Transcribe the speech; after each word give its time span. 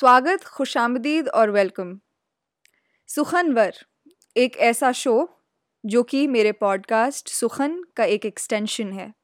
स्वागत, 0.00 0.44
खुशामदीद 0.44 1.28
और 1.28 1.50
वेलकम। 1.50 2.00
सुखनवर 3.06 3.74
एक 4.36 4.56
ऐसा 4.56 4.92
शो 4.92 5.38
जो 5.86 6.02
कि 6.02 6.26
मेरे 6.26 6.52
पॉडकास्ट 6.52 7.28
सुखन 7.28 7.84
का 7.96 8.04
एक 8.04 8.26
एक्सटेंशन 8.26 8.92
है। 8.92 9.14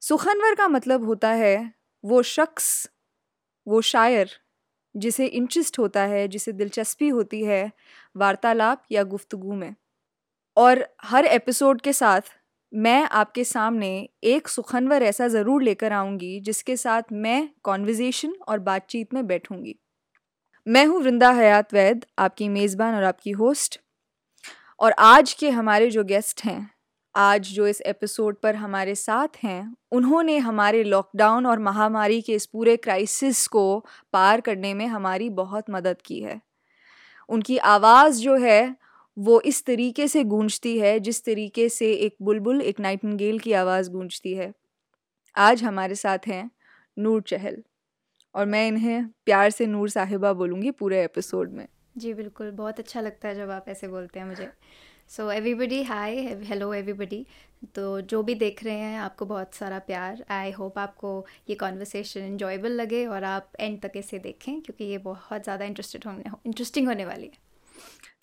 सुखनवर 0.00 0.54
का 0.54 0.68
मतलब 0.68 1.04
होता 1.04 1.28
है 1.28 1.74
वो 2.04 2.22
शख्स, 2.22 2.90
वो 3.66 3.80
शायर, 3.80 4.30
जिसे 4.96 5.26
इंटरेस्ट 5.26 5.78
होता 5.78 6.02
है, 6.02 6.28
जिसे 6.28 6.52
दिलचस्पी 6.52 7.08
होती 7.08 7.44
है 7.44 7.72
वार्तालाप 8.16 8.84
या 8.92 9.02
गुफ्तगु 9.02 9.54
में। 9.54 9.74
और 10.56 10.94
हर 11.02 11.24
एपिसोड 11.24 11.80
के 11.80 11.92
साथ 11.92 12.20
मैं 12.74 13.02
आपके 13.02 13.44
सामने 13.44 14.08
एक 14.24 14.48
सुखनवर 14.48 15.02
ऐसा 15.02 15.28
ज़रूर 15.28 15.62
लेकर 15.62 15.92
आऊँगी, 15.92 16.40
जिसके 16.40 16.76
साथ 16.76 17.02
मैं 17.12 17.48
कॉन्वर्जेसन 17.62 18.34
और 18.48 18.58
बातचीत 18.58 19.14
में 19.14 19.26
बैठूँगी। 19.26 19.74
मैं 20.66 20.86
हूँ 20.86 21.00
वृंदा 21.00 21.30
हयात 21.30 21.74
वैद 21.74 22.06
आपकी 22.18 22.48
मेज़बान 22.48 22.94
और 22.94 23.04
आपकी 23.04 23.30
होस्ट। 23.30 23.80
और 24.80 24.94
आज 24.98 25.32
के 25.32 25.50
हमारे 25.50 25.90
जो 25.90 26.04
गेस्ट 26.04 26.44
हैं, 26.44 26.70
आज 27.14 27.48
जो 27.48 27.66
इस 27.66 27.80
एपिसोड 27.80 28.36
पर 28.36 28.54
हमारे 28.54 28.94
साथ 28.94 29.28
हैं, 29.42 29.76
उन्होंने 29.92 30.38
हमारे 30.38 30.82
लॉकडाउन 30.84 31.46
और 31.46 31.58
महामारी 31.58 32.20
के 32.22 32.32
इस 32.32 32.46
पूरे 32.46 32.76
क्राइसिस 32.76 33.46
को 33.46 33.86
पार 34.12 34.40
करने 34.40 34.74
में 34.74 34.86
हमारी 34.86 35.30
बहुत 35.30 35.70
मदद 35.70 36.02
की 36.04 36.20
है। 36.20 36.40
उनकी 37.28 37.58
आवाज़ 37.58 38.20
जो 38.20 38.36
है 38.36 38.76
वो 39.16 39.40
इस 39.42 39.64
तरीके 39.64 40.06
से 40.08 40.22
गूंजती 40.24 40.78
है, 40.78 40.98
जिस 41.00 41.24
तरीके 41.24 41.68
से 41.68 41.92
एक 41.94 42.16
बुलबुल, 42.22 42.60
एक 42.62 42.80
नाइटिंगेल 42.80 43.38
की 43.38 43.52
आवाज़ 43.54 43.90
गूंजती 43.90 44.32
है। 44.34 44.52
आज 45.36 45.62
हमारे 45.62 45.94
साथ 45.96 46.26
हैं 46.28 46.50
नूर 46.96 47.22
चहल, 47.22 47.62
और 48.34 48.46
मैं 48.46 48.66
इन्हें 48.68 49.06
प्यार 49.26 49.50
से 49.50 49.66
नूर 49.66 49.88
साहिबा 49.90 50.32
बोलूँगी 50.34 50.70
पूरे 50.72 51.02
एपिसोड 51.04 51.52
में। 51.52 51.66
जी, 51.96 52.14
बिल्कुल। 52.14 52.50
बहुत 52.52 52.78
अच्छा 52.78 53.00
लगता 53.00 53.28
है 53.28 53.34
जब 53.34 53.50
आप 53.50 53.68
ऐसे 53.68 53.88
बोलते 53.88 54.18
हैं 54.18 54.26
मुझे। 54.26 54.48
So 55.10 55.30
everybody 55.30 55.82
hi 55.84 56.16
hello 56.44 56.72
everybody 56.74 57.24
तो 57.74 58.00
जो 58.02 58.22
भी 58.22 58.34
देख 58.34 58.62
रहे 58.64 58.74
हैं, 58.74 58.98
आपको 58.98 59.26
बहुत 59.26 59.54
सारा 59.54 59.78
प्यार। 59.80 60.24
आई 60.30 60.50
होप 60.52 60.78
आपको 60.78 61.24
ये 61.48 61.54
कॉन्वर्सेशन 61.56 62.20
इन्जॉयबल 62.22 62.72
लगे 62.72 63.04
और 63.06 63.24
आप 63.24 63.52
एंड 63.60 63.80
तक 63.80 63.92
इसे 63.96 64.18
देखें, 64.20 64.60
क्योंकि 64.60 64.84
ये 64.84 64.98
बहुत 65.00 65.42
ज़्यादा 65.42 65.64
इंटरेस्टेड 65.64 66.04
होने 66.06 66.30
इंटरेस्टिंग 66.46 66.88
होने 66.88 67.04
वाली 67.04 67.26
है। 67.26 67.42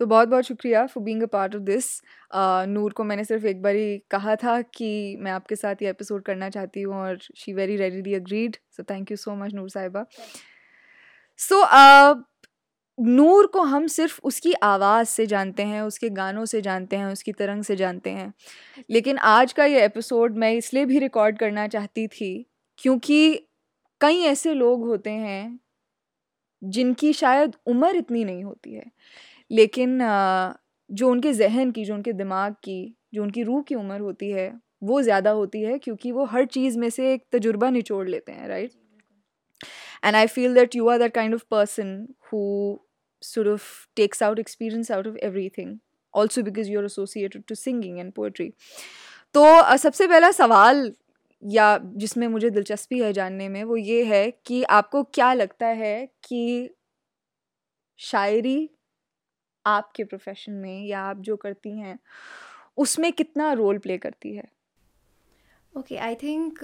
तो 0.01 0.05
बहुत 0.05 0.27
बहुत 0.27 0.43
शुक्रिया 0.43 0.85
for 0.85 1.03
being 1.03 1.23
a 1.23 1.25
part 1.25 1.55
of 1.55 1.61
this 1.61 1.85
Noor 2.67 2.93
को 2.93 3.03
मैंने 3.03 3.23
सिर्फ़ 3.23 3.45
एक 3.45 3.61
बार 3.61 3.75
ही 3.75 3.97
कहा 4.11 4.35
था 4.35 4.61
कि 4.75 5.17
मैं 5.19 5.31
आपके 5.31 5.55
साथ 5.55 5.81
ये 5.83 5.89
एपिसोड 5.89 6.23
करना 6.23 6.49
चाहती 6.49 6.81
हूँ 6.81 6.95
और 6.95 7.17
she 7.37 7.53
very 7.53 7.75
readily 7.75 8.13
agreed 8.13 8.57
so 8.77 8.83
thank 8.83 9.11
you 9.11 9.17
so 9.17 9.35
much 9.35 9.53
Noor 9.53 9.69
Sahiba. 9.69 10.05
So 11.39 11.61
Noor 12.97 13.47
को 13.47 13.61
हम 13.63 13.87
सिर्फ़ 13.87 14.19
उसकी 14.23 14.53
आवाज़ 14.53 15.07
से 15.07 15.25
जानते 15.25 15.63
हैं, 15.63 15.81
उसके 15.81 16.09
गानों 16.09 16.45
से 16.45 16.61
जानते 16.61 16.95
हैं, 16.95 17.05
उसकी 17.05 17.31
तरंग 17.33 17.63
से 17.63 17.75
जानते 17.75 18.09
हैं। 18.09 18.33
लेकिन 18.89 19.17
आज 19.17 19.53
का 19.53 19.65
ये 19.65 19.85
एपिसोड 19.85 20.37
मैं 20.37 20.51
इसलिए 20.53 20.85
भी 20.85 20.99
रिकॉर्ड 20.99 21.37
करना 21.39 21.67
चाहती 21.67 22.07
थी 22.09 22.33
क्योंकि 22.79 23.47
कई 24.01 24.21
ऐसे 24.25 24.53
लोग 24.53 24.85
होते 24.87 25.09
हैं 25.09 25.59
जिनकी 26.61 27.11
शायद 27.13 27.55
उम्र 27.67 27.95
इतनी 27.95 28.23
नहीं 28.25 28.43
होती 28.43 28.73
है। 28.73 28.91
लेकिन 29.51 29.99
जो 30.89 31.09
उनके 31.09 31.33
जहन 31.33 31.71
की 31.71 31.85
जो 31.85 31.93
उनके 31.93 32.13
दिमाग 32.13 32.53
की 32.63 32.79
जो 33.13 33.23
उनकी 33.23 33.43
रूह 33.43 33.61
की 33.61 33.75
उम्र 33.75 33.99
होती 33.99 34.29
है 34.31 34.51
वो 34.83 35.01
ज़्यादा 35.01 35.31
होती 35.31 35.61
है 35.61 35.77
क्योंकि 35.79 36.11
वो 36.11 36.25
हर 36.25 36.45
चीज़ 36.45 36.77
में 36.79 36.89
से 36.89 37.13
एक 37.13 37.23
तजुर्बा 37.31 37.69
निचोड़ 37.69 38.07
लेते 38.09 38.31
हैं 38.31 38.47
right 38.47 38.71
and 40.05 40.15
I 40.15 40.27
feel 40.27 40.53
that 40.55 40.75
you 40.75 40.87
are 40.87 40.99
that 40.99 41.13
kind 41.13 41.33
of 41.33 41.43
person 41.51 42.07
who 42.33 42.41
of 43.47 43.69
takes 43.95 44.23
out 44.23 44.39
experience 44.39 44.91
out 44.91 45.07
of 45.07 45.17
everything 45.49 45.77
also 46.13 46.41
because 46.43 46.71
you 46.71 46.79
are 46.79 46.85
associated 46.85 47.43
to 47.47 47.55
singing 47.55 47.99
and 47.99 48.11
poetry 48.13 48.51
तो 49.35 49.77
सबसे 49.77 50.07
पहला 50.07 50.31
सवाल 50.31 50.91
या 51.43 51.77
जिसमें 51.95 52.27
मुझे 52.27 52.49
दिलचस्पी 52.49 52.99
है 52.99 53.13
जानने 53.13 53.47
में 53.49 53.63
वो 53.63 53.75
ये 53.77 54.03
है 54.05 54.29
कि 54.45 54.63
आपको 54.71 55.03
क्या 55.13 55.31
लगता 55.33 55.67
है 55.77 56.05
कि 56.23 56.69
शायरी 57.99 58.69
आपके 59.65 60.03
प्रोफेशन 60.03 60.51
में 60.53 60.85
या 60.85 61.01
आप 61.01 61.21
जो 61.21 61.35
करती 61.37 61.77
हैं 61.79 61.97
उसमें 62.77 63.11
कितना 63.13 63.51
रोल 63.53 63.77
प्ले 63.77 63.97
करती 63.97 64.35
है? 64.35 64.43
ओके 65.73 65.97
आई 65.97 66.15
थिंक 66.15 66.59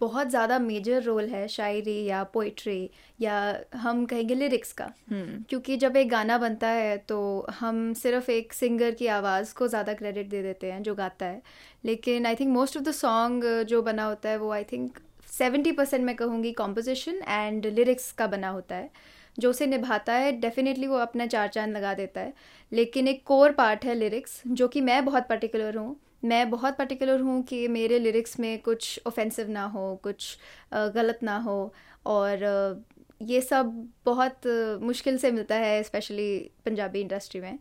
बहुत 0.00 0.28
ज़्यादा 0.28 0.58
मेजर 0.58 1.02
रोल 1.02 1.28
है 1.28 1.46
शायरी 1.48 2.04
या 2.04 2.22
पोइट्री 2.24 2.90
या 3.20 3.36
हम 3.76 4.04
कहेंगे 4.06 4.34
लिरिक्स 4.34 4.72
का। 4.72 4.86
hmm. 4.86 5.48
क्योंकि 5.48 5.76
जब 5.76 5.96
एक 5.96 6.08
गाना 6.10 6.36
बनता 6.38 6.68
है 6.68 6.96
तो 6.98 7.46
हम 7.50 7.92
सिर्फ़ 7.94 8.30
एक 8.30 8.52
सिंगर 8.52 8.90
की 8.94 9.06
आवाज़ 9.08 9.54
को 9.54 9.68
ज़्यादा 9.68 9.94
क्रेडिट 9.94 10.28
दे 10.28 10.42
देते 10.42 10.72
हैं 10.72 10.82
जो 10.82 10.94
गाता 10.94 11.26
है। 11.26 11.42
लेकिन 11.84 12.26
I 12.26 12.34
think 12.34 12.52
most 12.52 12.76
of 12.76 12.84
the 12.84 12.90
song 12.92 13.44
जो 13.68 13.82
बना 13.82 14.04
होता 14.04 14.28
है 14.28 14.36
वो 14.36 14.50
आई 14.52 14.64
थिंक 14.64 14.98
सेवेंटी 15.28 15.72
परसेंट 15.72 16.04
मैं 16.04 16.14
कहूँगी 16.16 16.52
कॉम्पोजिशन 16.52 17.22
एंड 17.28 17.66
लिरिक्स 17.66 18.10
का 18.12 18.26
बना 18.26 18.48
होता 18.48 18.76
है। 18.76 18.90
जो 19.38 19.50
उसे 19.50 19.66
निभाता 19.66 20.12
है 20.12 20.32
डेफिनेटली 20.40 20.86
वो 20.86 20.96
अपना 20.96 21.26
चार 21.26 21.48
चाँद 21.48 21.70
लगा 21.70 21.94
देता 21.94 22.20
है। 22.20 22.32
लेकिन 22.72 23.08
एक 23.08 23.22
कोर 23.26 23.52
पार्ट 23.52 23.84
है 23.84 23.94
लिरिक्स 23.94 24.40
जो 24.48 24.68
कि 24.68 24.80
मैं 24.80 25.04
बहुत 25.04 25.26
पर्टिकुलर 25.28 25.76
हूँ। 25.76 25.96
मैं 26.24 26.48
बहुत 26.50 26.76
पर्टिकुलर 26.76 27.20
हूँ 27.20 27.42
कि 27.42 27.66
मेरे 27.68 27.98
लिरिक्स 27.98 28.38
में 28.40 28.58
कुछ 28.62 29.00
ऑफेंसिव 29.06 29.48
ना 29.50 29.64
हो, 29.64 29.94
कुछ 30.02 30.36
गलत 30.74 31.18
ना 31.22 31.36
हो। 31.38 31.72
और 32.06 32.84
ये 33.22 33.40
सब 33.40 33.72
बहुत 34.06 34.46
मुश्किल 34.82 35.18
से 35.18 35.30
मिलता 35.30 35.54
है 35.54 35.82
स्पेशली 35.82 36.38
पंजाबी 36.66 37.00
इंडस्ट्री 37.00 37.40
में। 37.40 37.58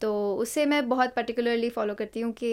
तो 0.00 0.12
उससे 0.36 0.66
मैं 0.66 0.88
बहुत 0.88 1.14
पर्टिकुलरली 1.14 1.70
फॉलो 1.70 1.94
करती 1.94 2.20
हूँ 2.20 2.32
कि 2.32 2.52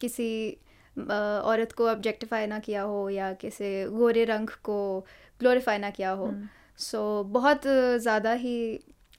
किसी 0.00 0.58
औरत 0.96 1.72
को 1.72 1.88
ऑब्जेक्टिफाई 1.88 2.46
ना 2.46 2.58
किया 2.58 2.82
हो 2.82 3.08
या 3.10 3.32
किसी 3.32 3.84
गोरे 3.84 4.24
रंग 4.24 4.48
को 4.64 4.78
ग्लोरीफाई 5.40 5.78
ना 5.78 5.90
किया 5.90 6.10
हो। 6.10 6.32
सो 6.78 6.98
so, 7.22 7.32
बहुत 7.32 7.66
ज़्यादा 7.66 8.32
ही 8.32 8.56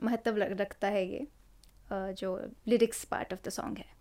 महत्व 0.03 0.37
रखता 0.37 0.87
है 0.87 1.05
ये 1.07 1.27
जो 2.13 2.35
lyrics 2.67 3.03
part 3.05 3.33
of 3.33 3.39
the 3.45 3.49
song 3.51 3.77
है। 3.77 3.97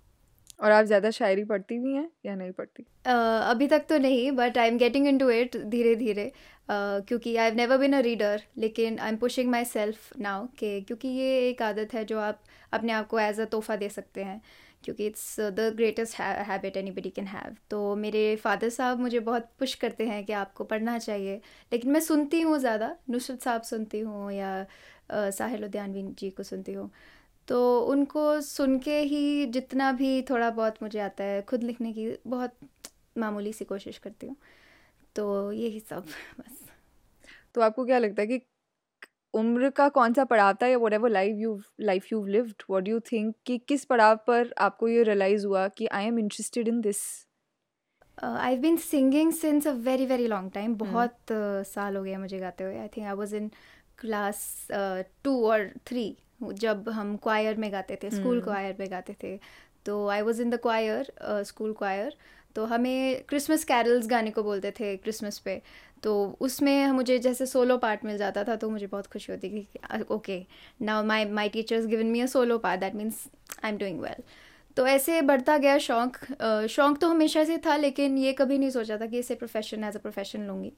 और 0.61 0.71
आप 0.71 0.85
ज़्यादा 0.85 1.11
शायरी 1.11 1.45
पढ़ती 1.45 1.79
भी 1.79 1.93
हैं 1.95 2.09
या 2.27 2.35
नहीं 2.35 2.51
पढ़ती? 2.53 2.83
uh, 2.83 3.51
अभी 3.51 3.67
तक 3.67 3.85
तो 3.89 3.99
नहीं 3.99 4.31
but 4.33 4.59
I 4.59 4.69
am 4.69 4.79
getting 4.79 5.07
into 5.19 5.29
it 5.31 5.57
धीरे 5.67 5.95
धीरे 5.97 6.27
uh, 6.27 7.07
क्योंकि 7.09 7.37
I 7.37 7.45
have 7.45 7.55
never 7.57 7.79
been 7.79 7.93
a 7.93 8.01
reader 8.01 8.43
लेकिन 8.59 8.99
I 8.99 9.09
am 9.09 9.17
pushing 9.17 9.51
myself 9.65 10.17
now 10.19 10.47
के 10.59 10.81
क्योंकि 10.81 11.09
ये 11.09 11.39
एक 11.49 11.63
आदत 11.63 11.95
है 11.95 12.05
जो 12.05 12.19
आप 12.19 12.43
अपने 12.73 12.93
आप 12.93 13.07
को 13.07 13.19
एज 13.19 13.41
अ 13.41 13.45
तोहफ़ा 13.45 13.77
दे 13.77 13.89
सकते 13.89 14.25
हैं। 14.25 14.41
क्योंकि 14.89 15.07
it's 15.07 15.41
the 15.41 15.73
greatest 15.77 16.15
habit 16.21 16.77
anybody 16.91 17.11
can 17.11 17.27
have 17.27 17.57
तो 17.71 17.95
मेरे 17.97 18.37
फादर 18.37 18.69
साहब 18.69 19.01
मुझे 19.01 19.21
बहुत 19.21 19.51
पुश 19.59 19.75
करते 19.75 20.07
हैं 20.07 20.25
कि 20.25 20.33
आपको 20.33 20.65
पढ़ना 20.65 20.99
चाहिए। 20.99 21.35
लेकिन 21.73 21.91
मैं 21.91 22.01
सुनती 22.01 22.41
हूँ 22.41 22.59
ज़्यादा। 22.59 22.97
नुसरत 23.11 23.43
साहब 23.43 23.63
सुनती 23.63 24.01
हूँ 24.01 24.33
या 24.33 24.67
uh, 24.67 25.31
साहिल 25.31 25.65
उद्यानवी 25.65 26.03
जी 26.19 26.31
को 26.31 26.43
सुनती 26.43 26.73
हूँ। 26.73 26.91
तो 27.49 27.81
उनको 27.81 28.41
सुन 28.41 28.79
के 28.79 29.01
ही 29.01 29.47
जितना 29.47 29.93
भी 29.93 30.23
थोड़ा 30.23 30.51
बहुत 30.51 30.83
मुझे 30.83 31.01
आता 31.01 31.25
है 31.25 31.43
खुद 31.43 31.63
लिखने 31.63 31.93
की 31.93 32.19
बहुत 32.27 32.55
मामूली 33.19 33.53
सी 33.53 33.65
कोशिश 33.65 33.99
करती 33.99 34.27
हूँ। 34.27 34.37
तो 35.17 35.53
यही 35.53 35.81
सब 35.81 36.07
बस। 36.41 36.65
तो 37.55 37.61
आपको 37.61 37.85
क्या 37.85 37.99
लगता 37.99 38.23
है 38.23 38.29
कि 38.29 38.39
उम्र 39.35 39.71
का 39.71 39.89
कौन 39.89 40.13
सा 40.15 40.25
पड़ाव 40.25 40.57
था 40.63 40.67
या 40.67 40.79
whatever 40.93 41.11
life 41.11 41.37
you 41.39 41.61
life 41.81 42.13
you 42.13 42.25
lived 42.27 42.63
what 42.71 42.89
you 42.89 43.01
think 43.13 43.35
कि 43.47 43.59
किस 43.59 43.85
पड़ाव 43.85 44.17
पर 44.27 44.53
आपको 44.59 44.89
ये 44.89 45.03
रियलाइज़ 45.03 45.47
हुआ 45.47 45.67
कि 45.69 45.87
I 45.87 46.07
am 46.07 46.19
interested 46.19 46.69
in 46.69 46.81
this 46.81 47.03
I 48.25 48.57
been 48.57 48.77
singing 48.77 49.33
since 49.33 49.67
a 49.67 49.73
very 49.89 50.07
very 50.07 50.27
long 50.27 50.51
time 50.53 50.75
बहुत 50.75 51.13
uh, 51.13 51.65
साल 51.67 51.97
हो 51.97 52.03
गया 52.03 52.19
मुझे 52.19 52.39
गाते 52.39 52.65
हुए. 52.65 52.79
I 52.79 52.89
think 52.89 53.07
I 53.07 53.13
was 53.13 53.35
in 53.37 53.51
class 53.99 54.69
two 55.25 55.45
और 55.47 55.71
थ्री 55.87 56.17
जब 56.43 56.89
हम 56.89 57.17
क्वायर 57.17 57.57
में 57.57 57.71
गाते 57.73 57.99
थे 58.03 58.11
स्कूल 58.11 58.41
क्वायर 58.43 58.71
hmm. 58.71 58.81
में 58.81 58.91
गाते 58.91 59.17
थे. 59.23 59.39
तो 59.87 60.09
I 60.09 60.23
was 60.23 60.43
in 60.43 60.51
the 60.51 60.59
choir 60.63 61.13
school 61.45 61.73
choir 61.73 62.17
तो 62.55 62.65
हमें 62.65 63.25
क्रिसमस 63.29 63.65
कैरल्स 63.65 64.07
गाने 64.09 64.31
को 64.31 64.43
बोलते 64.43 64.71
थे 64.71 64.97
क्रिसमस 64.97 65.39
पे. 65.39 65.63
तो 66.03 66.15
उसमें 66.41 66.91
मुझे 66.93 67.19
जैसे 67.19 67.47
सोलो 67.47 67.77
पार्ट 67.79 68.05
मिल 68.05 68.19
जाता 68.19 68.45
था 68.45 68.57
तो 68.57 68.71
मुझे 68.71 68.87
बहुत 68.87 69.07
खुशी 69.07 69.33
होती 69.33 69.49
कि 69.51 70.05
okay 70.11 70.45
now 70.83 71.05
my 71.05 71.25
my 71.33 71.49
teachers 71.49 71.87
given 71.87 72.07
me 72.07 72.21
a 72.21 72.27
solo 72.27 72.59
part 72.59 72.81
that 72.81 72.95
means 72.95 73.27
I 73.65 73.71
am 73.71 73.79
doing 73.79 74.01
well 74.01 74.23
तो 74.77 74.87
ऐसे 74.87 75.21
बढ़ता 75.23 75.57
गया 75.59 75.79
शौक 75.81 76.17
शौक 76.71 76.99
तो 76.99 77.09
हमेशा 77.09 77.45
से 77.45 77.57
था, 77.59 77.77
लेकिन 77.77 78.19
ये 78.19 78.33
कभी 78.33 78.59
नहीं 78.59 78.71
सोचा 78.71 78.97
था 78.99 79.07
कि 79.07 79.19
इसे 79.19 79.35
प्रोफेशन 79.35 79.85
एज 79.85 79.97
अ 79.97 79.99
प्रोफेशन 80.01 80.47
लूँगी। 80.47 80.73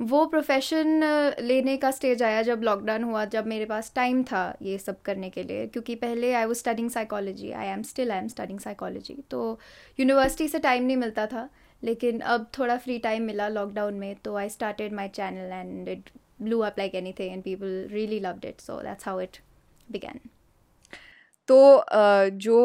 वो 0.00 0.24
प्रोफेशन 0.26 1.02
लेने 1.40 1.76
का 1.76 1.90
स्टेज 1.90 2.22
आया 2.22 2.42
जब 2.42 2.62
लॉकडाउन 2.64 3.02
हुआ, 3.04 3.24
जब 3.24 3.46
मेरे 3.46 3.64
पास 3.64 3.92
टाइम 3.96 4.22
था 4.22 4.56
ये 4.62 4.78
सब 4.78 5.00
करने 5.02 5.30
के 5.30 5.42
लिए, 5.42 5.66
क्योंकि 5.66 5.94
पहले 5.96 6.32
I 6.34 6.44
was 6.44 6.58
studying 6.58 6.90
psychology 6.90 7.50
I 7.52 7.66
am 7.66 7.82
still 7.82 8.10
I 8.12 8.18
am 8.18 8.28
studying 8.28 8.60
psychology 8.60 9.16
तो 9.30 9.58
यूनिवर्सिटी 10.00 10.48
से 10.48 10.58
टाइम 10.60 10.84
नहीं 10.84 10.96
मिलता 10.96 11.26
था। 11.26 11.48
लेकिन 11.84 12.20
अब 12.20 12.50
थोड़ा 12.58 12.76
फ्री 12.76 12.98
टाइम 12.98 13.22
मिला 13.22 13.48
लॉकडाउन 13.48 13.94
में 13.94 14.14
तो 14.24 14.36
I 14.36 14.48
started 14.48 14.92
my 14.92 15.08
channel 15.08 15.52
and 15.52 15.88
it 15.88 16.10
blew 16.42 16.56
up 16.66 16.78
like 16.78 16.94
anything 16.98 17.32
and 17.32 17.44
people 17.44 17.74
really 17.90 18.16
loved 18.22 18.46
it. 18.48 18.62
So 18.62 18.78
that's 18.84 19.06
how 19.08 19.12
it 19.24 19.36
began. 19.88 20.18
तो 21.48 21.84
जो 22.38 22.56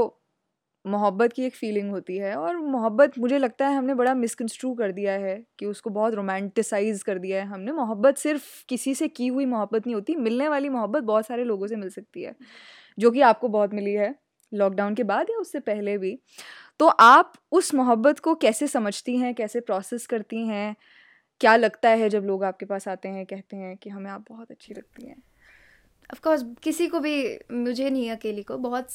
मोहब्बत 0.85 1.33
की 1.33 1.43
एक 1.45 1.55
फीलिंग 1.55 1.89
होती 1.91 2.17
है 2.17 2.33
और 2.35 2.57
मोहब्बत 2.57 3.17
मुझे 3.19 3.37
लगता 3.37 3.67
है 3.67 3.75
हमने 3.75 3.93
बड़ा 3.93 4.13
मिसकंस्ट्रू 4.15 4.73
कर 4.75 4.91
दिया 4.91 5.13
है 5.19 5.35
कि 5.59 5.65
उसको 5.65 5.89
बहुत 5.89 6.13
रोमांटिसाइज 6.13 7.03
कर 7.03 7.19
दिया 7.19 7.39
है 7.39 7.47
हमने। 7.47 7.71
मोहब्बत 7.71 8.17
सिर्फ़ 8.17 8.43
किसी 8.69 8.95
से 8.95 9.07
की 9.09 9.27
हुई 9.27 9.45
मोहब्बत 9.45 9.87
नहीं 9.87 9.95
होती, 9.95 10.15
मिलने 10.17 10.47
वाली 10.49 10.69
मोहब्बत 10.69 11.03
बहुत 11.03 11.27
सारे 11.27 11.43
लोगों 11.43 11.67
से 11.67 11.75
मिल 11.75 11.89
सकती 11.89 12.23
है, 12.23 12.35
जो 12.97 13.11
कि 13.11 13.21
आपको 13.21 13.47
बहुत 13.49 13.73
मिली 13.73 13.93
है 13.93 14.13
लॉकडाउन 14.51 14.95
के 14.95 15.03
बाद 15.05 15.29
या 15.29 15.37
उससे 15.37 15.59
पहले 15.61 15.97
भी। 15.97 16.17
तो 16.79 16.87
आप 16.87 17.33
उस 17.51 17.73
मोहब्बत 17.73 18.19
को 18.19 18.35
कैसे 18.35 18.67
समझती 18.67 19.17
हैं, 19.17 19.35
कैसे 19.35 19.59
प्रोसेस 19.59 20.05
करती 20.05 20.47
हैं? 20.47 20.75
क्या 21.41 21.55
लगता 21.55 21.89
है 21.89 22.09
जब 22.09 22.23
लोग 22.23 22.43
आपके 22.43 22.65
पास 22.65 22.87
आते 22.87 23.09
हैं, 23.09 23.25
कहते 23.25 23.57
हैं 23.57 23.77
कि 23.77 23.89
हमें 23.89 24.11
आप 24.11 24.25
बहुत 24.29 24.51
अच्छी 24.51 24.73
लगती 24.73 25.07
हैं? 25.07 25.15
ऑफ़ 26.13 26.19
कोर्स 26.21 26.45
किसी 26.63 26.87
को 26.87 26.99
भी, 26.99 27.39
मुझे 27.51 27.89
नहीं 27.89 28.11
अकेली 28.11 28.43
को, 28.43 28.57
बहुत 28.57 28.87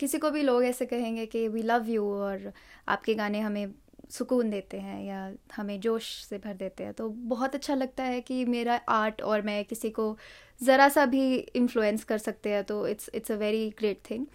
किसी 0.00 0.18
को 0.18 0.30
भी 0.30 0.42
लोग 0.42 0.64
ऐसे 0.64 0.86
कहेंगे 0.86 1.26
कि 1.26 1.48
वी 1.48 1.62
लव 1.62 1.88
यू 1.88 2.14
और 2.14 2.52
आपके 2.88 3.14
गाने 3.14 3.40
हमें 3.40 3.74
सुकून 4.10 4.50
देते 4.50 4.78
हैं 4.80 5.04
या 5.04 5.32
हमें 5.56 5.80
जोश 5.80 6.24
से 6.24 6.38
भर 6.38 6.54
देते 6.54 6.84
हैं। 6.84 6.92
तो 6.92 7.08
बहुत 7.08 7.54
अच्छा 7.54 7.74
लगता 7.74 8.04
है 8.04 8.20
कि 8.20 8.44
मेरा 8.44 8.80
आर्ट 8.88 9.22
और 9.22 9.42
मैं 9.42 9.64
किसी 9.64 9.90
को 9.90 10.18
ज़रा 10.64 10.88
सा 10.88 11.06
भी 11.06 11.36
इन्फ्लुएंस 11.36 12.04
कर 12.04 12.18
सकते 12.18 12.50
हैं। 12.50 12.64
तो 12.64 12.86
it's 12.88 13.10
it's 13.14 13.32
a 13.32 13.34
very 13.34 13.70
great 13.70 14.00
thing 14.10 14.26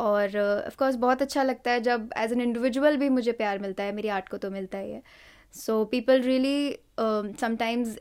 और 0.00 0.36
ऑफ़ 0.38 0.72
uh, 0.72 0.78
कोर्स 0.78 0.94
बहुत 0.96 1.22
अच्छा 1.22 1.42
लगता 1.42 1.70
है 1.70 1.80
जब 1.80 2.10
एज 2.16 2.32
एन 2.32 2.40
इंडिविजुअल 2.40 2.96
भी 2.96 3.08
मुझे 3.08 3.32
प्यार 3.32 3.58
मिलता 3.58 3.82
है 3.82 3.92
मेरी 3.92 4.08
आर्ट 4.08 4.28
को 4.28 4.36
तो 4.36 4.50
मिलता 4.50 4.78
ही 4.78 4.90
है। 4.90 5.02
सो 5.54 5.84
पीपल 5.84 6.22
रियली 6.22 6.78
समटाइम्स 7.40 7.98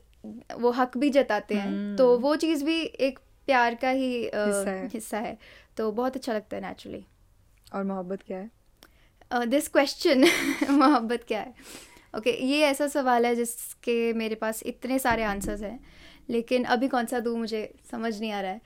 वो 0.58 0.72
हक 0.72 0.98
भी 0.98 1.10
जताते 1.10 1.56
हैं। 1.56 1.90
hmm. 1.90 1.98
तो 1.98 2.18
वो 2.20 2.36
चीज़ 2.36 2.64
भी 2.66 2.82
एक 2.82 3.20
प्यार 3.46 3.76
का 3.76 3.90
ही 3.90 4.24
हिस्सा 4.24 4.72
है, 4.72 4.88
हिस्सा 4.88 5.20
है। 5.20 5.38
तो 5.78 5.92
बहुत 5.92 6.16
अच्छा 6.16 6.34
लगता 6.34 6.58
है 6.58 6.62
नेचुरली 6.62 7.06
और 7.74 7.84
मोहब्बत 7.84 8.22
क्या 8.28 8.38
है? 8.38 8.50
दिस 9.46 9.66
uh, 9.66 9.72
क्वेश्चन 9.72 10.26
मोहब्बत 10.70 11.24
क्या 11.28 11.40
है? 11.40 11.54
ओके 12.18 12.32
okay, 12.32 12.44
ये 12.44 12.62
ऐसा 12.62 12.88
सवाल 12.88 13.26
है 13.26 13.36
जिसके 13.36 14.14
मेरे 14.14 14.36
पास 14.36 14.64
इतने 14.66 15.00
सारे 15.00 15.24
आंसर्स 15.24 15.62
हैं 15.62 15.80
लेकिन 16.30 16.64
अभी 16.64 16.88
कौन 16.88 17.06
सा 17.06 17.20
दूँ 17.20 17.38
मुझे 17.38 17.62
समझ 17.92 18.20
नहीं 18.20 18.32
आ 18.32 18.42
रहा 18.42 18.52
है। 18.52 18.62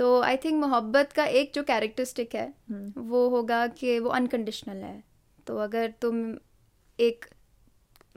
तो 0.00 0.20
आई 0.20 0.36
थिंक 0.36 0.60
मोहब्बत 0.60 1.12
का 1.12 1.24
एक 1.24 1.52
जो 1.54 1.62
कैरेक्टरिस्टिक 1.62 2.34
है 2.34 2.54
hmm. 2.72 2.98
वो 2.98 3.28
होगा 3.28 3.66
कि 3.66 3.98
वो 3.98 4.08
अनकंडीशनल 4.08 4.76
है 4.76 5.04
तो 5.46 5.56
अगर 5.56 5.92
तुम 6.00 6.34
एक 7.00 7.24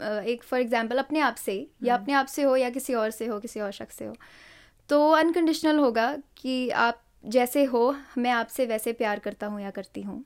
एक 0.01 0.44
फॉर 0.44 0.59
एग्जांपल 0.59 0.97
अपने 0.97 1.19
आप 1.19 1.35
से 1.35 1.68
या 1.83 1.95
hmm. 1.95 2.03
अपने 2.03 2.13
आप 2.13 2.25
से 2.25 2.44
हो 2.44 2.56
या 2.56 2.69
किसी 2.69 2.94
और 2.94 3.09
से 3.09 3.25
हो 3.25 3.39
किसी 3.39 3.59
और 3.59 3.71
शख्स 3.71 3.95
से 3.95 4.06
हो 4.06 4.15
तो 4.89 5.12
अनकंडीशनल 5.12 5.80
होगा 5.80 6.18
कि 6.38 6.69
आप 6.69 7.03
जैसे 7.25 7.63
हो 7.63 7.95
मैं 8.18 8.31
आपसे 8.31 8.65
वैसे 8.65 8.94
प्यार 8.94 9.19
करता 9.19 9.47
हूँ 9.47 9.62
या 9.62 9.69
करती 9.69 10.01
हूँ 10.01 10.25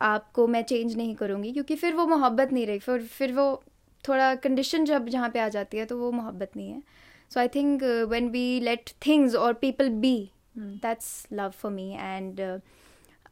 आपको 0.00 0.46
मैं 0.46 0.62
चेंज 0.62 0.96
नहीं 0.96 1.14
करूँगी 1.14 1.52
क्योंकि 1.52 1.76
फिर 1.76 1.94
वो 1.94 2.06
मोहब्बत 2.06 2.52
नहीं 2.52 2.66
रही 2.66 2.78
फिर 2.78 3.02
फिर 3.02 3.32
वो 3.32 3.64
थोड़ा 4.08 4.34
कंडीशन 4.34 4.84
जब 4.84 5.08
जहाँ 5.08 5.30
पे 5.30 5.38
आ 5.38 5.48
जाती 5.48 5.78
है 5.78 5.84
तो 5.84 5.98
वो 5.98 6.12
मोहब्बत 6.12 6.50
नहीं 6.56 6.70
है 6.70 6.82
so 7.30 7.40
I 7.40 7.48
think 7.48 7.82
when 8.08 8.28
we 8.28 8.60
let 8.60 8.90
things 9.06 9.34
और 9.34 9.52
people 9.52 9.88
be 9.88 10.32
that's 10.58 11.26
love 11.32 11.50
for 11.50 11.72
me 11.72 11.90
and 11.92 12.40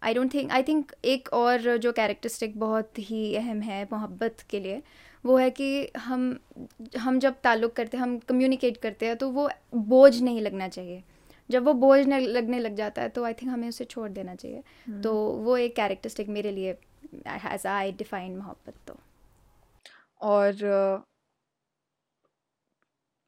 I 0.03 0.15
don't 0.15 0.35
think 0.35 0.51
I 0.53 0.63
think 0.63 0.93
एक 1.05 1.29
और 1.33 1.77
जो 1.79 1.93
कैरेक्टरिस्टिक 1.93 2.59
बहुत 2.61 2.99
ही 2.99 3.35
अहम 3.37 3.61
है 3.63 3.83
मोहब्बत 3.93 4.45
के 4.51 4.61
लिए 4.61 4.83
वो 5.25 5.37
है 5.37 5.51
कि 5.51 5.69
हम 5.99 6.39
हम 6.99 7.19
जब 7.19 7.35
ताल्लुक़ 7.45 7.73
करते 7.75 7.97
हैं 7.97 8.05
हम 8.05 8.19
कम्युनिकेट 8.19 8.77
करते 8.77 9.07
हैं 9.07 9.17
तो 9.17 9.31
वो 9.31 9.49
बोझ 9.75 10.21
नहीं 10.23 10.41
लगना 10.41 10.69
चाहिए। 10.69 11.03
जब 11.51 11.65
वो 11.65 11.73
बोझ 11.75 12.07
लगने 12.09 12.59
लग 12.59 12.75
जाता 12.75 13.03
है 13.03 13.09
तो 13.09 13.25
आई 13.25 13.33
थिंक 13.33 13.51
हमें 13.53 13.69
उसे 13.69 13.85
छोड़ 13.85 14.09
देना 14.11 14.35
चाहिए। 14.35 14.61
Hmm. 14.61 15.03
तो 15.03 15.13
वो 15.15 15.57
एक 15.57 15.75
कैरेक्टरिस्टिक 15.77 16.29
मेरे 16.29 16.51
लिए 16.51 16.71
एज 17.27 17.67
आई 17.67 17.93
डिफाइन 17.93 18.37
मोहब्बत 18.37 18.75
तो। 18.87 18.97
और 20.21 20.53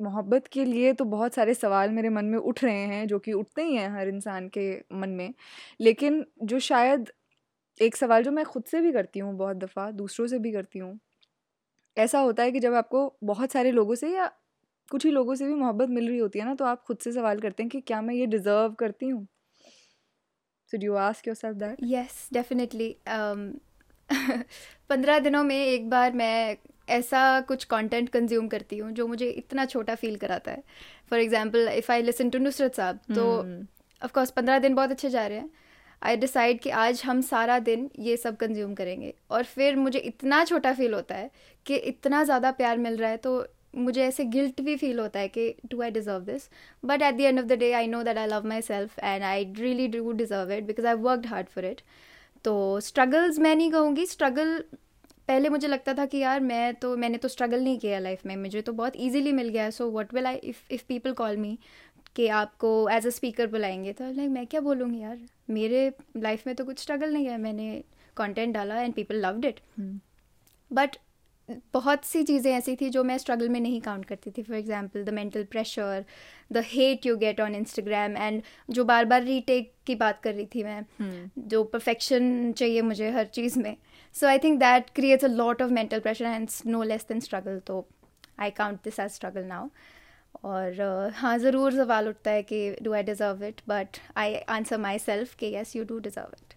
मोहब्बत 0.01 0.47
के 0.53 0.65
लिए 0.65 0.93
तो 0.93 1.05
बहुत 1.07 1.35
सारे 1.35 1.55
सवाल 1.55 1.91
मेरे 1.91 2.09
मन 2.09 2.25
में 2.25 2.39
उठ 2.39 2.63
रहे 2.65 2.75
हैं, 2.77 3.07
जो 3.07 3.19
कि 3.19 3.33
उठते 3.33 3.63
ही 3.63 3.77
हैं 3.77 3.89
हर 3.91 4.09
इंसान 4.09 4.49
के 4.49 4.71
मन 4.95 5.11
में। 5.11 5.33
लेकिन 5.81 6.25
जो 6.45 6.59
शायद 6.61 7.11
एक 7.81 7.97
सवाल 7.97 8.23
जो 8.25 8.31
मैं 8.33 8.45
खुद 8.47 8.65
से 8.65 8.81
भी 8.81 8.93
करती 8.93 9.21
हूँ 9.21 9.35
बहुत 9.37 9.57
दफ़ा, 9.57 9.91
दूसरों 9.93 10.27
से 10.27 10.39
भी 10.39 10.53
करती 10.53 10.79
हूँ, 10.79 10.99
ऐसा 11.97 12.19
होता 12.21 12.43
है 12.43 12.53
कि 12.53 12.61
जब 12.61 12.75
आपको 12.75 13.13
बहुत 13.25 13.53
सारे 13.53 13.71
लोगों 13.73 13.95
से 13.95 14.09
या 14.11 14.31
कुछ 14.91 15.05
ही 15.07 15.11
लोगों 15.11 15.35
से 15.35 15.47
भी 15.47 15.55
मोहब्बत 15.55 15.89
मिल 15.91 16.09
रही 16.09 16.19
होती 16.19 16.39
है 16.39 16.45
ना 16.45 16.55
तो 16.55 16.65
आप 16.65 16.83
खुद 16.85 16.99
से 16.99 17.13
सवाल 17.13 17.41
करते 17.41 17.63
हैं 17.63 17.71
कि 17.71 17.81
क्या 17.83 18.01
मैं 18.03 18.15
ये 18.15 18.27
डिज़र्व 18.27 18.75
करती 18.75 19.09
हूँ? 19.09 19.27
So 20.73 20.79
do 20.79 20.95
ask 20.97 21.29
yourself 21.37 21.57
that 21.57 21.79
yes 21.85 22.29
definitely 22.33 22.97
पंद्रह 24.91 25.19
दिनों 25.19 25.43
में 25.45 25.57
एक 25.57 25.89
बार 25.91 26.13
मैं 26.13 26.57
ऐसा 26.91 27.41
कुछ 27.49 27.65
कंटेंट 27.67 28.09
कंज्यूम 28.09 28.49
करती 28.49 28.79
हूँ 28.79 28.91
जो 28.93 29.07
मुझे 29.07 29.29
इतना 29.29 29.65
छोटा 29.67 29.95
फील 29.95 30.17
कराता 30.17 30.51
है। 30.51 30.63
For 31.11 31.21
example 31.21 31.69
if 31.69 31.93
I 31.93 32.03
listen 32.03 32.31
to 32.31 32.39
Nusrat 32.39 32.75
Sahab 32.75 33.01
तो 33.15 33.25
ऑफकोर्स 34.03 34.29
hmm. 34.29 34.37
पंद्रह 34.37 34.59
दिन 34.59 34.75
बहुत 34.75 34.91
अच्छे 34.91 35.11
जा 35.11 35.27
रहे 35.27 35.39
हैं। 35.39 35.51
आई 36.03 36.17
डिसाइड 36.17 36.61
कि 36.61 36.71
आज 36.71 37.03
हम 37.05 37.21
सारा 37.23 37.59
दिन 37.61 37.91
ये 37.99 38.17
सब 38.17 38.37
कंज्यूम 38.37 38.75
करेंगे। 38.75 39.13
और 39.31 39.45
फिर 39.45 39.77
मुझे 39.77 39.99
इतना 40.01 40.45
छोटा 40.45 40.73
फील 40.73 40.95
होता 40.95 41.15
है 41.15 41.31
कि 41.67 41.77
इतना 41.77 42.23
ज़्यादा 42.25 42.51
प्यार 42.53 42.79
मिल 42.79 42.97
रहा 42.97 43.11
है 43.11 43.17
तो 43.17 43.47
मुझे 43.77 44.03
ऐसे 44.03 44.25
गिल्ट 44.25 44.61
भी 44.61 44.77
फील 44.77 44.99
होता 45.01 45.21
है 45.21 45.29
कि 45.29 45.55
do 45.71 45.81
I 45.83 45.91
deserve 45.91 46.21
this 46.25 46.49
but 46.85 47.03
at 47.03 47.15
the 47.15 47.21
end 47.21 47.39
of 47.39 47.47
the 47.47 47.59
day 47.59 47.73
I 47.73 47.87
know 47.87 48.03
that 48.03 48.19
I 48.19 48.27
love 48.27 48.47
myself 48.63 48.99
and 48.99 49.23
I 49.23 49.45
really 49.59 49.89
do 49.89 50.13
deserve 50.13 50.53
it 50.53 50.65
because 50.65 50.87
I 50.87 50.95
worked 50.95 51.27
hard 51.27 51.49
for 51.49 51.65
it 51.65 51.81
तो 52.45 52.55
struggles 52.81 53.39
मैं 53.39 53.55
नहीं 53.55 53.71
कहूँगी 53.73 54.07
struggle 54.07 54.63
पहले 55.29 55.49
मुझे 55.49 55.69
लगता 55.69 55.95
था 55.95 56.07
कि 56.07 56.19
यार 56.19 56.41
मैं 56.41 56.75
तो 56.75 56.97
मैंने 56.97 57.19
तो 57.19 57.29
स्ट्रगल 57.29 57.63
नहीं 57.63 57.79
किया 57.79 57.99
लाइफ 57.99 58.27
में 58.27 58.37
मुझे 58.37 58.61
तो 58.61 58.73
बहुत 58.73 58.93
ईजिली 58.97 59.33
मिल 59.33 59.49
गया 59.49 59.71
so 59.71 59.91
what 59.91 60.15
will 60.15 60.27
I 60.27 60.37
if 60.37 60.63
if 60.71 60.85
people 60.89 61.13
call 61.13 61.37
me 61.37 61.59
कि 62.17 62.29
आपको 62.29 62.89
एज 62.89 63.07
अ 63.07 63.11
स्पीकर 63.11 63.47
बुलाएँगे 63.47 63.93
तो 63.93 64.13
लाइक 64.13 64.31
मैं 64.31 64.47
क्या 64.47 64.61
बोलूँगी 64.61 64.99
यार? 64.99 65.19
मेरे 65.51 65.93
लाइफ 66.17 66.47
में 66.47 66.55
तो 66.57 66.65
कुछ 66.65 66.79
स्ट्रगल 66.79 67.13
नहीं 67.13 67.27
है 67.27 67.39
मैंने 67.39 67.85
कंटेंट 68.17 68.55
डाला 68.55 68.81
and 68.83 68.95
people 68.95 69.17
loved 69.17 69.45
it 69.45 69.61
but 70.73 70.97
बहुत 71.75 72.05
सी 72.05 72.23
चीज़ें 72.23 72.53
ऐसी 72.53 72.77
थी 72.77 72.89
जो 72.91 73.05
मैं 73.05 73.19
स्ट्रगल 73.19 73.49
में 73.49 73.61
नहीं 73.61 73.81
काउंट 73.81 74.05
करती 74.05 74.31
थी। 74.31 74.43
For 74.43 74.57
example 74.57 75.05
the 75.05 75.11
mental 75.11 75.45
pressure 75.45 76.05
the 76.53 76.63
hate 76.67 77.07
you 77.07 77.17
get 77.17 77.41
on 77.41 77.55
Instagram 77.55 78.17
and 78.17 78.43
जो 78.71 78.85
बार 78.85 79.05
बार 79.05 79.23
रीटेक 79.23 79.73
की 79.87 79.95
बात 79.95 80.21
कर 80.21 80.35
रही 80.35 80.47
थी 80.47 80.65
मैं 80.65 80.83
hmm. 80.83 81.49
जो 81.49 81.65
परफेक्शन 81.65 82.53
चाहिए 82.53 82.83
मुझे 82.83 83.11
हर 83.11 83.27
चीज़ 83.27 83.59
में। 83.59 83.77
So 84.18 84.28
I 84.28 84.40
think 84.44 84.60
that 84.60 84.90
creates 84.96 85.26
a 85.26 85.28
lot 85.28 85.62
of 85.62 85.70
mental 85.80 86.00
pressure 86.00 86.26
and 86.26 86.50
no 86.66 86.84
less 86.94 87.06
than 87.10 87.20
struggle 87.20 87.60
तो 87.68 87.86
I 88.40 88.52
count 88.58 88.84
this 88.84 89.00
as 89.00 89.12
struggle 89.12 89.44
now 89.46 89.70
और 90.44 91.12
हाँ 91.16 91.38
ज़रूर 91.38 91.74
सवाल 91.74 92.10
उठता 92.10 92.32
है 92.32 92.44
कि 92.44 92.76
do 92.82 92.94
I 92.94 93.04
deserve 93.04 93.44
it 93.46 93.62
but 93.70 93.98
I 94.18 94.36
answer 94.58 94.78
myself 95.00 95.36
कि 95.40 95.46
yes 95.56 95.76
you 95.76 95.84
do 95.86 96.00
deserve 96.10 96.36
it 96.42 96.54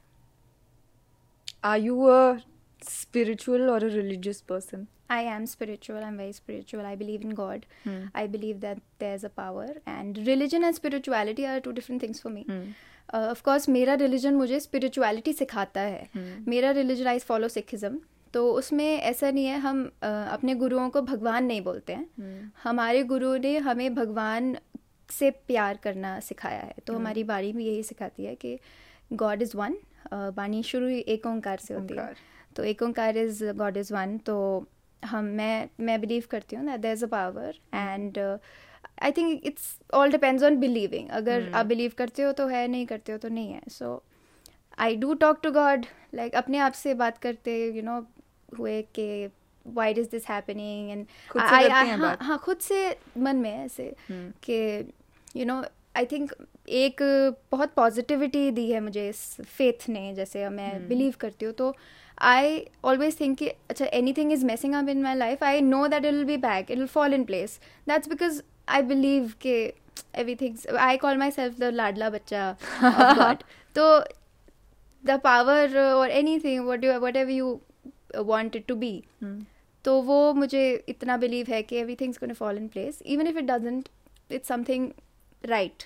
are 1.65 1.79
you 1.81 2.03
a 2.05 2.37
spiritual 2.83 3.71
or 3.71 3.79
a 3.79 3.91
religious 3.91 4.41
person? 4.41 4.89
I 5.09 5.23
am 5.23 5.47
spiritual. 5.47 6.03
I'm 6.03 6.17
very 6.17 6.33
spiritual. 6.33 6.85
I 6.85 6.97
believe 6.97 7.23
in 7.23 7.31
God. 7.31 7.67
Hmm. 7.85 8.07
I 8.15 8.27
believe 8.27 8.61
that 8.61 8.81
there's 8.99 9.25
a 9.25 9.29
power. 9.29 9.69
And 9.87 10.19
religion 10.27 10.65
and 10.65 10.75
spirituality 10.75 11.47
are 11.47 11.61
two 11.61 11.73
different 11.73 12.01
things 12.01 12.21
for 12.21 12.31
me. 12.31 12.45
Hmm. 12.45 12.71
Uh, 13.14 13.28
of 13.28 13.44
course, 13.44 13.70
मेरा 13.70 13.94
religion 13.96 14.34
मुझे 14.34 14.60
spirituality 14.60 15.34
सिखाता 15.34 15.82
है. 15.82 16.08
Hmm. 16.08 16.48
मेरा 16.48 16.72
religion 16.72 17.14
I 17.16 17.20
follow 17.22 17.48
Sikhism. 17.50 17.98
तो 18.34 18.52
उसमें 18.52 18.98
ऐसा 18.98 19.30
नहीं 19.32 19.46
है 19.46 19.58
हम 19.60 19.84
अपने 20.04 20.54
गुरुओं 20.56 20.90
को 20.90 21.02
भगवान 21.02 21.46
नहीं 21.46 21.62
बोलते 21.62 21.94
हैं 21.94 22.06
हम्म। 22.20 22.50
हमारे 22.64 23.04
गुरु 23.04 23.36
ने 23.38 23.58
हमें 23.58 23.94
भगवान 23.96 24.56
से 25.10 25.32
प्यार 25.48 25.80
करना 25.84 26.20
सिखाया 26.20 26.60
है 26.60 26.76
तो 26.88 26.94
हम्म। 26.94 27.02
हमारी 27.02 27.24
बाणी 27.24 27.52
भी 27.54 27.66
यही 27.66 27.84
सिखाती 27.84 28.26
है 28.26 28.36
कि 28.36 28.58
गॉड 29.14 29.42
इज़ 29.42 29.58
वन 29.58 29.76
बाणी 30.14 30.64
शुरू 30.64 30.88
एक 30.88 31.26
ओंकार 31.26 31.58
से 31.58 31.74
होती 31.74 31.98
है 31.98 32.14
तो 32.56 32.64
Ek 32.64 32.84
Onkar 32.84 33.18
is 33.18 33.44
God 33.54 33.78
is 33.78 33.94
one 33.94 34.18
तो 34.26 34.38
हम 35.04 35.26
मैं 35.36 35.70
मैं 35.80 36.00
बिलीव 36.02 36.24
करती 36.32 36.56
हूँ 36.56 36.66
that 36.66 36.80
there 36.80 36.92
is 36.92 37.06
a 37.06 37.08
power 37.08 37.60
and 37.74 38.20
I 39.02 39.12
think 39.12 39.46
it's 39.46 39.76
all 39.94 40.12
depends 40.12 40.44
on 40.44 40.58
believing 40.58 41.10
अगर 41.10 41.52
आप 41.52 41.66
बिलीव। 41.66 41.92
करते 41.98 42.24
हो 42.24 42.32
तो 42.32 42.48
है 42.48 42.68
नहीं 42.68 42.86
करते 42.86 43.12
हो 43.12 43.18
तो 43.18 43.30
नहीं 43.30 43.54
है 43.54 43.62
so 43.70 44.02
I 44.80 44.96
do 44.96 45.14
talk 45.18 45.40
to 45.44 45.52
God 45.52 45.86
like 46.14 46.36
अपने 46.36 46.58
आप 46.58 46.74
से 46.74 46.94
बात 46.96 47.18
करते 47.18 47.58
यू 47.58 47.72
you 47.72 47.84
नो 47.84 47.92
know, 47.92 48.60
हुए 48.60 48.82
कि 48.96 49.30
why 49.66 49.94
is 49.94 50.10
this 50.10 50.28
happening 50.30 50.90
and 50.90 51.06
हाँ 51.38 52.18
हाँ 52.22 52.38
खुद 52.38 52.58
से 52.60 52.90
मन 53.18 53.36
में 53.36 53.54
ऐसे 53.56 53.94
हम्म। 54.10 54.32
कि 54.44 54.92
यू 55.36 55.46
नो 55.46 55.64
आई 55.96 56.06
थिंक 56.06 56.32
एक 56.70 57.02
बहुत 57.52 57.74
पॉजिटिविटी 57.74 58.50
दी 58.52 58.70
है 58.72 58.80
मुझे 58.80 59.08
इस 59.10 59.26
फेथ 59.48 59.90
ने 59.90 60.14
जैसे 60.16 60.48
मैं 60.50 60.72
बिलीव 60.88 61.06
हम्म। 61.06 61.20
करती 61.20 61.46
हूँ 61.46 61.54
तो 61.54 61.74
आई 62.22 62.66
ऑलवेज 62.84 63.20
थिंक 63.20 63.38
कि 63.38 63.48
अच्छा 63.48 63.86
anything 64.14 64.32
is 64.32 64.46
messing 64.46 64.74
up 64.76 64.90
in 64.90 65.02
my 65.04 65.16
life 65.16 65.44
I 65.44 65.62
know 65.62 65.88
that 65.88 66.06
it 66.06 66.14
will 66.14 66.26
be 66.26 66.38
back 66.40 66.72
it 66.72 66.78
will 66.78 66.88
fall 66.88 67.14
in 67.14 67.24
place 67.24 67.60
that's 67.88 68.10
because 68.10 68.42
I 68.68 68.82
believe 68.82 69.34
के 69.42 69.74
every 70.16 70.32
everything 70.32 70.78
I 70.78 70.98
call 70.98 71.18
myself 71.32 71.60
the 71.60 71.64
लाडला 71.64 72.10
बच्चा 72.10 72.56
तो 73.76 74.00
the 75.06 75.20
power 75.24 75.80
और 75.80 76.10
anything 76.40 76.68
what 76.68 76.84
you 76.84 77.00
whatever 77.16 77.32
you 77.32 77.62
want 78.18 78.58
to 78.68 78.76
be 78.76 79.04
तो 79.84 80.02
वो 80.02 80.34
मुझे 80.34 80.86
इतना 80.90 81.18
believe 81.18 81.46
है 81.50 81.64
कि 81.64 81.76
everything's 81.96 82.18
gonna 82.18 82.34
fall 82.34 82.58
in 82.58 82.68
place 82.68 83.02
even 83.06 83.28
if 83.28 83.38
it 83.38 83.44
doesn't 83.44 83.90
it's 84.32 84.48
something 84.48 84.90
right 85.46 85.84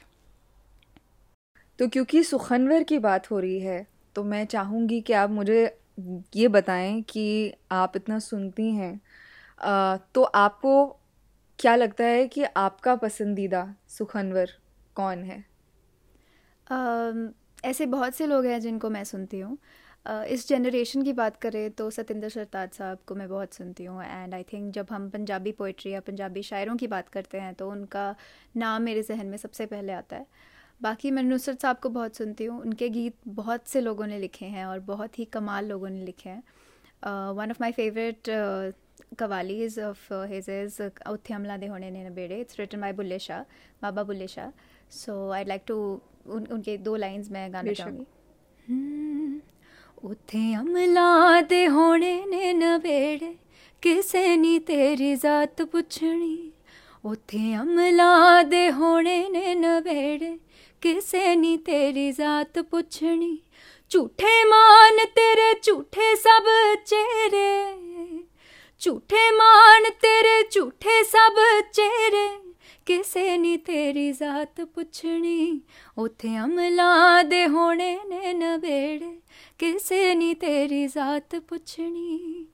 तो 1.80 1.88
क्योंकि 1.88 2.24
सुखनवर 2.24 2.84
की 2.84 3.00
बात 3.00 3.32
हो 3.32 3.40
रही 3.40 3.60
है 3.60 3.88
तो 4.16 4.24
मैं 4.24 4.46
चाहूँगी 4.46 5.02
कि 5.02 5.14
आप 5.14 5.30
मुझे 5.30 5.78
ये 6.36 6.48
बताएँ 6.48 7.02
कि 7.02 7.54
आप 7.72 7.94
इतना 7.96 8.20
सुनती 8.20 8.72
हैं। 8.72 9.02
तो 10.14 10.24
आपको 10.24 11.00
क्या 11.60 11.76
लगता 11.76 12.04
है 12.04 12.28
कि 12.28 12.44
आपका 12.44 12.96
पसंदीदा 12.96 13.68
सुखनवर 13.88 14.50
कौन 14.96 15.24
है? 15.24 15.44
ऐसे 17.66 17.86
बहुत 17.86 18.16
से 18.16 18.26
लोग 18.28 18.46
हैं 18.46 18.60
जिनको 18.60 18.90
मैं 18.90 19.04
सुनती 19.04 19.40
हूँ। 19.40 19.58
इस 20.06 20.48
जनरेशन 20.48 21.04
की 21.04 21.14
बात 21.14 21.38
करें 21.38 21.72
तो 21.72 21.90
सतिंदर 21.90 22.30
सरताज 22.30 22.72
साहब 22.72 22.98
को 23.08 23.16
मैं 23.16 23.28
बहुत 23.30 23.54
सुनती 23.54 23.86
हूँ 23.86 24.04
एंड 24.04 24.34
आई 24.34 24.44
थिंक 24.44 24.74
जब 24.74 24.88
हम 24.92 25.10
पंजाबी 25.10 25.52
पोइट्री 25.52 25.92
या 25.92 26.00
पंजाबी 26.00 26.44
शायरों 26.44 26.76
की 26.78 26.88
बात 26.88 27.10
करते 27.10 27.40
हैं 27.40 27.54
तो 27.54 27.70
उनका 27.72 28.16
नाम 28.58 28.82
मेरे 28.82 29.02
जहन 29.04 29.26
में 29.26 29.38
सबसे 29.38 29.66
पहले 29.66 29.94
आता 29.94 30.16
है। 30.16 30.26
बाकी 30.82 31.12
मैं 31.12 31.24
नुसरत 31.24 31.62
साहब 31.62 31.78
को 31.78 31.90
बहुत 31.90 32.16
सुनती 32.16 32.46
हूँ। 32.46 32.62
उनके 32.62 32.90
गीत 32.90 33.16
बहुत 33.28 33.68
से 33.68 33.82
लोगों 33.82 34.08
ने 34.08 34.20
लिखे 34.20 34.46
हैं 34.46 34.66
और 34.66 34.80
बहुत 34.86 35.20
ही 35.20 35.26
कमाल 35.26 35.66
लोगों 35.66 35.90
ने 35.90 36.06
लिखे 36.06 36.30
हैं। 36.30 36.44
One 37.32 37.52
of 37.52 37.58
my 37.62 37.72
favourite 37.72 38.30
qawwalis 39.19 39.79
of 39.81 40.13
his 40.29 40.49
is 40.51 40.81
उत्थे 41.09 41.35
अमला 41.35 41.57
दे 41.57 41.67
होने 41.67 41.91
ने 41.91 42.05
नबेड़े 42.05 42.41
it's 42.41 42.59
written 42.61 42.81
by 42.81 42.93
Bulle 42.93 43.19
Shah 43.19 43.43
Baba 43.83 44.03
Bulle 44.03 44.29
Shah 44.29 44.51
so 44.93 45.31
I 45.31 45.45
like 45.45 45.63
to 45.67 45.77
उन 46.29 46.47
उनके 46.53 46.77
दो 46.79 46.97
लाइंस 46.97 47.31
मैं 47.31 47.53
गाना 47.53 47.69
बेशक। 47.69 47.79
चाहूँगी 47.79 48.07
हम्म, 48.65 49.41
ਉੱਥੇ 50.05 50.39
ਅਮਲਾਂ 50.57 51.43
ਦੇ 51.43 51.67
ਹੋਣੇ 51.69 52.15
ਨੇ 52.27 52.53
ਨਵੇੜੇ 52.53 53.35
ਕਿਸੇ 53.83 54.37
ਨਹੀਂ 54.37 54.61
ਤੇਰੀ 54.61 55.15
ਜ਼ਾਤ 55.15 55.63
ਪੁੱਛਣੀ 55.63 56.51
ਉੱਥੇ 57.05 57.57
ਅਮਲਾਂ 57.57 58.45
ਦੇ 58.45 58.71
ਹੋਣੇ 58.71 59.29
ਨੇ 59.29 59.55
ਨਵੇੜੇ 59.55 60.39
ਕਿਸੇ 60.83 61.35
ਨਹੀਂ 61.37 61.59
ਤੇਰੀ 61.59 62.11
ਜ਼ਾਤ 62.13 62.59
ਪੁੱਛਣੀ 62.61 63.37
ਝੂਠੇ 63.91 64.45
ਮਾਨ 64.45 65.05
ਤੇਰੇ 65.15 65.53
ਝੂਠੇ 65.63 66.15
ਸਭ 66.17 66.49
ਚਿਹਰੇ 66.87 67.49
ਝੂਠੇ 68.85 69.31
ਮਾਨ 69.31 69.91
ਤੇਰੇ 70.03 70.43
ਝੂਠੇ 70.51 71.03
ਸਭ 71.03 71.39
ਚਿਹਰੇ 71.73 72.29
ਕਿਸੇ 72.87 73.37
ਨਹੀਂ 73.39 73.59
ਤੇਰੀ 73.59 74.11
ਜ਼ਾਤ 74.13 74.61
ਪੁੱਛਣੀ 74.65 75.61
ਉੱਥੇ 75.99 76.29
ਅਮਲਾਂ 76.39 77.25
ਦੇ 77.25 77.47
ਹੋਣੇ 77.47 77.97
ਨੇ 78.09 78.33
ਨਵੇੜੇ 78.33 79.19
ਕਿਸੇ 79.59 80.15
ਨਹੀਂ 80.15 80.35
ਤੇਰੀ 80.37 80.87
ਜ਼ਾਤ 80.87 81.37
ਪੁੱਛਣੀ 81.39 82.47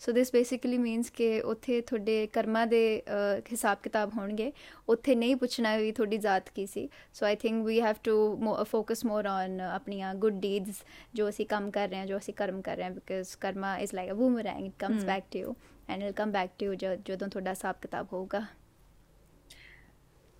ਸੋ 0.00 0.12
ਦਿਸ 0.12 0.30
ਬੇਸਿਕਲੀ 0.32 0.78
ਮੀਨਸ 0.78 1.10
ਕਿ 1.10 1.40
ਉੱਥੇ 1.42 1.80
ਤੁਹਾਡੇ 1.80 2.26
ਕਰਮਾਂ 2.26 2.66
ਦੇ 2.66 2.80
ਅ, 3.00 3.40
ਹਿਸਾਬ 3.52 3.78
ਕਿਤਾਬ 3.82 4.10
ਹੋਣਗੇ 4.18 4.50
ਉੱਥੇ 4.88 5.14
ਨਹੀਂ 5.14 5.36
ਪੁੱਛਣਾ 5.36 5.76
ਵੀ 5.76 5.92
ਤੁਹਾਡੀ 5.92 6.18
ਜ਼ਾਤ 6.18 6.48
ਕੀ 6.48 6.66
ਸੀ 6.66 6.88
so 7.14 7.26
I 7.26 7.36
think 7.36 7.64
we 7.66 7.80
have 7.80 7.96
to 8.04 8.16
focus 8.64 9.04
more 9.04 9.26
on 9.26 9.60
ਆਪਣੀਆਂ 9.62 10.14
ਗੁੱਡ 10.14 10.34
ਡੀਡਸ 10.40 10.82
ਜੋ 11.14 11.28
ਅਸੀਂ 11.28 11.46
ਕੰਮ 11.46 11.70
ਕਰ 11.70 11.88
ਰਹੇ 11.88 11.98
ਹਾਂ 11.98 12.06
ਜੋ 12.06 12.18
ਅਸੀਂ 12.18 12.34
ਕਰਮ 12.34 12.60
ਕਰ 12.62 12.76
ਰਹੇ 12.76 12.84
ਹਾਂ 12.84 12.90
because 12.90 13.36
karma 13.36 13.76
is 13.78 13.94
like 13.94 14.10
a 14.10 14.14
boomerang 14.14 14.66
it 14.66 14.72
comes 14.78 15.04
back 15.04 15.24
to 15.32 15.38
you 15.38 15.54
and 15.90 16.02
it 16.02 16.14
come 16.14 16.30
back 16.32 16.50
to 16.58 16.66
you 16.66 16.74
ਜਦੋਂ 16.74 17.28
ਤੁਹਾਡਾ 17.28 17.50
ਹਿਸਾਬ 17.50 17.74
ਕਿਤਾਬ 17.82 18.06
ਹੋਊਗਾ 18.12 18.46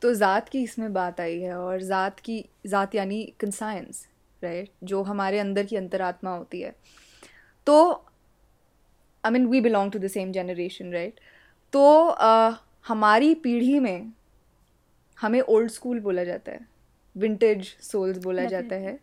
तो 0.03 0.09
ज़ात 0.15 0.49
की 0.49 0.61
इसमें 0.62 0.93
बात 0.93 1.21
आई 1.21 1.37
है 1.41 1.55
और 1.59 1.83
ज़ात 1.83 2.19
की 2.21 2.35
ज़ात 2.67 2.95
यानी 2.95 3.21
कंसाइंस 3.41 4.00
राइट 4.43 4.71
जो 4.85 5.03
हमारे 5.05 5.38
अंदर 5.38 5.65
की 5.67 5.76
अंतरात्मा 5.76 6.31
होती 6.33 6.61
है 6.61 6.75
तो 7.67 7.76
I 9.25 9.33
mean 9.33 9.47
we 9.47 9.61
belong 9.61 9.93
to 9.93 9.99
the 9.99 10.07
same 10.09 10.33
generation 10.33 10.93
right 10.93 11.21
तो 11.73 11.85
अ, 12.05 12.59
हमारी 12.87 13.35
पीढ़ी 13.45 13.79
में 13.81 14.12
हमें 15.19 15.41
ओल्ड 15.49 15.71
स्कूल 15.71 16.00
बोला 16.00 16.25
जाता 16.25 16.53
है 16.53 16.67
विंटेज 17.17 17.75
सोल्स 17.83 18.19
बोला 18.25 18.45
जाता 18.47 18.75
है 18.79 18.99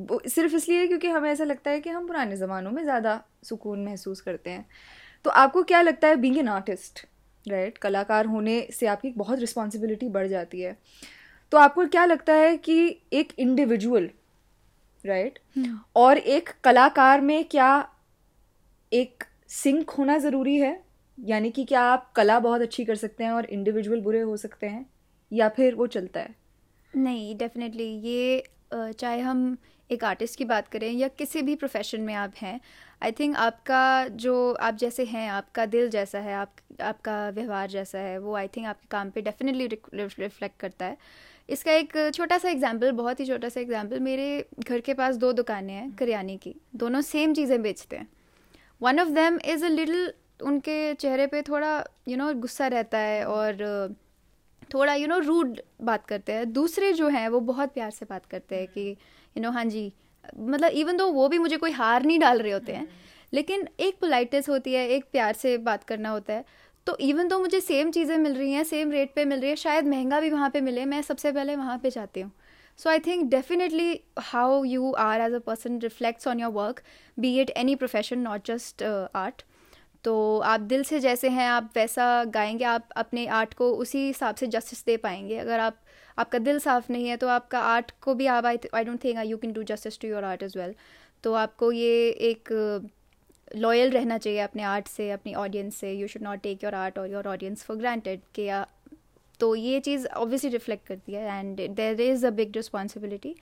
वो 0.00 0.20
सिर्फ 0.28 0.54
इसलिए 0.54 0.86
क्योंकि 0.86 1.08
हमें 1.10 1.30
ऐसा 1.30 1.44
लगता 1.44 1.70
है 1.70 1.80
कि 1.80 1.90
हम 1.90 2.06
पुराने 2.06 2.36
ज़मानों 2.36 2.70
में 2.72 2.82
ज़्यादा 2.82 3.20
सुकून 3.44 3.84
महसूस 3.84 4.20
करते 4.20 4.50
हैं 4.50 4.66
तो 5.25 5.29
आपको 5.29 5.63
क्या 5.63 5.81
लगता 5.81 6.07
है 6.07 6.15
बींग 6.15 6.37
एन 6.37 6.47
आर्टिस्ट 6.47 7.05
राइट 7.45 7.77
कलाकार 7.77 8.25
होने 8.25 8.61
से 8.73 8.87
आपकी 8.87 9.09
बहुत 9.09 9.39
रिस्पॉन्सिबिलिटी 9.39 10.09
बढ़ 10.09 10.27
जाती 10.27 10.61
है। 10.61 10.77
तो 11.51 11.57
आपको 11.57 11.85
क्या 11.85 12.05
लगता 12.05 12.33
है 12.33 12.57
कि 12.57 12.99
एक 13.13 13.33
इंडिविजुअल 13.39 14.09
राइट 15.05 15.39
right? 15.57 15.77
और 15.95 16.17
एक 16.17 16.49
कलाकार 16.63 17.21
में 17.21 17.43
क्या 17.43 17.89
एक 18.91 19.23
सिंक 19.47 19.89
होना 19.89 20.17
ज़रूरी 20.17 20.55
है? 20.57 20.79
यानी 21.17 21.51
कि 21.51 21.63
क्या 21.65 21.81
आप 21.81 22.11
कला 22.11 22.39
बहुत 22.39 22.61
अच्छी 22.61 22.85
कर 22.85 22.95
सकते 22.95 23.23
हैं 23.23 23.31
और 23.31 23.45
इंडिविजुअल 23.45 24.01
बुरे 24.01 24.21
हो 24.21 24.37
सकते 24.37 24.67
हैं? 24.67 24.85
या 25.31 25.49
फिर 25.49 25.75
वो 25.75 25.87
चलता 25.87 26.19
है? 26.19 26.35
नहीं 26.93 27.35
डेफिनेटली 27.37 27.89
ये 28.01 28.43
चाहे 28.73 29.19
हम 29.19 29.57
एक 29.89 30.03
आर्टिस्ट 30.03 30.37
की 30.37 30.45
बात 30.45 30.67
करें 30.67 30.91
या 30.91 31.07
किसी 31.07 31.41
भी 31.41 31.55
प्रोफेशन 31.55 32.01
में 32.01 32.13
आप 32.13 32.33
हैं 32.37 32.59
आई 33.03 33.11
थिंक 33.11 33.35
आपका 33.35 34.07
जो 34.07 34.53
आप 34.53 34.75
जैसे 34.75 35.03
हैं, 35.05 35.29
आपका 35.29 35.65
दिल 35.65 35.89
जैसा 35.89 36.19
है, 36.19 36.33
आप, 36.33 36.55
आपका 36.81 37.29
व्यवहार 37.29 37.69
जैसा 37.69 37.99
है, 37.99 38.17
वो 38.17 38.35
आई 38.35 38.47
थिंक 38.47 38.65
आपके 38.67 38.87
काम 38.91 39.09
पे 39.09 39.21
डेफिनेटली 39.21 39.67
रिफ्लेक्ट 39.95 40.59
करता 40.59 40.85
है। 40.85 40.97
इसका 41.49 41.71
एक 41.71 41.93
छोटा 42.13 42.37
सा 42.37 42.49
एग्जांपल 42.49 42.91
बहुत 42.91 43.19
ही 43.19 43.25
छोटा 43.25 43.49
सा 43.49 43.59
एग्जांपल 43.61 43.99
मेरे 43.99 44.45
घर 44.59 44.79
के 44.79 44.93
पास 44.93 45.15
दो 45.15 45.31
दुकानें 45.33 45.73
हैं, 45.73 45.91
करियाने 45.95 46.37
की, 46.37 46.55
दोनों 46.75 47.01
सेम 47.01 47.33
चीज़ें 47.33 47.61
बेचते 47.61 47.95
हैं। 47.95 48.07
One 48.81 48.99
of 48.99 49.09
them 49.09 49.39
is 49.45 49.65
a 49.65 49.69
little 49.69 50.13
उनके 50.43 50.93
चेहरे 50.93 51.27
पे 51.27 51.41
थोड़ा 51.41 51.71
यू 52.07 52.17
नो 52.17 52.33
गुस्सा 52.33 52.67
रहता 52.67 52.97
है 52.97 53.25
और 53.25 53.95
थोड़ा 54.73 54.93
यू 54.93 55.07
नो 55.07 55.19
रूड 55.19 55.59
बात 55.81 56.05
करते 56.05 56.33
हैं। 56.33 56.51
दूसरे 56.53 56.91
जो 56.93 57.07
हैं, 57.07 57.27
वो 57.29 57.39
बहुत 57.39 57.73
प्यार 57.73 57.91
से 57.91 58.05
बात 58.05 58.25
करते 58.25 58.55
हैं 58.55 58.67
कि 58.67 58.97
यू 59.37 59.41
नो 59.41 59.51
हाँ 59.51 59.65
जी। 59.65 59.91
मतलब 60.39 60.71
इवन 60.73 60.97
दो 60.97 61.07
वो 61.11 61.27
भी 61.29 61.37
मुझे 61.39 61.57
कोई 61.57 61.71
हार 61.71 62.05
नहीं 62.05 62.19
डाल 62.19 62.41
रहे 62.41 62.51
होते 62.51 62.73
हैं 62.73 62.87
लेकिन 63.33 63.67
एक 63.79 63.99
पोलाइटनेस 64.01 64.49
होती 64.49 64.73
है 64.73 64.87
एक 64.89 65.05
प्यार 65.11 65.33
से 65.35 65.57
बात 65.59 65.83
करना 65.83 66.09
होता 66.09 66.33
है। 66.33 66.45
तो 66.87 66.95
इवन 67.01 67.27
दो 67.27 67.39
मुझे 67.39 67.59
सेम 67.61 67.91
चीज़ें 67.91 68.17
मिल 68.17 68.33
रही 68.33 68.51
हैं 68.53 68.63
सेम 68.63 68.91
रेट 68.91 69.13
पे 69.15 69.25
मिल 69.25 69.39
रही 69.39 69.49
है 69.49 69.55
शायद 69.55 69.87
महँगा 69.87 70.19
भी 70.19 70.29
वहाँ 70.29 70.49
पे 70.49 70.61
मिले 70.61 70.85
मैं 70.85 71.01
सबसे 71.01 71.31
पहले 71.31 71.55
वहाँ 71.55 71.77
पे 71.77 71.89
जाती 71.89 72.21
हूँ। 72.21 72.31
So 72.79 72.89
I 72.89 72.99
think 72.99 73.29
definitely 73.29 73.99
how 74.21 74.63
you 74.63 74.91
are 74.99 75.21
as 75.21 75.33
a 75.33 75.39
person 75.45 75.79
reflects 75.79 76.27
on 76.27 76.39
your 76.39 76.51
work 76.53 76.81
be 77.17 77.39
it 77.41 77.49
any 77.57 77.75
profession 77.75 78.19
not 78.19 78.47
just 78.47 78.83
art 78.83 79.43
तो 80.03 80.15
आप 80.39 80.59
दिल 80.61 80.83
से 80.83 80.99
जैसे 80.99 81.29
हैं 81.29 81.47
आप 81.49 81.71
वैसा 81.75 82.23
गाएँगे 82.33 82.65
आप 82.65 82.89
अपने 82.97 83.25
आर्ट 83.37 83.53
को 83.53 83.71
उसी 83.75 84.05
हिसाब 84.07 84.35
से 84.35 84.47
जस्टिस 84.47 84.85
दे 84.85 84.97
पाएँगे। 84.97 85.37
अगर 85.37 85.59
आप 85.59 85.79
आपका 86.17 86.39
दिल 86.39 86.59
साफ़ 86.59 86.91
नहीं 86.91 87.07
है 87.09 87.17
तो 87.17 87.27
आपका 87.27 87.59
आर्ट 87.59 87.91
को 88.01 88.13
भी 88.13 88.25
आप 88.25 88.45
I 88.45 88.57
I 88.73 88.83
don't 88.83 89.03
think 89.03 89.25
you 89.25 89.37
can 89.37 89.53
do 89.53 89.63
justice 89.63 89.99
to 89.99 90.07
your 90.07 90.23
art 90.23 90.43
as 90.43 90.59
well 90.59 90.75
तो 91.23 91.33
आपको 91.33 91.71
ये 91.71 92.09
एक 92.09 92.49
लॉयल 93.55 93.91
रहना 93.91 94.17
चाहिए 94.17 94.39
अपने 94.39 94.63
आर्ट 94.63 94.87
से, 94.87 95.11
अपनी 95.11 95.33
ऑडियंस 95.33 95.75
से. 95.75 95.93
You 95.93 96.07
should 96.07 96.21
not 96.21 96.41
take 96.41 96.63
your 96.63 96.75
art 96.75 96.99
or 96.99 97.11
your 97.11 97.27
audience 97.27 97.63
for 97.63 97.77
granted 97.77 98.19
कि 98.35 98.47
आ- 98.49 98.65
तो 99.39 99.55
ये 99.55 99.79
चीज़ 99.79 100.07
ऑब्वियसली 100.07 100.49
रिफ्लेक्ट 100.49 100.87
करती 100.87 101.13
है 101.13 101.39
and 101.39 101.69
there 101.69 102.01
is 102.01 102.27
a 102.27 102.29
big 102.29 102.51
responsibility 102.55 103.35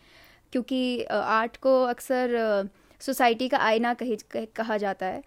क्योंकि 0.51 1.03
आर्ट 1.03 1.58
को 1.58 1.84
अक्सर 1.84 2.70
सोसाइटी 3.00 3.50
का 3.50 3.58
आईना 3.58 3.94
कह- 3.94 4.46
कहा 4.55 4.77
जाता 4.77 5.05
है. 5.05 5.24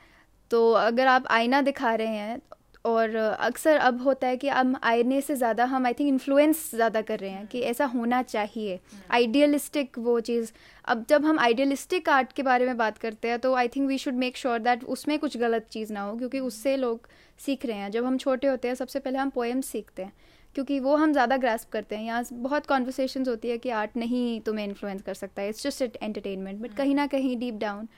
तो 0.50 0.72
अगर 0.72 1.06
आप 1.06 1.24
आईना 1.30 1.60
दिखा 1.60 1.94
रहे 1.94 2.06
हैं 2.06 2.40
और 2.88 3.14
अक्सर 3.16 3.76
अब 3.78 4.00
होता 4.02 4.26
है 4.26 4.36
कि 4.36 4.48
हम 4.50 4.74
आईने 4.84 5.20
से 5.20 5.34
ज़्यादा 5.36 5.64
हम 5.66 5.86
आई 5.86 5.92
थिंक 5.94 6.08
इन्फ्लुएंस 6.08 6.70
ज़्यादा 6.74 7.00
कर 7.02 7.18
रहे 7.18 7.30
हैं 7.30 7.46
कि 7.46 7.60
ऐसा 7.62 7.84
होना 7.86 8.22
चाहिए। 8.24 8.78
आइडियलिस्टिक 9.10 9.98
वो 9.98 10.18
चीज़। 10.22 10.52
अब 10.84 11.04
जब 11.08 11.24
हम 11.24 11.38
आइडियलिस्टिक 11.40 12.08
आर्ट 12.08 12.32
के 12.32 12.42
बारे 12.42 12.66
में 12.66 12.76
बात 12.76 12.98
करते 12.98 13.28
हैं 13.28 13.38
तो 13.38 13.54
I 13.54 13.68
think 13.68 13.88
we 13.88 13.98
should 13.98 14.14
make 14.16 14.36
sure 14.36 14.58
that 14.60 14.84
उसमें 14.86 15.18
कुछ 15.18 15.36
गलत 15.38 15.66
चीज़ 15.70 15.92
ना 15.92 16.00
हो 16.00 16.16
क्योंकि 16.16 16.40
उससे 16.40 16.76
लोग 16.76 17.08
सीख 17.40 17.66
रहे 17.66 17.76
हैं। 17.76 17.90
जब 17.90 18.04
हम 18.04 18.18
छोटे 18.18 18.48
होते 18.48 18.68
हैं 18.68 18.74
सबसे 18.74 18.98
पहले 18.98 19.18
हम 19.18 19.30
पोएम्स 19.30 19.66
सीखते 19.66 20.02
हैं 20.02 20.12
क्योंकि 20.56 20.78
वो 20.80 20.94
हम 20.96 21.12
ज़्यादा 21.12 21.36
ग्रास्प 21.36 21.70
करते 21.72 21.96
हैं। 21.96 22.04
यहाँ 22.04 22.24
बहुत 22.32 22.66
कॉन्वर्सेशन 22.66 23.24
होती 23.28 23.48
है 23.48 23.58
कि 23.58 23.70
आर्ट 23.72 23.96
नहीं 23.96 24.40
तुम्हें 24.40 24.64
इन्फ्लुएंस 24.66 25.02
कर 25.02 25.14
सकता 25.14 25.42
है 25.42 25.48
इट्स 25.48 25.62
जस्ट 25.62 25.96
एंटरटेनमेंट 26.02 26.60
बट 26.60 26.74
कहीं 26.76 26.94
ना 26.94 27.06
कहीं 27.08 27.36
deep 27.38 27.54
down 27.56 27.88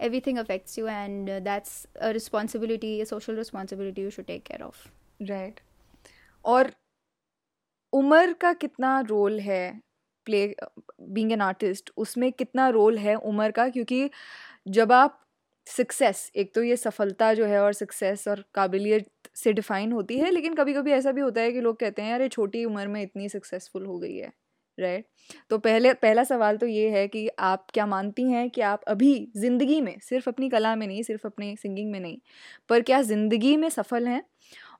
everything 0.00 0.38
affects 0.38 0.78
you 0.78 0.86
and 0.88 1.30
uh, 1.30 1.40
that's 1.40 1.86
a 2.00 2.12
responsibility 2.12 3.00
a 3.00 3.06
social 3.06 3.34
responsibility 3.34 4.02
you 4.02 4.10
should 4.10 4.28
take 4.28 4.44
care 4.44 4.62
of. 4.62 4.74
Right 5.22 5.60
और 6.44 6.72
उम्र 7.92 8.32
का 8.32 8.52
कितना 8.52 9.00
रोल 9.00 9.40
है 9.40 9.80
प्ले 10.26 10.46
बीइंग 11.00 11.32
एन 11.32 11.40
आर्टिस्ट 11.40 11.90
उसमें 11.96 12.32
कितना 12.32 12.68
रोल 12.68 12.98
है 12.98 13.14
उम्र 13.14 13.50
का? 13.50 13.68
क्योंकि 13.68 14.10
जब 14.68 14.92
आप 14.92 15.24
सक्सेस 15.66 16.30
एक 16.36 16.54
तो 16.54 16.62
ये 16.62 16.76
सफलता 16.76 17.34
जो 17.34 17.46
है 17.46 17.60
और 17.62 17.72
सक्सेस 17.72 18.28
और 18.28 18.44
काबिलियत 18.54 19.08
से 19.34 19.52
डिफ़ाइन 19.52 19.92
होती 19.92 20.18
है 20.18 20.30
लेकिन 20.30 20.54
कभी 20.54 20.74
कभी 20.74 20.92
ऐसा 20.92 21.12
भी 21.12 21.20
होता 21.20 21.40
है 21.40 21.52
कि 21.52 21.60
लोग 21.60 21.80
कहते 21.80 22.02
हैं 22.02 22.14
अरे 22.14 22.28
छोटी 22.28 22.64
उम्र 22.64 22.88
में 22.88 23.02
इतनी 23.02 23.28
सक्सेसफुल 23.28 23.86
हो 23.86 23.98
गई 23.98 24.16
है। 24.16 24.32
राइट 24.80 25.06
तो 25.50 25.58
पहले 25.58 25.94
पहला 25.94 26.24
सवाल 26.24 26.56
तो 26.56 26.66
ये 26.66 26.90
है 26.90 27.08
कि 27.08 27.28
आप 27.38 27.66
क्या 27.74 27.86
मानती 27.86 28.22
हैं 28.22 28.50
कि 28.50 28.60
आप 28.60 28.82
अभी 28.88 29.32
ज़िंदगी 29.36 29.80
में 29.80 29.98
सिर्फ़ 30.00 30.30
अपनी 30.30 30.48
कला 30.48 30.76
में 30.76 30.86
नहीं 30.86 31.02
सिर्फ़ 31.02 31.26
अपने 31.26 31.56
सिंगिंग 31.56 31.90
में 31.92 32.00
नहीं 32.00 32.18
पर 32.68 32.82
क्या 32.82 33.02
ज़िंदगी 33.02 33.56
में 33.56 33.68
सफल 33.68 34.08
हैं? 34.08 34.24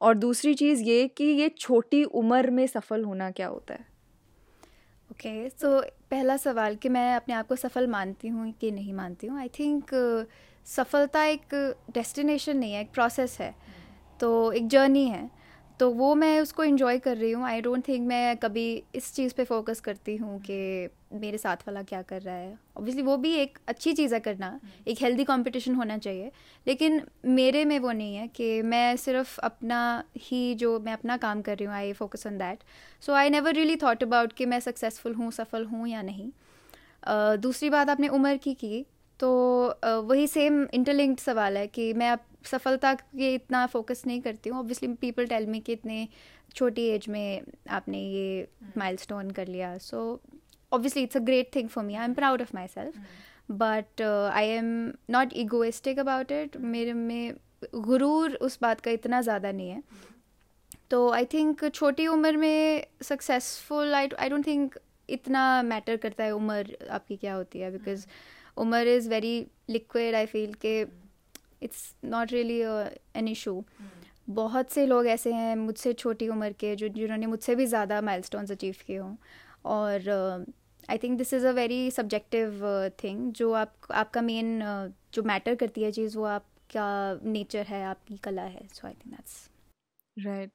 और 0.00 0.14
दूसरी 0.14 0.54
चीज़ 0.54 0.82
ये 0.82 1.08
कि 1.08 1.24
ये 1.24 1.48
छोटी 1.48 2.04
उम्र 2.04 2.50
में 2.50 2.66
सफल 2.66 3.04
होना 3.04 3.30
क्या 3.30 3.46
होता 3.46 3.74
है? 3.74 3.86
ओके 5.10 5.48
okay, 5.48 5.60
सो 5.60 5.80
so, 5.80 5.86
पहला 6.10 6.36
सवाल 6.36 6.76
कि 6.76 6.88
मैं 6.88 7.16
अपने 7.16 7.34
आप 7.34 7.46
को 7.48 7.56
सफल 7.56 7.86
मानती 7.86 8.28
हूँ 8.28 8.52
कि 8.52 8.70
नहीं 8.70 8.92
मानती 8.94 9.26
हूँ 9.26 9.38
आई 9.38 9.48
थिंक 9.48 9.94
uh, 9.94 10.32
सफलता 10.66 11.24
एक 11.24 11.54
डेस्टिनेशन 11.90 12.56
नहीं 12.56 12.72
है 12.72 12.80
एक 12.80 12.92
प्रोसेस 12.92 13.40
है। 13.40 13.54
तो 14.20 14.52
एक 14.52 14.68
जर्नी 14.68 15.06
है। 15.08 15.37
तो 15.80 15.90
वो 15.90 16.14
मैं 16.14 16.40
उसको 16.40 16.64
इन्जॉय 16.64 16.98
कर 16.98 17.16
रही 17.16 17.30
हूँ। 17.32 17.44
आई 17.44 17.60
डोंट 17.60 17.86
थिंक 17.88 18.06
मैं 18.08 18.36
कभी 18.36 18.82
इस 18.94 19.12
चीज़ 19.14 19.34
पे 19.34 19.44
फोकस 19.44 19.80
करती 19.80 20.16
हूँ 20.16 20.38
कि 20.40 20.88
मेरे 21.12 21.38
साथ 21.38 21.56
वाला 21.56 21.82
क्या 21.82 22.00
कर 22.02 22.22
रहा 22.22 22.34
है। 22.34 22.58
ऑब्वियसली 22.76 23.02
वो 23.02 23.16
भी 23.16 23.32
एक 23.34 23.58
अच्छी 23.68 23.92
चीज़ 23.92 24.14
है 24.14 24.20
करना। 24.20 24.58
एक 24.88 25.02
हेल्दी 25.02 25.24
कंपटीशन 25.24 25.74
होना 25.74 25.98
चाहिए। 25.98 26.30
लेकिन 26.66 27.00
मेरे 27.26 27.64
में 27.64 27.78
वो 27.78 27.92
नहीं 27.92 28.16
है 28.16 28.26
कि 28.28 28.62
मैं 28.62 28.96
सिर्फ़ 28.96 29.38
अपना 29.40 30.04
ही 30.16 30.54
जो 30.54 30.78
मैं 30.80 30.92
अपना 30.92 31.16
काम 31.16 31.42
कर 31.42 31.56
रही 31.56 31.66
हूँ 31.66 31.74
I 31.74 31.92
focus 31.92 32.26
on 32.26 32.38
that 32.38 32.58
so 33.02 33.12
I 33.12 33.30
never 33.30 33.54
really 33.54 33.76
thought 33.76 34.02
about 34.02 34.32
कि 34.32 34.46
मैं 34.46 34.60
सक्सेसफुल 34.60 35.14
हूँ 35.14 35.30
सफल 35.30 35.64
हूँ 35.64 35.88
या 35.88 36.02
नहीं। 36.02 36.30
uh, 36.30 37.36
दूसरी 37.36 37.70
बात 37.70 37.90
आपने 37.90 38.08
उम्र 38.08 38.36
की 38.36 38.54
की 38.54 38.86
तो 39.20 39.28
uh, 39.84 40.08
वही 40.10 40.26
सेम 40.26 40.66
इंटरलिंक्ड 40.74 41.20
सवाल 41.20 41.56
है 41.56 41.66
कि 41.66 41.92
मैं 41.92 42.10
अब 42.10 42.18
सफलता 42.44 42.92
के 42.94 43.34
इतना 43.34 43.64
फोकस 43.66 44.02
नहीं 44.06 44.20
करती 44.22 44.50
हूँ। 44.50 44.58
ऑब्वियसली 44.58 44.88
पीपल 45.00 45.26
टेल 45.26 45.46
मी 45.46 45.60
कि 45.60 45.72
इतने 45.72 46.06
छोटी 46.54 46.86
एज 46.88 47.08
में 47.08 47.42
आपने 47.70 47.98
ये 48.00 48.48
माइलस्टोन 48.78 49.18
हम्म। 49.18 49.32
कर 49.32 49.46
लिया। 49.48 49.76
So 49.78 50.20
obviously 50.72 51.02
it's 51.02 51.16
a 51.16 51.20
great 51.22 51.54
thing 51.54 51.68
for 51.68 51.84
me 51.84 51.94
I 51.94 52.04
am 52.04 52.14
proud 52.14 52.42
of 52.42 52.50
myself 52.68 52.94
but 53.52 54.02
I 54.02 54.48
am 54.48 54.70
not 55.10 55.32
egoistic 55.36 55.98
about 55.98 56.32
it 56.32 56.56
मेरे 56.66 56.92
में 56.92 57.34
गुरूर 57.76 58.34
उस 58.42 58.58
बात 58.62 58.80
का 58.80 58.90
इतना 58.90 59.20
ज़्यादा 59.22 59.52
नहीं 59.52 59.70
है। 59.70 59.82
तो 60.90 61.08
आई 61.12 61.24
थिंक 61.32 61.64
छोटी 61.64 62.06
उम्र 62.06 62.36
में 62.36 62.86
successful 63.02 63.94
I 63.94 64.08
I 64.18 64.28
don't 64.28 64.46
think 64.46 64.78
इतना 65.08 65.42
मैटर 65.62 65.96
करता 65.96 66.24
है 66.24 66.34
उम्र 66.34 66.76
आपकी 66.90 67.16
क्या 67.16 67.34
होती 67.34 67.58
है। 67.58 67.70
Because 67.72 68.06
hmm. 68.06 68.62
उम्र 68.62 68.88
is 68.88 69.08
very 69.10 69.46
liquid 69.70 70.14
I 70.14 70.26
feel 70.26 70.52
के 70.64 70.84
it's 71.62 71.94
not 72.04 72.32
really 72.32 72.60
an 73.16 73.28
issue 73.28 73.62
बहुत 74.30 74.70
से 74.70 74.86
लोग 74.86 75.06
ऐसे 75.06 75.32
हैं 75.32 75.54
मुझसे 75.56 75.92
छोटी 75.92 76.28
उम्र 76.28 76.52
के 76.52 76.74
जो 76.76 76.88
जिन्होंने 76.88 77.26
मुझसे 77.26 77.54
भी 77.54 77.66
ज़्यादा 77.66 78.00
माइल 78.00 78.22
अचीव 78.50 78.74
किए 78.86 78.96
हों। 78.96 79.14
और 79.64 80.08
I 80.90 80.98
think 80.98 81.18
this 81.18 81.32
is 81.34 81.46
a 81.46 81.50
very 81.50 81.90
subjective 81.90 82.62
thing 83.04 83.32
जो 83.32 83.52
आप 83.52 83.72
आपका 83.90 84.20
मेन 84.22 84.60
uh, 84.60 84.92
जो 85.14 85.22
मैटर 85.22 85.54
करती 85.54 85.82
है 85.82 85.90
चीज़ 85.92 86.16
वो 86.18 86.24
आपका 86.24 87.20
नेचर 87.24 87.66
है 87.66 87.84
आपकी 87.84 88.16
कला 88.16 88.42
है। 88.42 88.66
So 88.66 88.86
I 88.86 88.92
think 88.94 89.14
that's 89.14 89.48
right 90.16 90.50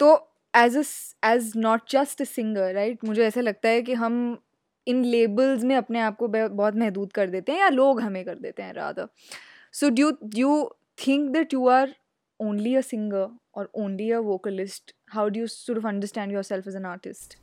तो 0.00 0.14
as 0.54 0.76
as 1.24 1.52
not 1.56 1.90
just 1.90 2.22
a 2.22 2.24
singer 2.24 2.72
right 2.74 3.04
मुझे 3.04 3.26
ऐसा 3.26 3.40
लगता 3.40 3.68
है 3.68 3.82
कि 3.82 3.94
हम 3.94 4.16
इन 4.86 5.04
लेबल्स 5.04 5.62
में 5.62 5.74
अपने 5.76 6.00
आप 6.00 6.16
को 6.16 6.28
बहुत 6.28 6.74
महदूद 6.74 7.12
कर 7.12 7.30
देते 7.30 7.52
हैं 7.52 7.58
या 7.58 7.68
लोग 7.68 8.00
हमें 8.00 8.24
कर 8.24 8.38
देते 8.38 8.62
हैं 8.62 8.72
Radha 8.72 9.08
So 9.71 9.89
do 9.89 10.01
you, 10.01 10.17
do 10.27 10.39
you 10.39 10.69
think 10.97 11.33
that 11.33 11.51
you 11.51 11.67
are 11.67 11.87
only 12.39 12.75
a 12.75 12.83
singer 12.83 13.29
or 13.53 13.69
only 13.73 14.11
a 14.11 14.21
vocalist? 14.21 14.93
How 15.09 15.29
do 15.29 15.39
you 15.39 15.47
sort 15.47 15.77
of 15.77 15.85
understand 15.85 16.31
yourself 16.31 16.67
as 16.67 16.75
an 16.75 16.85
artist? 16.85 17.37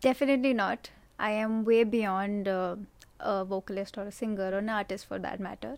Definitely 0.00 0.54
not. 0.54 0.90
I 1.18 1.30
am 1.30 1.64
way 1.64 1.84
beyond 1.84 2.48
uh, 2.48 2.76
a 3.20 3.44
vocalist 3.44 3.96
or 3.98 4.02
a 4.02 4.12
singer 4.12 4.50
or 4.52 4.58
an 4.58 4.68
artist 4.68 5.06
for 5.06 5.18
that 5.18 5.40
matter. 5.40 5.76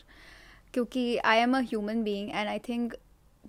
Because 0.72 1.18
I 1.24 1.36
am 1.36 1.54
a 1.54 1.62
human 1.62 2.04
being 2.04 2.32
and 2.32 2.48
I 2.48 2.58
think 2.58 2.96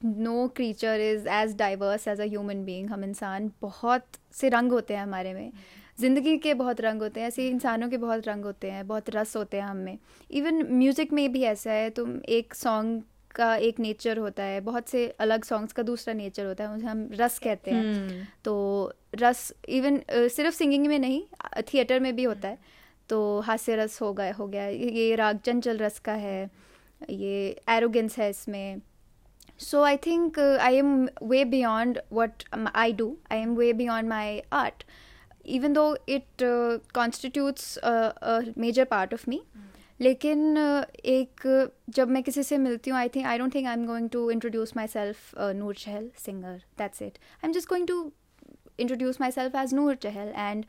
no 0.05 0.47
creature 0.55 0.99
is 1.01 1.27
as 1.27 1.55
diverse 1.58 2.08
as 2.08 2.21
a 2.21 2.25
human 2.25 2.63
being 2.65 2.89
हम 2.89 3.03
इंसान 3.03 3.51
बहुत 3.62 4.05
से 4.34 4.49
रंग 4.49 4.71
होते 4.71 4.95
हैं 4.95 5.01
हमारे 5.01 5.34
में 5.34 5.51
ज़िंदगी 5.98 6.37
के 6.38 6.54
बहुत 6.54 6.80
रंग 6.80 7.02
होते 7.02 7.20
हैं 7.20 7.26
ऐसे 7.28 7.48
इंसानों 7.48 7.88
के 7.88 7.96
बहुत 7.96 8.26
रंग 8.28 8.44
होते 8.44 8.70
हैं 8.70 8.87
बहुत 8.87 9.11
रस 9.11 9.37
होते 9.37 9.57
हैं 9.57 9.64
हम 9.64 9.76
में। 9.76 9.98
इवन 10.30 10.62
म्यूज़िक 10.70 11.12
में 11.12 11.33
भी 11.33 11.42
ऐसा 11.44 11.72
है 11.72 11.90
तुम 11.90 12.18
एक 12.28 12.54
सॉन्ग 12.54 13.02
का 13.35 13.54
एक 13.59 13.78
नेचर 13.80 14.18
होता 14.18 14.42
है 14.42 14.61
बहुत 14.61 14.88
से 14.88 15.07
अलग 15.20 15.44
सॉन्ग्स 15.44 15.72
का 15.72 15.83
दूसरा 15.83 16.14
नेचर 16.14 16.46
होता 16.46 16.64
है 16.64 16.70
उसे 16.70 16.87
हम 16.87 17.09
रस 17.12 17.38
कहते 17.38 17.70
हैं। 17.70 17.85
hmm. 18.09 18.44
तो 18.44 18.92
रस 19.14 19.52
इवन 19.68 20.00
सिर्फ़ 20.11 20.54
सिंगिंग 20.54 20.87
में 20.87 20.98
नहीं 20.98 21.22
थिएटर 21.72 22.00
में 22.00 22.14
भी 22.16 22.24
होता 22.24 22.48
है। 22.48 22.59
तो 23.09 23.40
हास्य 23.40 23.76
रस 23.76 24.00
हो 24.02 24.12
गया 24.12 24.35
हो 24.35 24.46
गया 24.46 24.66
ये 24.66 25.14
राग 25.14 25.38
चंचल 25.38 25.78
रस 25.78 25.98
का 25.98 26.12
है 26.12 26.50
ये 27.11 27.57
एरोगेंस 27.68 28.18
है 28.18 28.30
इसमें। 28.30 28.80
So 29.61 29.83
I 29.83 29.96
think 30.07 30.38
I 30.38 30.76
am 30.76 31.09
way 31.22 31.44
beyond 31.46 31.98
what 32.12 32.44
I 32.74 32.92
do 32.92 33.16
I 33.33 33.38
am 33.38 33.54
way 33.57 33.72
beyond 33.72 34.09
my 34.09 34.40
art. 34.54 34.87
Even 35.46 35.72
though 35.72 35.87
it 36.09 36.42
constitutes 36.94 37.76
a 37.78 38.40
major 38.59 38.85
part 38.85 39.14
of 39.14 39.24
me 39.28 39.42
लेकिन 40.00 40.54
uh, 40.54 40.85
एक 41.04 41.70
जब 41.90 42.09
मैं 42.09 42.22
किसी 42.22 42.42
से 42.42 42.59
मिलती 42.59 42.90
हूँ 42.90 42.98
I 42.98 43.09
think 43.09 43.26
I 43.26 43.38
don't 43.38 43.54
think 43.54 43.66
I 43.66 43.74
am 43.74 43.87
going 43.87 44.09
to 44.11 44.30
introduce 44.30 44.76
myself 44.87 45.38
Noor 45.57 45.74
Chahal 45.74 46.11
singer 46.24 46.62
that's 46.78 47.02
it 47.02 47.18
I 47.35 47.48
am 47.48 47.52
just 47.52 47.68
going 47.68 47.87
to 47.88 48.11
introduce 48.78 49.20
myself 49.30 49.57
as 49.57 49.74
Noor 49.74 49.94
Chahal 50.02 50.33
and 50.37 50.64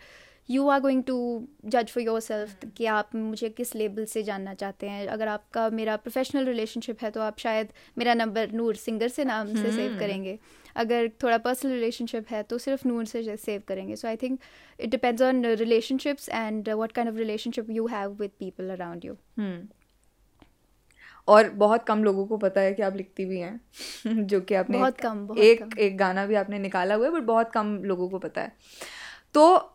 you 0.50 0.68
are 0.68 0.80
going 0.80 1.04
to 1.04 1.48
जज 1.66 1.90
for 1.90 2.04
your 2.04 2.20
self 2.20 2.66
कि 2.78 2.86
आप 2.86 3.16
मुझे 3.16 3.50
किस 3.50 3.76
level 3.76 4.06
से 4.06 4.24
जानना 4.24 4.54
चाहते 4.54 4.88
हैं। 4.88 5.08
अगर 5.08 5.28
आपका 5.28 5.70
मेरा 5.70 5.96
प्रोफेशनल 5.96 6.46
रिलेशनशिप 6.46 7.02
है 7.02 7.12
तो 7.12 7.22
आप 7.22 7.40
शायद 7.40 7.70
मेरा 7.98 8.14
नंबर 8.14 8.52
नूर 8.52 8.76
सिंगर 8.76 9.08
से 9.08 9.26
नाम 9.26 9.48
से 9.48 9.72
सेव 9.72 9.92
hmm. 9.92 10.00
करेंगे। 10.00 10.38
अगर 10.76 11.10
थोड़ा 11.24 11.38
पर्सनल 11.38 11.72
रिलेशनशिप 11.72 12.28
है 12.32 12.44
तो 12.44 12.58
सिर्फ़ 12.58 12.88
नूर 12.88 13.06
से 13.06 13.36
सेव 13.38 13.62
करेंगे। 13.68 13.96
So 13.96 14.08
I 14.08 14.16
think 14.16 14.40
it 14.80 14.90
depends 14.90 15.22
on 15.22 15.46
relationships 15.46 16.30
and 16.30 16.70
what 16.70 16.92
kind 16.92 17.12
of 17.12 17.18
relationship 17.18 17.70
you 17.70 17.88
have 17.88 18.12
with 18.12 18.32
people 18.40 18.70
around 18.70 19.06
you 19.06 19.18
और 21.28 21.50
बहुत 21.50 21.84
कम 21.84 22.04
लोगों 22.04 22.26
को 22.28 22.38
पता 22.38 22.62
है 22.62 22.74
कि 22.74 22.82
आप 22.82 22.96
लिखती 22.96 23.26
भी 23.26 23.40
हैं 23.40 23.62
जो 24.28 24.42
कि 24.42 24.56
आपने 24.56 24.78
बहुत 24.78 24.98
कम 24.98 25.26
बहुत 25.28 25.40
एक 25.40 25.64
कम. 25.64 25.70
एक 25.80 25.98
गाना 25.98 26.26
भी 26.26 26.36
आपने 26.36 26.60
निकाला 26.60 26.96
हुआ 26.96 27.06
है 27.06 27.12
बट 27.12 27.22
बहुत 27.22 27.52
कम 27.52 27.78
लोगों 27.84 28.10
को 28.10 28.20
पता 28.20 28.42
है। 28.42 28.52
तो 29.34 29.72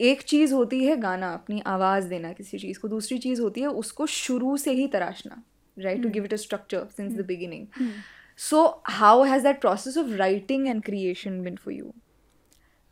एक 0.00 0.22
चीज़ 0.22 0.54
होती 0.54 0.84
है 0.84 0.96
गाना 0.96 1.32
अपनी 1.34 1.60
आवाज़ 1.66 2.08
देना 2.08 2.32
किसी 2.32 2.58
चीज़ 2.58 2.78
को 2.78 2.88
दूसरी 2.88 3.18
चीज़ 3.18 3.40
होती 3.40 3.60
है 3.60 3.68
उसको 3.82 4.06
शुरू 4.06 4.56
से 4.56 4.72
ही 4.72 4.86
तराशना 4.88 5.42
right 5.76 6.02
to 6.02 6.08
give 6.08 6.24
it 6.24 6.32
a 6.32 6.36
structure 6.36 6.86
since 6.96 7.12
the 7.12 7.26
beginning 7.26 7.66
so 8.38 8.64
how 8.86 9.22
has 9.22 9.42
that 9.42 9.60
process 9.60 9.98
of 9.98 10.10
writing 10.12 10.66
and 10.68 10.82
creation 10.82 11.42
been 11.42 11.56
for 11.56 11.74
you 11.74 11.92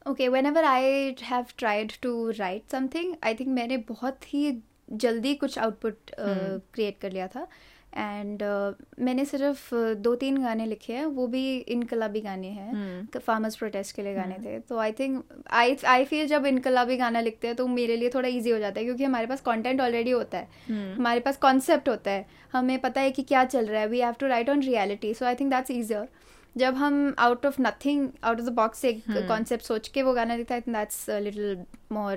okay 0.06 0.28
whenever 0.46 0.64
I 0.64 1.14
have 1.22 1.46
tried 1.58 1.92
to 2.02 2.30
write 2.30 2.70
something 2.70 3.14
I 3.24 3.34
think 3.34 3.48
मैंने 3.48 3.76
बहुत 3.88 4.32
ही 4.34 4.62
जल्दी 4.92 5.34
कुछ 5.34 5.58
output 5.58 6.10
create 6.10 6.94
uh, 6.94 7.00
हम्म। 7.00 7.00
कर 7.00 7.12
लिया 7.12 7.26
था। 7.28 7.46
uh, 7.46 7.52
and 7.94 8.42
uh, 8.42 9.02
मैंने 9.02 9.24
सिर्फ़ 9.24 9.74
uh, 9.74 9.94
दो 9.96 10.14
तीन 10.14 10.36
गाने 10.42 10.66
लिखे 10.66 10.92
हैं 10.92 11.04
वो 11.06 11.26
भी 11.26 11.42
इनकलाबी 11.58 12.20
गाने 12.20 12.48
हैं। 12.48 13.08
Farmers 13.18 13.52
hmm. 13.52 13.58
प्रोटेस्ट 13.58 13.96
के 13.96 14.02
लिए 14.02 14.14
गाने 14.14 14.34
hmm. 14.34 14.44
थे। 14.44 14.58
तो 14.58 14.78
I 14.78 14.92
think 14.92 15.44
I 15.50 15.76
I 15.86 16.04
feel 16.04 16.26
जब 16.26 16.46
इनकलाबी 16.46 16.96
गाना 16.96 17.20
लिखते 17.20 17.46
हैं 17.46 17.56
तो 17.56 17.66
मेरे 17.68 17.96
लिए 17.96 18.10
थोड़ा 18.10 18.28
इजी 18.28 18.50
हो 18.50 18.58
जाता 18.58 18.80
है 18.80 18.84
क्योंकि 18.84 19.04
हमारे 19.04 19.26
पास 19.26 19.40
कंटेंट 19.40 19.80
ऑलरेडी 19.80 20.10
होता 20.10 20.38
है। 20.38 20.48
hmm. 20.48 20.98
हमारे 20.98 21.20
पास 21.20 21.36
कॉन्सेप्ट 21.36 21.88
होता 21.88 22.10
है। 22.10 22.26
हमें 22.52 22.78
पता 22.80 23.00
है 23.00 23.10
कि 23.10 23.22
क्या 23.22 23.44
चल 23.44 23.66
रहा 23.66 23.80
है। 23.80 23.88
We 23.88 24.00
have 24.00 24.14
to 24.20 24.26
write 24.26 24.50
on 24.50 24.62
reality 24.62 25.14
so 25.14 25.24
I 25.24 25.34
think 25.34 25.50
that's 25.50 25.70
easier 25.70 26.08
जब 26.56 26.74
हम 26.74 27.14
out 27.18 27.46
of 27.46 27.60
nothing 27.60 28.08
out 28.24 28.40
of 28.40 28.46
the 28.46 28.52
box 28.52 28.84
एक 28.84 29.04
कॉन्सेप्ट 29.10 29.64
सोच 29.64 29.88
के 29.88 30.02
वो 30.02 30.12
गाना 30.14 30.36
लिखता 30.36 30.54
है 30.54 30.60
दैट्स 30.68 31.08
लिटिल 31.10 31.64
मोर 31.92 32.16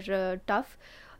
टफ 0.49 0.77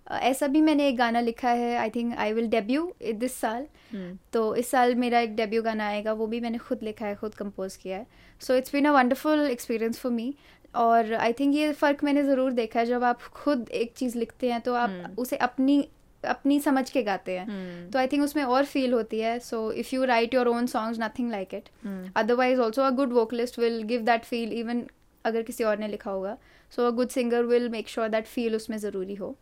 ऐसा 0.07 0.47
भी 0.47 0.61
मैंने 0.61 0.87
एक 0.87 0.97
गाना 0.97 1.21
लिखा 1.21 1.49
है 1.51 1.75
I 1.77 1.89
think 1.89 2.15
I 2.15 2.33
will 2.33 2.47
debut 2.47 2.91
this 3.13 3.33
साल। 3.33 3.65
hmm. 3.91 4.17
तो 4.33 4.55
इस 4.55 4.69
साल 4.71 4.95
मेरा 4.95 5.19
एक 5.19 5.35
डेब्यू 5.35 5.61
गाना 5.63 5.87
आएगा 5.87 6.13
वो 6.13 6.27
भी 6.27 6.39
मैंने 6.39 6.57
खुद 6.57 6.83
लिखा 6.83 7.05
है 7.05 7.15
खुद 7.15 7.35
कंपोज 7.35 7.75
किया 7.75 7.97
है। 7.97 8.07
So 8.41 8.55
it's 8.55 8.73
been 8.73 8.85
a 8.85 8.91
wonderful 8.91 9.45
experience 9.47 9.99
for 9.99 10.11
me 10.11 10.33
और 10.75 11.13
आई 11.13 11.33
थिंक 11.33 11.55
ये 11.55 11.71
फ़र्क 11.73 12.03
मैंने 12.03 12.23
ज़रूर 12.23 12.51
देखा 12.53 12.79
है 12.79 12.85
जब 12.85 13.03
आप 13.03 13.21
खुद 13.33 13.69
एक 13.73 13.93
चीज़ 13.97 14.17
लिखते 14.17 14.51
हैं 14.51 14.61
तो 14.61 14.73
आप 14.75 14.89
hmm. 14.91 15.19
उसे 15.19 15.37
अपनी 15.37 15.87
अपनी 16.23 16.59
समझ 16.59 16.89
के 16.89 17.03
गाते 17.03 17.37
हैं। 17.37 17.45
hmm. 17.45 17.91
तो 17.93 17.99
आई 17.99 18.07
थिंक 18.07 18.23
उसमें 18.23 18.43
और 18.43 18.65
फील 18.65 18.93
होती 18.93 19.19
है। 19.19 19.37
So 19.41 19.71
if 19.73 19.95
you 19.95 20.03
write 20.05 20.33
your 20.33 20.47
own 20.47 20.67
songs 20.67 20.99
nothing 20.99 21.31
like 21.31 21.53
it 21.53 21.69
otherwise 22.15 22.59
also 22.59 22.81
a 22.81 22.89
good 22.91 23.13
vocalist 23.13 23.59
will 23.59 23.81
give 23.83 24.01
that 24.03 24.23
feel 24.25 24.53
even 24.53 24.83
अगर 25.25 25.41
किसी 25.41 25.63
और 25.63 25.77
ने 25.77 25.87
लिखा 25.87 26.11
होगा। 26.11 26.37
So 26.71 26.88
a 26.88 26.91
good 26.91 27.10
singer 27.10 27.43
will 27.43 27.69
make 27.69 27.88
sure 27.88 28.10
that 28.10 28.25
feel 28.25 28.56
उसमें 28.56 28.78
ज़रूरी 28.78 29.15
हो। 29.15 29.38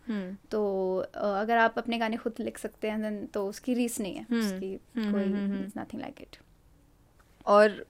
तो 0.52 0.62
अगर 1.16 1.58
आप 1.58 1.78
अपने 1.78 1.98
गाने 1.98 2.18
खुद 2.18 2.34
लिख 2.40 2.58
सकते 2.58 2.90
हैं 2.90 3.00
then 3.00 3.34
तो 3.34 3.48
उसकी 3.48 3.74
रीस 3.74 4.00
नहीं 4.00 4.16
है। 4.16 4.26
हम्म, 4.32 4.40
उसकी 4.40 4.74
हम्म, 4.98 5.12
कोई 5.12 5.26
नथिंग 5.82 6.02
लाइक 6.02 6.22
इट 6.22 6.38
और 7.46 7.86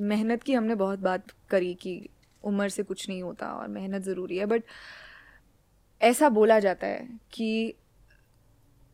मेहनत 0.00 0.42
की 0.42 0.52
हमने 0.52 0.74
बहुत 0.74 0.98
बात 0.98 1.30
करी 1.50 1.74
कि 1.74 2.08
उम्र 2.44 2.68
से 2.68 2.82
कुछ 2.82 3.08
नहीं 3.08 3.22
होता 3.22 3.52
और 3.52 3.68
मेहनत 3.68 4.02
ज़रूरी 4.02 4.36
है 4.36 4.46
बट 4.46 4.62
ऐसा 6.02 6.28
बोला 6.28 6.58
जाता 6.58 6.86
है 6.86 7.08
कि 7.32 7.74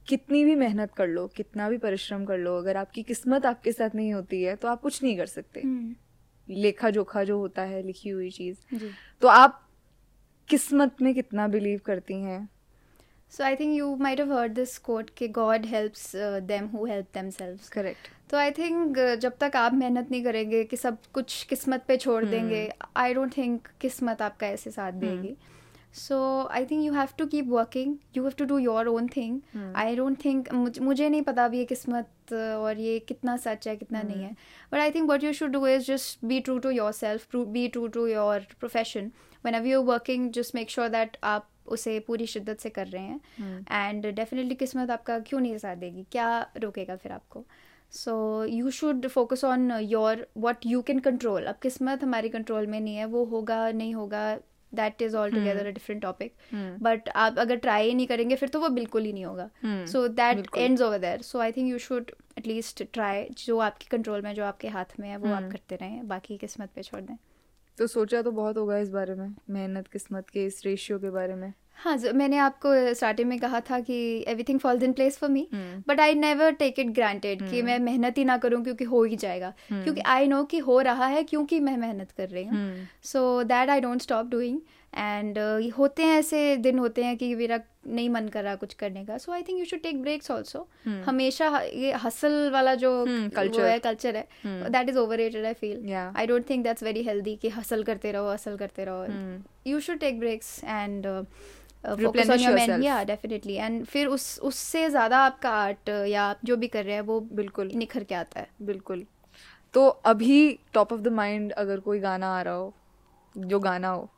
कितनी 0.09 0.45
भी 0.45 0.55
मेहनत 0.55 0.93
कर 0.93 1.09
लो 1.09 1.27
कितना 1.27 1.69
भी 1.71 1.79
परिश्रम 1.79 2.25
कर 2.25 2.39
लो 2.39 2.57
अगर 2.59 2.77
आपकी 2.77 3.03
किस्मत 3.03 3.47
आपके 3.47 3.73
साथ 3.73 3.95
नहीं 3.95 4.13
होती 4.13 4.43
है 4.43 4.57
तो 4.57 4.69
आप 4.69 4.81
कुछ 4.81 5.03
नहीं 5.03 5.17
कर 5.17 5.27
सकते। 5.27 5.63
लेखा 6.49 6.91
जोखा 6.91 7.25
जो 7.25 7.39
होता 7.39 7.63
है 7.63 7.83
लिखी 7.83 8.09
हुई 8.09 8.31
चीज़। 8.31 8.59
तो 9.21 9.29
आप 9.29 9.69
किस्मत 10.53 11.03
में 11.03 11.15
कितना 11.15 11.49
बिलीव 11.49 11.81
करती 11.87 12.15
हैं 12.15 12.49
so 13.31 13.45
I 13.45 13.57
think 13.57 13.77
you 13.77 13.95
might 13.97 14.19
have 14.21 14.33
heard 14.33 14.53
this 14.53 14.79
quote 14.79 15.11
कि 15.17 15.29
God 15.29 15.67
helps 15.67 16.13
them 16.47 16.67
who 16.67 16.87
help 16.87 17.07
themselves 17.15 17.69
correct 17.69 18.09
तो 18.31 18.39
आई 18.39 18.51
थिंक 18.51 18.99
जब 19.21 19.33
तक 19.41 19.57
आप 19.57 19.75
मेहनत 19.75 20.11
नहीं 20.11 20.25
करेंगे 20.25 20.65
कि 20.65 20.77
सब 20.77 20.99
कुछ 21.13 21.43
किस्मत 21.45 21.85
पे 21.89 21.97
छोड़ 21.97 22.23
hmm. 22.23 22.31
देंगे 22.31 22.73
आई 22.97 23.15
डोंट 23.15 23.37
थिंक 23.37 23.69
किस्मत 23.81 24.23
आपका 24.23 24.47
ऐसे 24.47 24.71
साथ 24.71 24.93
hmm. 24.93 25.01
देगी 25.01 25.37
so 25.95 26.19
I 26.51 26.65
think 26.65 26.85
you 26.85 26.93
have 26.93 27.09
to 27.19 27.27
keep 27.27 27.49
working 27.49 27.97
you 28.17 28.23
have 28.23 28.33
to 28.39 28.45
do 28.45 28.59
your 28.59 28.87
own 28.89 29.09
thing 29.09 29.41
I 29.77 29.97
don't 29.97 30.25
think 30.25 30.53
मुझे 30.81 31.09
नहीं 31.09 31.23
पता 31.23 31.45
अब 31.45 31.55
ये 31.55 31.65
किस्मत 31.65 32.33
और 32.33 32.79
ये 32.79 32.99
कितना 32.99 33.37
सच 33.37 33.69
है 33.69 33.77
कितना 33.77 34.03
नहीं 34.03 34.23
है। 34.23 34.31
But 34.73 34.79
I 34.79 34.91
think 34.91 35.11
what 35.11 35.25
you 35.25 35.33
should 35.33 35.51
do 35.51 35.67
is 35.67 35.87
just 35.87 36.25
be 36.25 36.41
true 36.41 36.59
to 36.59 36.71
yourself 36.93 37.37
be 37.37 37.67
true 37.69 37.87
to 37.89 38.07
your 38.07 38.47
profession 38.61 39.11
when 39.45 39.55
ever 39.55 39.67
you 39.67 39.83
working 39.83 40.31
just 40.33 40.55
make 40.55 40.71
sure 40.71 40.89
that 40.89 41.17
आप 41.25 41.49
उसे 41.67 41.99
पूरी 42.01 42.27
शिद्दत 42.27 42.61
से 42.61 42.71
कर 42.71 42.87
रहे 42.87 43.03
हैं। 43.03 43.67
एंड 43.73 44.07
डेफिनेटली 44.07 44.55
किस्मत 44.55 44.91
आपका 44.91 45.19
क्यों 45.19 45.41
नहीं 45.41 45.59
साथ 45.59 45.77
देगी? 45.77 46.07
क्या 46.13 46.47
रोकेगा 46.57 46.97
फिर 46.97 47.13
आपको? 47.13 47.45
So 47.93 48.45
you 48.45 48.71
should 48.71 49.07
focus 49.09 49.45
on 49.45 49.71
your 49.73 50.27
what 50.39 50.67
you 50.67 50.81
can 50.83 50.99
control 50.99 51.45
अब 51.45 51.59
किस्मत 51.63 52.03
हमारी 52.03 52.29
कंट्रोल 52.29 52.67
में 52.67 52.81
नहीं 52.81 52.97
है 52.97 53.05
वो 53.05 53.25
होगा 53.25 53.71
नहीं 53.73 53.95
होगा 53.95 54.37
that 54.75 55.03
is 55.03 55.17
altogether 55.31 55.67
a 55.67 55.71
different 55.71 56.03
topic 56.03 56.35
but 56.83 57.09
आप 57.09 57.39
अगर 57.39 57.57
ट्राई 57.59 57.89
ही 57.89 57.95
नहीं 57.95 58.07
करेंगे 58.07 58.37
फिर 58.37 58.49
तो 58.49 58.61
वो 58.61 58.69
बिल्कुल 58.71 59.05
ही 59.05 59.13
नहीं 59.13 59.25
होगा। 59.25 59.49
So 59.87 60.07
that. 60.11 60.47
Ends 60.57 60.83
over 60.83 60.99
there 60.99 61.23
so 61.23 61.39
I 61.39 61.53
think 61.53 61.71
you 61.71 61.79
should 61.79 62.11
at least 62.39 62.83
try 62.93 63.27
जो 63.39 63.59
आपके 63.59 63.87
कंट्रोल 63.91 64.23
में 64.23 64.33
जो 64.35 64.45
आपके 64.45 64.69
हाथ 64.69 64.99
में 65.01 65.09
है 65.09 65.17
वो 65.17 65.29
आप 65.29 65.37
हम्म। 65.37 65.51
करते 65.51 65.77
रहें। 65.77 66.07
बाकी 66.09 66.37
किस्मत 66.37 66.71
पे 66.75 66.83
छोड़ 66.83 67.01
दें। 67.01 67.17
तो 67.79 67.87
सोचा 67.87 68.23
तो 68.23 68.31
बहुत 68.33 68.57
होगा 68.57 68.79
इस 68.79 68.91
बारे 68.91 69.15
में 69.15 69.35
मेहनत 69.51 69.87
किस्मत 69.89 70.29
के 70.31 70.45
इस 70.47 70.63
रेशियो 70.65 70.99
के 70.99 71.11
बारे 71.11 71.35
में। 71.35 71.53
हाँ 71.83 71.97
ज- 71.97 72.13
मैंने 72.15 72.37
आपको 72.39 72.73
स्टार्टिंग 72.95 73.29
में 73.29 73.39
कहा 73.39 73.61
था 73.61 73.79
कि 73.81 73.95
everything 74.29 74.59
falls 74.61 74.83
in 74.83 74.93
place 74.93 75.17
for 75.19 75.31
me 75.31 75.47
hmm, 75.53 75.83
but 75.89 76.01
I 76.01 76.15
never 76.15 76.51
take 76.55 76.79
it 76.79 76.91
granted 76.95 77.49
कि 77.51 77.63
मैं 77.63 77.79
मेहनत 77.79 78.19
ही 78.19 78.25
ना 78.25 78.37
करूँ 78.37 78.63
क्योंकि 78.65 78.85
हो 78.85 79.03
ही 79.05 79.17
जाएगा। 79.17 79.53
hmm. 79.55 79.83
क्योंकि 79.85 80.01
आई 80.01 80.27
नो 80.27 80.43
कि 80.45 80.59
हो 80.59 80.81
रहा 80.81 81.07
है 81.07 81.23
क्योंकि 81.23 81.61
मैं 81.61 81.77
मेहनत 81.77 82.11
कर 82.11 82.29
रही 82.29 82.45
हूँ। 82.45 82.55
हम्म, 82.55 82.87
so 83.05 83.43
that 83.45 83.71
I 83.71 83.81
don't 83.81 84.03
stop 84.03 84.27
doing 84.27 84.61
and 84.93 85.39
होते 85.79 86.03
हैं 86.03 86.19
ऐसे 86.19 86.57
दिन 86.57 86.79
होते 86.79 87.05
हैं 87.05 87.17
कि 87.17 87.35
मेरा 87.35 87.59
नहीं 87.87 88.09
मन 88.11 88.29
कर 88.29 88.43
रहा 88.45 88.55
कुछ 88.55 88.75
करने 88.75 89.05
का। 89.05 89.17
So 89.19 89.33
I 89.33 89.43
think 89.43 89.59
you 89.59 89.65
should 89.65 89.81
take 89.83 90.01
breaks 90.03 90.31
also 90.31 90.67
हमेशा 91.07 91.49
ये 91.75 91.93
हसल 92.03 92.51
वाला 92.53 92.75
जो 92.75 92.91
कल्चर 93.07 93.39
वो 93.39 93.49
culture. 93.49 93.69
है 93.69 93.79
कल्चर 93.79 94.17
है 94.17 94.71
that 94.71 94.89
is 94.89 94.99
overrated 95.17 95.45
I 95.47 95.53
feel 95.55 95.93
I 95.95 96.27
don't 96.27 96.49
think 96.51 96.65
that's 96.65 96.83
very 96.83 97.03
healthy 97.03 97.37
कि 97.37 97.49
हसल 97.49 97.83
करते 97.83 98.13
रहो 98.13 98.31
हसल 98.33 98.57
करते 98.57 98.85
रहो। 98.85 99.03
हम्म, 99.05 99.43
you 99.67 99.81
should 99.81 99.99
take 99.99 100.19
breaks 100.21 100.61
and 100.65 101.07
and 103.57 103.85
फिर 103.85 104.07
उस 104.07 104.39
उससे 104.41 104.89
ज़्यादा 104.91 105.19
आपका 105.19 105.51
आर्ट 105.51 105.89
या 106.09 106.23
आप 106.23 106.39
जो 106.45 106.57
भी 106.57 106.69
कर 106.69 106.85
रहे 106.85 106.95
हैं 106.95 107.03
वो 107.03 107.21
बिल्कुल। 107.21 107.71
निखर 107.75 108.05
के 108.05 108.15
आता 108.15 108.41
है। 108.41 108.49
बिल्कुल। 108.63 109.05
तो 109.75 109.87
अभी 109.87 110.59
टॉप 110.75 110.93
ऑफ़ 110.93 111.01
द 111.01 111.09
माइंड 111.09 111.53
अगर 111.53 111.81
कोई 111.81 111.99
गाना 111.99 112.29
आ 112.39 112.43
रहा 112.43 112.55
हो 112.55 112.73
जो 113.37 113.59
गाना 113.61 113.89
हो। 113.89 114.09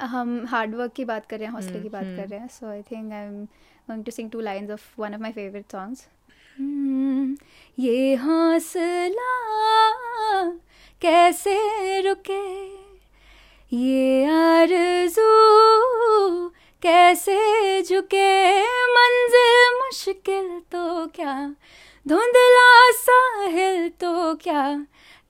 हम 0.00 0.44
हार्ड 0.48 0.74
वर्क 0.74 0.92
की 0.92 1.04
बात 1.04 1.26
कर 1.26 1.38
रहे 1.38 1.46
हैं 1.46 1.52
हौसले 1.54 1.72
हम्म, 1.72 1.82
की 1.82 1.88
बात 1.88 2.04
हम्म। 2.04 2.16
कर 2.16 2.28
रहे 2.28 2.40
हैं। 2.40 2.48
So 2.48 2.66
I 2.66 2.82
think 2.82 3.12
I 3.12 3.24
am 3.24 3.44
going 3.44 4.04
to 4.04 4.10
sing 4.10 4.30
two 4.30 4.40
lines 4.40 4.70
of 4.70 5.00
one 5.00 5.14
of 5.14 5.20
my 5.20 5.32
favourite 5.32 5.72
songs 5.72 6.06
ये 7.78 8.14
हौसला 8.14 9.32
कैसे 11.02 12.00
रुके? 12.00 12.40
ये 13.72 14.24
आरज़ू 14.26 15.28
कैसे 16.82 17.82
झुके 17.82 18.60
मंजिल 18.92 19.76
मुश्किल 19.80 20.48
तो 20.72 21.06
क्या? 21.06 21.34
धुंधला 22.06 22.90
साहिल 23.00 23.88
तो 24.00 24.34
क्या? 24.34 24.62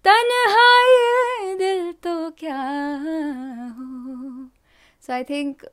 तन्हाई 0.05 1.55
दिल 1.59 1.91
तो 2.03 2.15
क्या 2.39 2.61
हो? 3.77 4.49
So 5.07 5.13
I 5.13 5.25
think 5.25 5.67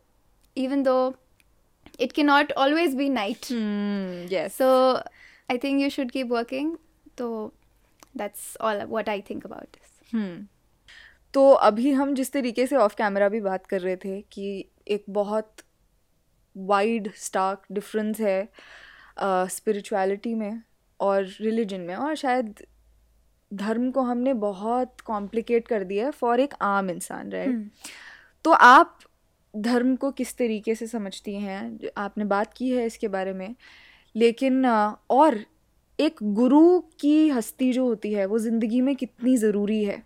even 0.57 0.83
though 0.83 0.97
it 1.99 2.11
can 2.11 2.23
not 2.23 2.51
always 2.51 2.95
be 2.95 3.09
night 3.09 3.45
so 4.51 4.69
I 5.51 5.57
think 5.57 5.81
you 5.81 5.89
should 5.89 6.11
keep 6.11 6.31
working 6.31 6.75
तो 7.17 7.29
that's 8.17 8.57
all 8.61 8.81
what 8.89 9.09
I 9.09 9.21
think 9.29 9.45
about 9.45 9.77
this 9.77 10.15
तो 11.33 11.49
अभी 11.51 11.91
हम 11.91 12.13
जिस 12.15 12.31
तरीके 12.31 12.67
से 12.67 12.75
ऑफ़ 12.75 12.95
कैमरा 12.95 13.29
भी 13.29 13.41
बात 13.41 13.65
कर 13.65 13.81
रहे 13.81 13.95
थे 13.95 14.19
कि 14.31 14.65
एक 14.87 15.03
बहुत 15.09 15.55
वाइड 16.57 17.11
स्टार्क 17.15 17.61
डिफरेंस 17.71 18.19
है 18.19 18.49
स्पिरिचुअलिटी 19.21 20.33
uh, 20.33 20.39
में 20.39 20.61
और 20.99 21.23
रिलीजन 21.41 21.81
में। 21.81 21.95
और 21.95 22.15
शायद 22.15 22.65
धर्म 23.51 23.89
को 23.91 24.01
हमने 24.01 24.33
बहुत 24.33 25.01
कॉम्प्लिकेट 25.01 25.67
कर 25.67 25.83
दिया 25.83 26.05
है 26.05 26.11
फॉर 26.11 26.39
एक 26.39 26.53
आम 26.61 26.89
इंसान 26.89 27.31
राइट 27.31 27.69
तो 28.45 28.51
आप 28.51 28.99
धर्म 29.53 29.95
को 29.95 30.11
किस 30.11 30.37
तरीके 30.37 30.75
से 30.75 30.87
समझती 30.87 31.35
हैं? 31.35 31.79
आपने 31.97 32.25
बात 32.25 32.53
की 32.53 32.69
है 32.71 32.85
इसके 32.85 33.07
बारे 33.07 33.33
में। 33.33 33.55
लेकिन 34.15 34.65
और 35.09 35.39
एक 35.99 36.15
गुरु 36.23 36.79
की 36.99 37.29
हस्ती 37.29 37.71
जो 37.73 37.85
होती 37.85 38.13
है 38.13 38.25
वो 38.25 38.39
ज़िंदगी 38.39 38.81
में 38.81 38.95
कितनी 38.95 39.37
ज़रूरी 39.37 39.83
है? 39.83 40.03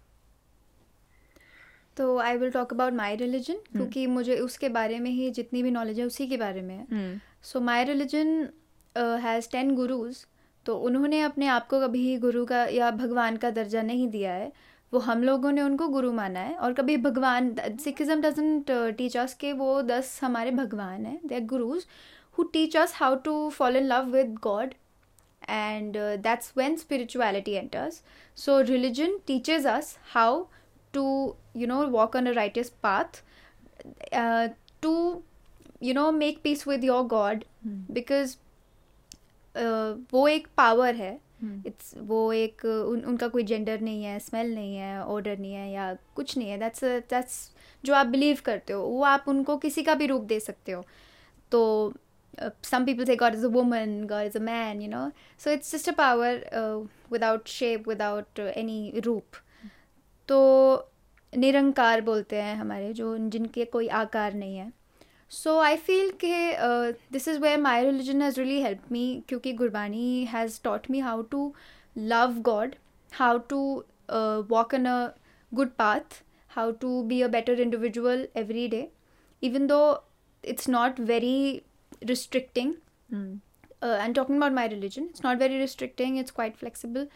तो 1.98 2.18
I 2.20 2.38
will 2.38 2.52
talk 2.52 2.74
about 2.74 2.94
my 2.94 3.16
religion 3.16 3.56
क्योंकि 3.72 4.06
मुझे 4.08 4.36
उसके 4.40 4.70
बारे 4.70 5.00
में 5.00 5.10
ही 5.12 5.30
जितनी 5.32 5.64
भी 5.64 5.72
नॉलेज 5.72 6.00
है 6.00 6.06
उसी 6.06 6.28
के 6.28 6.38
बारे 6.38 6.62
में 6.62 6.76
है। 6.76 7.20
So 7.44 7.60
my 7.62 7.84
religion 7.84 8.50
has 8.96 9.50
ten 9.52 9.74
gurus 9.76 10.26
तो 10.66 10.78
उन्होंने 10.80 11.22
अपने 11.22 11.48
आप 11.48 11.68
को 11.68 11.80
कभी 11.80 12.18
गुरु 12.18 12.46
का 12.46 12.64
या 12.66 12.92
भगवान 12.92 13.38
का 13.38 13.50
दर्जा 13.52 13.82
नहीं 13.82 14.08
दिया 14.08 14.34
है। 14.34 14.52
वो 14.94 15.00
हम 15.00 15.24
लोगों 15.24 15.52
ने 15.52 15.62
उनको 15.62 15.88
गुरु 15.88 16.12
माना 16.14 16.40
है 16.40 16.56
और 16.56 16.74
कभी 16.74 16.98
भगवान 16.98 17.56
सिखिज्म 17.84 18.22
डजेंट 18.22 18.72
टीच 18.98 19.18
अस 19.18 19.34
के 19.34 19.54
वो 19.54 19.82
दस 19.82 20.20
हमारे 20.24 20.52
भगवान 20.52 21.06
हैं। 21.06 21.20
They 21.26 21.36
are 21.36 21.46
gurus 21.48 21.86
who 22.38 22.44
teach 22.54 22.78
us 22.78 22.94
how 22.96 23.16
to 23.26 23.50
fall 23.50 23.78
in 23.78 23.88
love 23.88 24.12
with 24.12 24.36
God 24.44 24.74
and 25.54 25.96
uh, 25.98 26.18
that's 26.26 26.50
when 26.58 26.76
spirituality 26.80 27.54
enters 27.60 27.96
so 28.38 28.58
religion 28.66 29.14
teaches 29.30 29.64
us 29.66 29.88
how 30.12 30.26
to 30.94 31.04
you 31.64 31.68
know 31.72 31.82
walk 31.98 32.16
on 32.22 32.28
a 32.28 32.34
righteous 32.34 32.70
path 32.86 33.22
uh, 34.14 34.48
to 34.82 34.94
you 35.80 35.94
know 35.94 36.12
make 36.12 36.44
peace 36.44 36.66
with 36.66 36.84
your 36.84 37.02
god 37.08 37.46
hmm. 37.66 37.82
because 38.00 38.38
uh, 39.56 39.92
wo 40.12 40.30
ek 40.38 40.56
power 40.64 40.94
hai 41.02 41.18
it's 41.68 41.94
वो 42.08 42.18
एक 42.34 42.62
hmm. 42.66 43.08
उनका 43.10 43.28
कोई 43.28 43.44
gender 43.44 43.80
नहीं 43.82 44.04
है 44.04 44.20
smell 44.20 44.54
नहीं 44.56 44.76
है 44.76 45.04
order 45.04 45.38
नहीं 45.38 45.54
है 45.54 45.72
या 45.72 45.94
कुछ 46.16 46.38
नहीं 46.38 46.50
है। 46.50 46.58
दैट्स 46.60 46.84
दैट्स 46.84 47.38
जो 47.86 47.94
आप 47.96 48.08
बिलीव 48.08 48.42
करते 48.46 48.74
हो 48.74 48.82
वो 48.82 49.02
आप 49.04 49.26
उनको 49.28 49.56
किसी 49.58 49.84
का 49.84 49.96
भी 49.96 50.08
रूप 50.08 50.22
दे 50.32 50.40
सकते 50.40 50.72
हो। 50.72 50.84
तो 51.52 51.94
some 52.64 52.86
people 52.86 53.06
say 53.06 53.16
God 53.16 53.36
is 53.36 53.46
a 53.46 53.50
woman 53.50 54.04
God 54.10 54.26
is 54.26 54.38
a 54.38 54.42
man 54.42 54.82
you 54.82 54.90
know 54.90 55.10
so 55.44 55.52
it's 55.52 55.72
just 55.76 55.90
a 55.90 55.94
power 55.98 56.46
without 57.12 57.48
shape 57.48 57.88
without 57.90 58.40
any 58.40 59.02
रूप। 59.06 59.42
तो 60.32 60.38
निरंकार 61.34 62.02
बोलते 62.02 62.42
हैं 62.42 62.56
हमारे 62.58 62.94
जो 62.94 63.18
जिनके 63.18 63.66
कोई 63.74 63.88
आकार 64.04 64.34
नहीं 64.34 64.58
है। 64.58 64.72
सो 65.32 65.58
आई 65.60 65.76
फील 65.88 66.12
के 66.24 66.38
this 67.12 67.28
is 67.28 67.40
where 67.40 67.60
my 67.62 67.84
religion 67.86 68.22
has 68.22 68.40
really 68.40 68.62
help 68.62 68.92
me 68.92 69.04
क्योंकि 69.30 69.54
Gurbani 69.62 70.26
has 70.32 70.60
taught 70.64 70.90
me 70.92 71.00
how 71.00 71.22
to 71.32 71.54
love 71.98 72.40
God 72.50 72.76
how 73.12 73.38
to 73.50 73.62
walk 74.50 74.74
in 74.74 74.86
a 74.86 74.98
good 75.52 75.70
path 75.78 76.24
how 76.56 76.72
to 76.82 77.02
be 77.04 77.22
a 77.22 77.28
better 77.38 77.62
individual 77.62 78.28
every 78.38 78.68
day 78.68 78.90
even 79.42 79.64
though 79.70 80.02
it's 80.44 80.68
not 80.68 81.00
very 81.12 81.64
restricting. 82.10 82.74
Uh, 83.14 83.98
and 84.02 84.14
talking 84.14 84.38
about 84.38 84.54
my 84.54 84.66
religion. 84.68 85.08
It's 85.10 85.24
not 85.24 85.40
very 85.40 85.56
restricting. 85.60 86.18
It's 86.18 86.34
quite 86.40 86.58
flexible. 86.58 87.08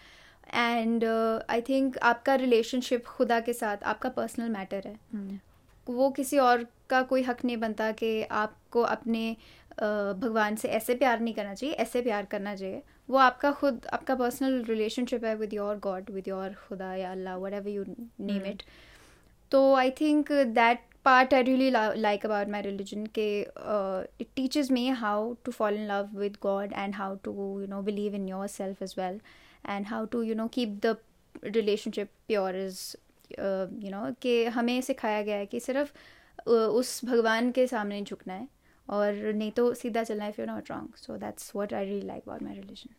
And 0.56 1.04
I 1.50 1.62
think 1.62 1.98
आपका 2.04 2.36
relationship 2.36 3.06
खुदा 3.08 3.40
के 3.40 3.54
साथ 3.54 3.84
आपका 3.86 4.10
personal 4.12 4.50
matter 4.50 4.88
है। 4.88 4.96
Hmm. 5.16 5.38
वो 5.88 6.10
किसी 6.12 6.38
और 6.40 6.66
का 6.90 7.02
कोई 7.04 7.24
हक 7.24 7.44
नहीं 7.46 7.58
बनता 7.58 7.92
कि 7.94 8.22
आपको 8.24 8.82
अपने 8.84 9.36
uh, 9.36 10.14
भगवान 10.22 10.56
से 10.56 10.68
ऐसे 10.70 10.96
प्यार 10.96 11.20
नहीं 11.20 11.34
करना 11.34 11.54
चाहिए 11.54 11.76
ऐसे 11.76 12.02
प्यार 12.02 12.26
करना 12.26 12.56
चाहिए। 12.56 12.82
वो 13.10 13.18
आपका 13.18 13.52
खुद 13.52 13.86
आपका 13.94 14.16
पर्सनल 14.16 14.64
रिलेशनशिप 14.64 15.26
है 15.26 15.36
with 15.36 15.54
your 15.54 15.78
God 15.80 16.10
with 16.12 16.28
your 16.28 16.54
खुदा 16.68 16.94
या 16.96 17.12
Allah 17.12 17.36
whatever 17.54 17.70
you 17.70 17.84
name 18.22 18.46
it 18.46 18.64
तो 19.52 19.74
I 19.76 19.92
think 20.02 20.32
that 20.32 20.80
part 21.06 21.34
I 21.34 21.44
really 21.44 21.70
like 21.70 22.26
about 22.26 22.50
my 22.50 22.62
religion 22.62 23.06
के 23.18 23.28
it 23.42 24.28
teaches 24.36 24.72
me 24.72 24.88
how 25.04 25.34
to 25.46 25.52
follow 25.52 25.78
in 25.78 25.88
love 25.88 26.18
with 26.20 26.38
God 26.44 26.74
and 26.74 26.96
how 26.96 27.16
to 27.24 27.34
you 27.62 27.68
know 27.68 27.82
believe 27.82 28.16
in 28.16 28.28
yourself 28.48 28.82
as 28.84 28.94
well 28.98 29.20
how 29.70 30.06
to 30.06 30.22
you 30.22 30.36
know 30.36 30.48
keep 30.48 30.82
the 30.82 30.98
relationship 31.44 32.10
pure 32.28 32.50
as 32.50 32.96
uh, 33.40 33.68
you 33.80 33.92
know 33.92 34.16
कि 34.22 34.46
हमें 34.46 34.82
सिखाया 34.82 35.22
गया 35.22 35.36
है 35.36 35.46
कि 35.46 35.60
सिर्फ़ 35.60 35.94
uh, 36.50 36.54
उस 36.54 37.06
भगवान 37.06 37.52
के 37.52 37.68
सामने 37.68 38.02
झुकना 38.02 38.34
है 38.34 38.48
और 38.90 39.14
नहीं 39.34 39.52
तो 39.52 39.74
सीधा 39.74 40.04
चलना 40.04 40.24
है 40.24 40.30
if 40.30 40.42
you 40.42 40.48
not 40.48 40.72
wrong 40.72 40.96
so 40.96 41.18
that's 41.18 41.56
what 41.56 41.74
I 41.74 41.86
really 41.86 42.08
like 42.08 42.24
about 42.24 42.44
my 42.44 42.56
religion 42.56 42.94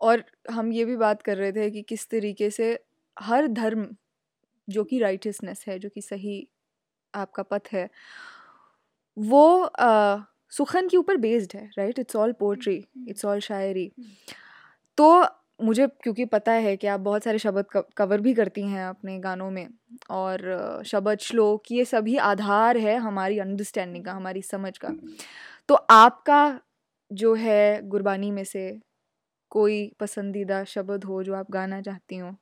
और 0.00 0.24
हम 0.50 0.72
ये 0.72 0.84
भी 0.84 0.96
बात 0.96 1.22
कर 1.22 1.36
रहे 1.36 1.52
थे 1.52 1.70
कि 1.70 1.82
किस 1.82 2.08
तरीके 2.08 2.50
से 2.50 2.78
हर 3.18 3.46
धर्म 3.46 3.96
जो 4.70 4.84
कि 4.84 4.98
राइटियसनेस 4.98 5.64
है 5.68 5.78
जो 5.78 5.88
कि 5.88 6.00
सही 6.00 6.48
आपका 7.14 7.42
पथ 7.42 7.60
है 7.72 7.90
वो 9.18 9.62
आ, 9.62 10.18
सुखन 10.50 10.88
के 10.88 10.96
ऊपर 10.96 11.16
बेस्ड 11.16 11.52
है 11.54 11.70
right 11.78 11.98
it's 11.98 12.16
all 12.16 12.32
poetry 12.32 12.86
it's 13.08 13.24
all 13.24 13.40
शायरी। 13.40 13.92
तो 14.98 15.08
मुझे 15.62 15.86
क्योंकि 16.02 16.24
पता 16.24 16.52
है 16.54 16.76
कि 16.76 16.86
आप 16.86 17.00
बहुत 17.00 17.24
सारे 17.24 17.38
शब्द 17.38 17.82
कवर 17.96 18.20
भी 18.20 18.34
करती 18.34 18.62
हैं 18.62 18.84
अपने 18.84 19.18
गानों 19.18 19.50
में 19.50 19.68
और 20.10 20.82
शब्द 20.86 21.18
श्लोक 21.18 21.72
ये 21.72 21.84
सभी 21.84 22.16
आधार 22.24 22.76
है 22.76 22.96
हमारी 22.98 23.38
अंडरस्टैंडिंग 23.38 24.04
का 24.04 24.12
हमारी 24.12 24.42
समझ 24.42 24.76
का 24.78 24.92
तो 25.68 25.74
आपका 25.90 26.42
जो 27.10 27.34
है 27.34 27.88
गुरबानी 27.88 28.30
में 28.30 28.44
से 28.44 28.64
कोई 29.52 29.80
पसंदीदा 30.00 30.62
शब्द 30.64 31.04
हो 31.04 31.22
जो 31.22 31.34
आप 31.34 31.50
गाना 31.50 31.80
चाहती 31.80 32.16
हो 32.16 32.34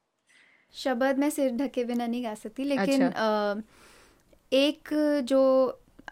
शब्द 0.74 1.18
मैं 1.18 1.30
सिर 1.30 1.50
ढके 1.56 1.84
बिना 1.84 2.06
नहीं 2.06 2.24
गा 2.24 2.34
सकती 2.34 2.64
लेकिन 2.64 3.02
अच्छा। 3.02 3.22
आ, 3.22 3.54
एक 4.52 4.88
जो 5.24 5.42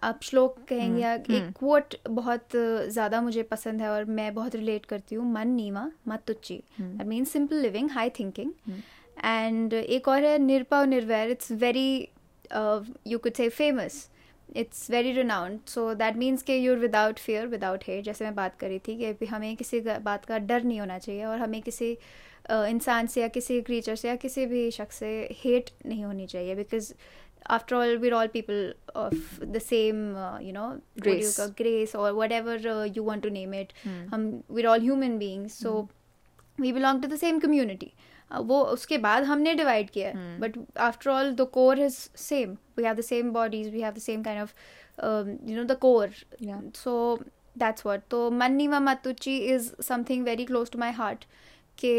आप 0.05 0.23
श्लोक 0.23 0.57
कहेंगे 0.69 0.87
हम्म, 0.87 0.99
या 1.01 1.15
एक 1.15 1.53
कोट 1.59 1.95
हम्म। 1.97 2.15
बहुत 2.15 2.57
ज़्यादा 2.89 3.21
मुझे 3.21 3.43
पसंद 3.51 3.83
है 3.83 3.89
और 3.91 4.05
मैं 4.17 4.33
बहुत 4.35 4.55
रिलेट 4.57 4.87
करती 4.87 5.15
हूँ 5.15 5.33
मन 5.33 5.49
नीमा 5.51 5.91
मत 6.09 6.23
तुच्ची। 6.27 6.63
That 6.81 7.07
mean 7.07 7.25
simple 7.27 7.57
living 7.63 7.91
high 7.91 8.11
thinking 8.19 8.53
and 9.17 9.73
एक 9.75 10.09
और 10.09 10.25
है 10.25 10.39
निरपा 10.41 10.79
और 10.79 10.87
निर्वैर। 10.87 11.31
It's 11.31 11.53
very 11.53 11.89
you 13.07 13.19
could 13.19 13.33
say 13.33 13.49
famous 13.51 14.09
it's 14.57 14.91
very 14.91 15.13
renowned 15.13 15.59
so 15.69 15.93
that 15.95 16.17
means 16.17 16.43
के 16.43 16.57
you're 16.57 16.79
without 16.79 17.19
fear 17.19 17.47
without 17.49 17.85
hate 17.89 18.05
जैसे 18.05 18.25
मैं 18.25 18.35
बात 18.35 18.57
करी 18.59 18.79
थी 18.79 18.97
कि 18.99 19.27
हमें 19.27 19.55
किसी 19.57 19.81
बात 19.81 20.25
का 20.25 20.39
डर 20.41 20.63
नहीं 20.63 20.81
होना 20.81 20.99
चाहिए 20.99 21.25
और 21.25 21.39
हमें 21.39 21.61
किसी 21.63 21.97
uh, 22.51 22.67
इंसान 22.67 23.07
से 23.07 23.21
या 23.21 23.29
किसी 23.29 23.61
क्रीचर 23.63 23.97
से 23.97 24.09
या 24.09 24.15
किसी 24.17 24.47
भी 24.47 24.71
शख्स 24.71 24.97
से 24.97 25.11
हेट 25.35 25.71
नहीं 25.87 26.05
होनी 26.05 26.27
चाहिए। 26.27 26.55
Because 26.55 26.93
after 27.48 27.76
all 27.76 27.98
we're 27.98 28.14
all 28.14 28.28
people 28.28 28.74
of 28.96 29.40
the 29.42 29.60
same 29.60 30.16
uh, 30.16 30.40
you 30.40 30.54
know 30.54 30.82
grace 31.00 31.38
you 31.40 31.48
grace 31.62 31.96
or 31.96 32.14
whatever 32.14 32.58
uh, 32.74 32.84
you 32.84 33.04
want 33.04 33.24
to 33.24 33.30
name 33.30 33.54
it 33.54 33.74
hmm. 33.84 34.14
um, 34.14 34.44
we're 34.48 34.70
all 34.70 34.80
human 34.80 35.18
beings 35.18 35.54
so 35.54 35.74
hmm. 35.74 36.64
we 36.64 36.72
belong 36.72 37.02
to 37.02 37.08
the 37.08 37.18
same 37.18 37.42
community 37.48 37.94
uh, 38.32 38.42
वो 38.50 38.62
उसके 38.72 38.98
बाद 39.04 39.24
हमने 39.24 39.54
divide 39.56 39.90
किया 39.90 40.08
है 40.08 40.40
but 40.40 40.58
after 40.88 41.10
all 41.12 41.32
the 41.36 41.48
core 41.54 41.80
is 41.80 41.94
same 42.24 42.52
we 42.78 42.84
have 42.84 42.96
the 42.96 43.02
same 43.02 43.32
bodies 43.34 43.70
we 43.74 43.82
have 43.82 43.94
the 43.94 44.00
same 44.00 44.24
kind 44.24 44.42
of 44.42 44.54
you 45.50 45.56
know 45.56 45.64
the 45.74 45.78
core 45.82 46.10
so 46.76 46.94
that's 47.58 47.86
what 47.86 48.02
तो 48.12 48.30
मन्नी 48.32 48.68
व 48.68 48.80
मतुची 48.90 49.38
is 49.56 49.72
something 49.88 50.24
very 50.26 50.46
close 50.46 50.72
to 50.72 50.80
my 50.80 50.92
heart 51.02 51.26
कि 51.78 51.96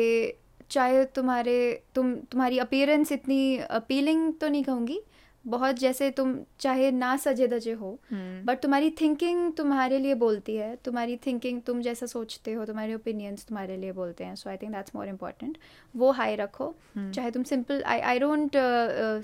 चाहे 0.70 1.04
तुम्हारे 1.14 1.58
तुम 1.94 2.14
तुम्हारी 2.30 2.58
appearance 2.58 3.12
इतनी 3.12 3.56
appealing 3.58 4.32
तो 4.40 4.48
नहीं 4.48 4.64
कहूँगी 4.64 5.00
बहुत 5.45 5.75
जैसे 5.75 6.09
तुम 6.11 6.35
चाहे 6.59 6.89
ना 6.91 7.15
सजे 7.17 7.47
दजे 7.47 7.71
हो 7.73 7.91
बट 7.91 8.13
हम्म। 8.13 8.55
तुम्हारी 8.55 8.89
थिंकिंग 9.01 9.51
तुम्हारे 9.53 9.99
लिए 9.99 10.15
बोलती 10.15 10.55
है 10.55 10.75
तुम्हारी 10.85 11.17
थिंकिंग 11.25 11.61
तुम 11.61 11.81
जैसा 11.81 12.05
सोचते 12.05 12.53
हो 12.53 12.65
तुम्हारे 12.65 12.93
ओपिनियंस 12.93 13.45
तुम्हारे 13.45 13.77
लिए 13.77 13.91
बोलते 13.91 14.23
हैं 14.23 14.35
so 14.35 14.49
I 14.49 14.57
think 14.57 14.71
that's 14.71 14.95
more 14.95 15.07
important 15.07 15.57
वो 15.95 16.11
हाई 16.11 16.35
रखो 16.35 16.73
हम्म। 16.95 17.11
चाहे 17.11 17.31
तुम 17.31 17.43
सिंपल 17.43 17.83
आई 17.85 17.99
आई 18.01 18.19
डोंट 18.19 18.57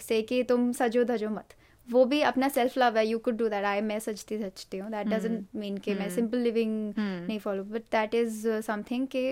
से 0.02 0.22
कि 0.24 0.44
तुम 0.44 0.72
सजो 0.74 1.04
धजो 1.06 1.30
मत। 1.30 1.56
वो 1.88 2.04
भी 2.06 2.22
अपना 2.22 2.48
सेल्फ 2.50 2.78
लव 2.78 2.98
है 2.98 3.06
you 3.08 3.18
could 3.20 3.38
do 3.38 3.48
that 3.50 3.64
I 3.66 3.82
मैं 3.82 3.98
सजती 4.00 4.38
सजती 4.38 4.78
हूँ। 4.78 4.90
दैट 4.92 5.08
डजेंट 5.08 5.48
मीन 5.56 5.78
के 5.78 5.96
मैं 5.96 6.10
सिंपल 6.10 6.38
हम्म। 6.38 6.44
लिविंग 6.44 6.94
नहीं 6.98 7.40
follow 7.40 7.64
but 7.64 7.90
that 7.92 8.16
is 8.16 8.48
something 8.62 9.08
के 9.08 9.26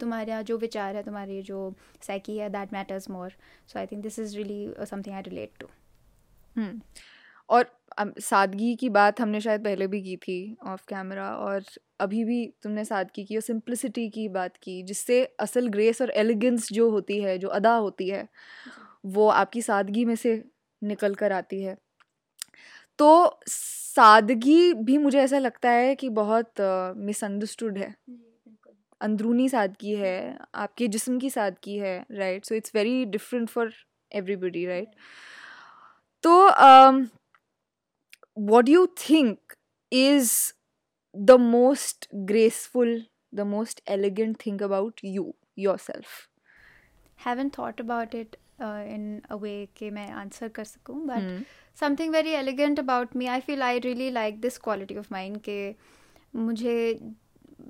तुम्हारा 0.00 0.42
जो 0.42 0.58
विचार 0.58 0.96
है 0.96 1.02
तुम्हारी 1.02 1.40
जो 1.42 1.72
साइकी 2.06 2.36
है 2.38 2.50
that 2.50 2.72
matters 2.72 3.10
more 3.10 3.32
so 3.68 3.78
I 3.78 3.86
think 3.86 4.02
this 4.02 4.18
is 4.18 4.36
really 4.36 4.86
something 4.86 5.16
I 5.16 5.22
relate 5.22 5.50
to 5.60 5.68
हम्म। 6.56 6.80
और 7.48 7.70
सादगी 8.20 8.74
की 8.76 8.88
बात 8.88 9.20
हमने 9.20 9.40
शायद 9.40 9.64
पहले 9.64 9.86
भी 9.86 10.02
की 10.02 10.16
थी 10.16 10.56
ऑफ़ 10.66 10.84
कैमरा 10.88 11.30
और 11.36 11.64
अभी 12.00 12.24
भी 12.24 12.46
तुमने 12.62 12.84
सादगी 12.84 13.24
की 13.24 13.36
और 13.36 13.42
सिंप्लिसिटी 13.42 14.08
की 14.08 14.28
बात 14.28 14.56
की 14.56 14.82
जिससे 14.82 15.24
असल 15.40 15.68
ग्रेस 15.68 16.02
और 16.02 16.10
एलिगेंस 16.10 16.68
जो 16.72 16.90
होती 16.90 17.20
है 17.20 17.38
जो 17.38 17.48
अदा 17.48 17.74
होती 17.74 18.08
है 18.08 18.28
वो 19.06 19.28
आपकी 19.28 19.62
सादगी 19.62 20.04
में 20.04 20.16
से 20.16 20.44
निकल 20.82 21.14
कर 21.14 21.32
आती 21.32 21.62
है। 21.62 21.76
तो 22.98 23.40
सादगी 23.46 24.74
भी 24.74 24.98
मुझे 24.98 25.18
ऐसा 25.18 25.38
लगता 25.38 25.70
है 25.70 25.94
कि 25.94 26.08
बहुत 26.08 26.52
मिसअंडरस्टूड 26.96 27.78
uh, 27.78 27.84
है। 27.84 27.94
अंदरूनी 29.00 29.48
सादगी 29.48 29.94
है 29.94 30.38
आपके 30.54 30.88
जिस्म 30.88 31.18
की 31.18 31.30
सादगी 31.30 31.76
है 31.78 32.06
right 32.12 32.44
so 32.44 32.54
it's 32.54 32.72
very 32.74 33.04
different 33.04 33.48
for 33.48 33.72
everybody 34.12 34.66
right 34.66 34.88
तो 36.24 36.32
what 38.50 38.68
you 38.68 38.86
think 39.10 39.54
is 39.92 40.32
the 41.14 41.30
most 41.40 42.08
graceful 42.14 43.00
the 43.34 43.40
most 43.46 43.80
elegant 43.88 44.36
thing 44.46 44.62
about 44.62 45.00
you 45.04 45.34
yourself 45.78 46.06
haven't 47.26 47.50
thought 47.58 47.80
about 47.80 48.14
it 48.14 48.36
in 48.60 49.20
a 49.30 49.34
way 49.34 49.54
के 49.76 49.90
मैं 49.90 50.10
आंसर 50.12 50.48
कर 50.48 50.64
सकूँ 50.64 51.00
but 51.06 51.44
something 51.80 52.12
very 52.12 52.30
elegant 52.30 52.78
about 52.80 53.16
me 53.16 53.26
I 53.26 53.40
feel 53.40 53.62
I 53.62 53.78
really 53.78 54.10
like 54.10 54.40
this 54.40 54.58
quality 54.58 54.96
of 54.96 55.08
mind 55.12 55.40
के 55.48 55.74
मुझे 56.36 56.98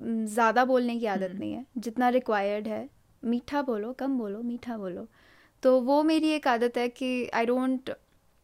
ज़्यादा 0.01 0.65
बोलने 0.65 0.97
की 0.99 1.05
आदत 1.05 1.31
नहीं 1.31 1.53
है। 1.53 1.65
जितना 1.77 2.09
रिक्वायर्ड 2.09 2.67
है 2.67 2.89
मीठा 3.23 3.61
बोलो 3.61 3.91
कम 3.93 4.17
बोलो 4.17 4.41
मीठा 4.41 4.77
बोलो। 4.77 5.07
तो 5.63 5.79
वो 5.81 6.01
मेरी 6.03 6.29
एक 6.29 6.47
आदत 6.47 6.77
है 6.77 6.87
कि 6.89 7.27
I 7.29 7.45
don't 7.45 7.89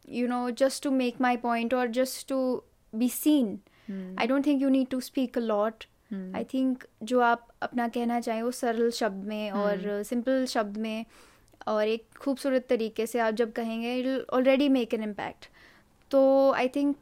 you 0.10 0.28
know 0.28 0.44
just 0.62 0.84
to 0.84 0.92
make 0.92 1.20
my 1.20 1.36
point 1.46 1.74
or 1.74 1.88
just 1.98 2.28
to 2.28 2.40
be 3.00 3.08
seen 3.08 3.50
hmm. 3.88 4.14
i 4.18 4.28
don't 4.28 4.46
think 4.46 4.62
you 4.62 4.72
need 4.78 4.90
to 4.94 5.02
speak 5.12 5.38
a 5.38 5.48
lot 5.52 5.74
I 6.36 6.44
think 6.44 6.84
जो 7.04 7.20
आप 7.20 7.48
अपना 7.62 7.88
कहना 7.88 8.20
चाहें 8.20 8.44
वो 8.44 8.52
सरल 8.52 8.92
शब्द 8.92 9.24
में 9.24 9.52
और 9.52 10.04
सिंपल 10.04 10.46
शब्द 10.46 10.78
में 10.78 11.06
और 11.68 11.88
एक 11.88 12.06
खूबसूरत 12.20 12.66
तरीके 12.70 13.06
से 13.06 13.20
आप 13.20 13.34
जब 13.34 13.52
कहेंगे 13.52 13.96
it 13.96 14.26
already 14.34 14.70
make 14.70 14.94
an 14.94 15.04
impact 15.04 15.48
तो 16.12 16.52
आई 16.52 16.68
थिंक 16.68 16.96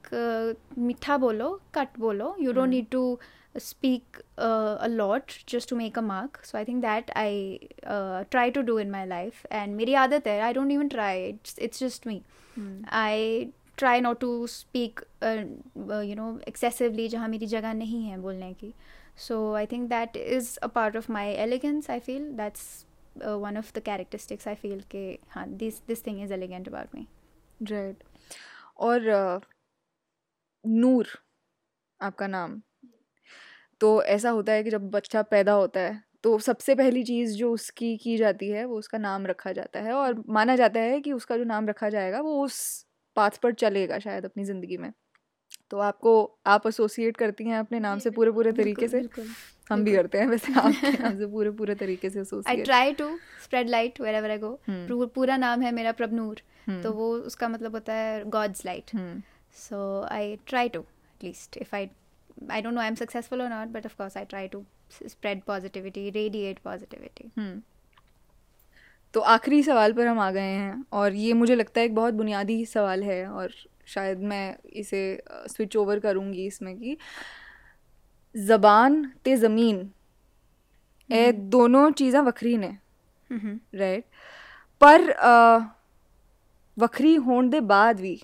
मीठा 0.78 1.18
बोलो 1.18 1.62
कट 1.76 1.88
बोलो 2.00 2.36
you 2.40 2.52
don't 2.52 2.70
need 2.70 2.88
to 2.92 3.20
speak 3.58 4.02
uh, 4.38 4.78
a 4.80 4.90
lot 4.90 5.34
just 5.52 5.70
to 5.70 5.76
make 5.78 5.96
a 5.98 6.04
mark 6.10 6.38
so 6.44 6.58
i 6.60 6.64
think 6.66 6.84
that 6.84 7.10
i 7.16 7.60
uh, 7.94 8.24
try 8.36 8.50
to 8.58 8.62
do 8.68 8.76
in 8.84 8.92
my 8.92 9.02
life 9.12 9.40
and 9.60 9.76
meri 9.80 9.96
aadat 10.02 10.28
hai 10.32 10.36
i 10.50 10.54
don't 10.58 10.76
even 10.76 10.92
try 10.96 11.14
it's, 11.32 11.56
it's 11.68 11.82
just 11.86 12.06
me 12.12 12.22
hmm. 12.60 12.82
i 12.86 13.48
try 13.82 14.02
not 14.02 14.16
to 14.22 14.46
speak 14.46 15.02
uh, 15.22 15.46
uh, 15.78 16.02
you 16.02 16.16
know 16.16 16.38
excessively 16.48 17.08
jahan 17.10 17.32
meri 17.32 17.48
jagah 17.48 17.76
nahi 17.82 18.10
hai 18.10 18.18
bolne 18.18 18.54
ki 18.54 18.74
so 19.18 19.56
i 19.56 19.66
think 19.66 19.90
that 19.90 20.18
is 20.18 20.58
a 20.64 20.68
part 20.68 20.96
of 20.96 21.10
my 21.10 21.36
elegance 21.36 21.90
i 21.90 22.00
feel 22.00 22.38
that's 22.38 22.86
uh, 23.26 23.40
one 23.40 23.58
of 23.58 23.74
the 23.74 23.82
characteristics 23.82 24.48
i 24.48 24.56
feel 24.56 24.80
ke 24.80 25.20
haan 25.30 25.60
this 25.60 25.80
this 25.90 26.04
thing 26.08 26.26
is 26.26 26.32
elegant 26.32 26.68
about 26.68 26.96
me 26.96 27.06
right 27.72 27.96
और 28.78 29.02
नूर 30.68 31.08
आपका 32.02 32.28
नाम 32.28 32.62
तो 33.80 34.04
ऐसा 34.04 34.30
होता 34.30 34.54
है 34.54 34.64
कि 34.64 34.70
जब 34.70 34.90
बच्चा 34.90 35.22
पैदा 35.22 35.54
होता 35.54 35.80
है 35.80 36.09
तो 36.24 36.38
सबसे 36.40 36.76
पहली 36.76 37.04
चीज़ 37.04 37.36
जो 37.38 37.52
उसकी 37.52 37.96
की 37.98 38.18
जाती 38.18 38.50
है 38.50 38.66
वो 38.66 38.78
उसका 38.78 38.98
नाम 38.98 39.26
रखा 39.28 39.52
जाता 39.52 39.80
है 39.80 39.94
और 39.94 40.24
माना 40.30 40.56
जाता 40.56 40.80
है 40.80 41.00
कि 41.02 41.14
उसका 41.14 41.38
जो 41.38 41.44
नाम 41.44 41.68
रखा 41.68 41.90
जाएगा 41.90 42.22
वो 42.22 42.44
उस 42.44 42.86
पाथ 43.16 43.38
पर 43.44 43.54
चलेगा 43.54 44.00
शायद 44.00 44.26
अपनी 44.26 44.44
ज़िंदगी 44.44 44.78
में। 44.78 44.92
तो 45.72 45.78
आपको 45.80 46.12
आप 46.48 46.68
एसोसिएट 46.68 47.18
करती 47.18 47.44
हैं 47.44 47.58
अपने 47.60 47.80
नाम 47.80 48.00
से 48.00 48.10
पूरे 48.10 48.32
पूरे 48.32 48.52
तरीके 48.52 48.88
से? 48.88 49.04
हम 49.70 49.84
भी 49.84 49.96
करते 49.96 50.18
हैं 50.18 50.28
वैसे 50.28 50.54
आपके 50.60 50.92
नाम 51.04 51.18
से 51.18 51.26
पूरे 51.28 51.52
पूरे 51.52 51.76
तरीके 51.76 52.10
से 52.10 52.20
associate. 52.20 52.58
I 52.58 52.64
try 52.64 52.94
to 52.94 53.10
spread 53.44 53.70
light 53.70 54.02
wherever 54.16 54.30
I 54.30 54.38
go 54.38 55.06
पूरा 55.16 55.38
नाम 55.38 55.62
है 55.62 55.72
मेरा 55.72 55.92
प्रभनूर। 55.92 56.42
तो 56.84 56.92
वो 56.92 57.14
उसका 57.16 57.48
मतलब 57.50 57.76
होता 57.76 57.94
है 57.94 58.24
God's 58.30 58.66
light 58.66 58.92
so 59.60 60.02
I 60.12 60.36
try 60.48 60.70
to 60.70 60.80
at least 60.80 61.58
if 61.58 61.76
I 61.76 61.90
I 62.52 62.62
don't 62.62 62.74
know 62.74 62.82
I 62.82 62.88
am 62.88 62.96
successful 62.96 63.42
और 63.42 63.50
not 63.50 63.68
but 63.68 63.86
of 63.86 63.96
course 63.98 64.18
I 64.18 64.26
try 64.26 64.48
to 64.48 64.64
spread 64.92 65.42
positivity 65.44 66.10
radiate 66.10 66.60
positivity 66.60 67.32
तो 69.14 69.20
आखिरी 69.28 69.62
सवाल 69.64 69.94
पर 69.94 70.08
हम 70.08 70.20
आ 70.20 70.30
गए 70.32 70.42
हैं 70.42 70.84
और 70.94 71.14
ये 71.16 71.34
मुझे 71.34 71.56
लगता 71.56 71.80
है 71.80 71.86
एक 71.86 71.96
बहुत 71.96 72.14
बुनियादी 72.14 72.66
सवाल 72.66 73.04
है 73.04 73.26
और 73.28 73.54
शायद 73.88 74.20
मैं 74.24 74.56
इसे 74.74 75.02
स्विच 75.48 75.76
ओवर 75.76 76.00
करूँगी 76.00 76.46
इसमें 76.46 76.76
कि 76.78 76.98
ज़बान 78.36 79.04
ते 79.26 79.36
ज़मीन 79.38 79.90
ए 81.10 81.26
हम्म। 81.28 81.50
दोनों 81.50 81.90
चीज़ां 81.94 82.24
वक्री 82.26 82.58
ने 82.58 82.78
राइट 83.30 84.06
पर 84.82 85.10
वक्री 86.78 87.16
होने 87.18 87.50
के 87.50 87.60
बाद 87.68 88.00
भी 88.00 88.20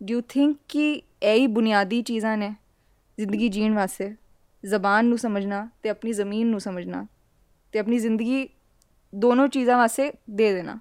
डू 0.00 0.20
थिंक 0.34 0.58
कि 0.70 1.02
यही 1.22 1.46
बुनियादी 1.48 2.02
चीज़ां 2.02 2.36
ने 2.36 2.54
ज़िंदगी 3.18 3.48
जीण 3.48 3.74
वास्ते 3.74 4.14
ज़बान 4.66 5.06
ਨੂੰ 5.06 5.18
समझना 5.18 5.68
ते 5.82 5.88
अपनी 5.88 6.12
ज़मीन 6.12 6.46
ਨੂੰ 6.48 6.60
समझना 6.60 7.06
ते 7.74 7.78
अपनी 7.78 7.98
ज़िंदगी 7.98 8.38
दोनों 9.12 9.46
चीज़ां 9.56 9.78
वास्ते 9.78 10.12
दे 10.40 10.52
देना 10.54 10.80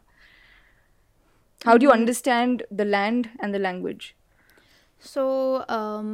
how 1.61 1.73
do 1.77 1.85
you 1.85 1.91
understand 1.91 2.63
the 2.71 2.85
land 2.85 3.27
and 3.39 3.55
the 3.55 3.59
language 3.59 4.15
so 5.03 5.23
um, 5.67 6.09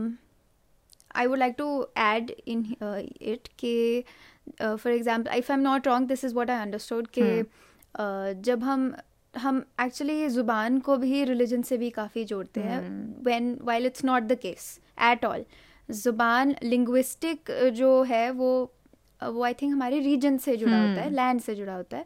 i 1.14 1.28
would 1.28 1.40
like 1.40 1.58
to 1.58 1.70
add 1.98 2.34
in 2.46 2.62
uh, 2.82 3.02
it 3.32 3.50
ke 3.64 3.74
uh, 4.60 4.78
for 4.78 4.92
example 4.92 5.40
if 5.44 5.50
i'm 5.56 5.64
not 5.64 5.90
wrong 5.90 6.08
this 6.08 6.24
is 6.24 6.38
what 6.40 6.50
i 6.50 6.60
understood 6.68 7.10
ke 7.18 7.26
hmm. 7.26 7.50
uh, 7.96 8.34
जब 8.50 8.64
हम 8.64 8.94
हम 9.34 9.64
actually 9.82 10.28
ज़ुबान 10.30 10.80
को 10.86 10.96
भी 10.98 11.24
religion 11.26 11.62
से 11.64 11.78
भी 11.78 11.90
काफ़ी 11.90 12.24
जोड़ते 12.32 12.62
हैं 12.62 12.82
when 13.24 13.58
while 13.64 13.86
it's 13.86 14.04
not 14.06 14.24
the 14.24 14.38
case 14.42 14.66
at 15.10 15.26
all 15.26 15.46
ज़ुबान 15.94 16.56
लिंग्विस्टिक 16.64 17.52
जो 17.74 18.02
है 18.04 18.30
वो 18.32 18.52
वो 19.22 19.44
आई 19.44 19.54
थिंक 19.54 19.74
हमारे 19.74 20.00
रीजन 20.00 20.38
से 20.38 20.56
जुड़ा 20.58 20.74
hmm. 20.74 20.90
होता 20.90 21.02
है 21.02 21.10
लैंड 21.10 21.42
से 21.42 21.56
जुड़ा 21.56 21.76
होता 21.76 21.98
है 21.98 22.06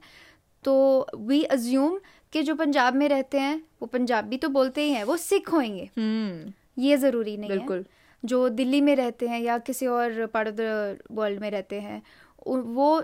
तो 0.66 1.08
वी 1.18 1.44
अज्यूम 1.50 2.00
कि 2.34 2.42
जो 2.44 2.56
पंजाब 2.56 2.96
में 2.96 3.08
रहते 3.10 3.40
हैं 3.40 3.62
वो 3.82 3.88
पंजाबी 3.88 4.38
तो 4.38 4.50
बोलते 4.50 4.84
ही 4.84 4.92
हैं 4.92 5.04
वो 5.04 5.18
सिख 5.20 5.52
होंगे 5.54 5.90
hmm. 5.90 6.54
ये 6.80 6.98
ज़रूरी 6.98 7.38
नहीं 7.38 7.50
बिल्कुल. 7.50 7.78
है 7.78 8.04
जो 8.24 8.48
दिल्ली 8.52 8.80
में 8.82 8.96
रहते 8.96 9.28
हैं 9.28 9.40
या 9.42 9.58
किसी 9.64 9.88
और 9.88 10.26
पार्ट 10.26 10.48
ऑफ़ 10.48 10.56
द 10.56 10.98
वर्ल्ड 11.12 11.40
में 11.40 11.50
रहते 11.52 11.80
हैं 11.80 12.02
वो 12.46 13.04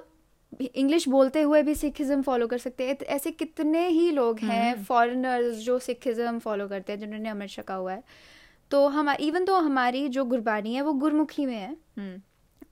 इंग्लिश 0.62 1.08
बोलते 1.08 1.42
हुए 1.42 1.62
भी 1.64 1.76
सिखिज़म 1.76 2.22
फॉलो 2.22 2.48
कर 2.48 2.58
सकते 2.58 2.88
हैं 2.88 2.98
ऐसे 3.08 3.32
कितने 3.34 3.88
ही 3.88 4.10
लोग 4.12 4.40
हैं 4.42 4.84
फॉरेनर्स 4.84 5.46
हम्म। 5.46 5.62
जो 5.62 5.78
सिखिज़म 5.80 6.40
फॉलो 6.40 6.68
करते 6.68 6.94
हैं 6.94 7.00
जिन्होंने 7.00 7.30
अमृत 7.30 7.50
छका 7.50 7.76
हुआ 7.76 7.94
है 7.94 8.04
तो 8.72 8.88
हम 8.88 9.10
इवन 9.10 9.46
तो 9.46 9.56
हमारी 9.56 10.08
जो 10.10 10.26
गुरबानी 10.26 10.74
है 10.74 10.82
वो 10.82 10.94
गुरमुखी 10.94 11.46
में 11.46 11.56
है। 11.56 11.78
हम्म। 11.98 12.22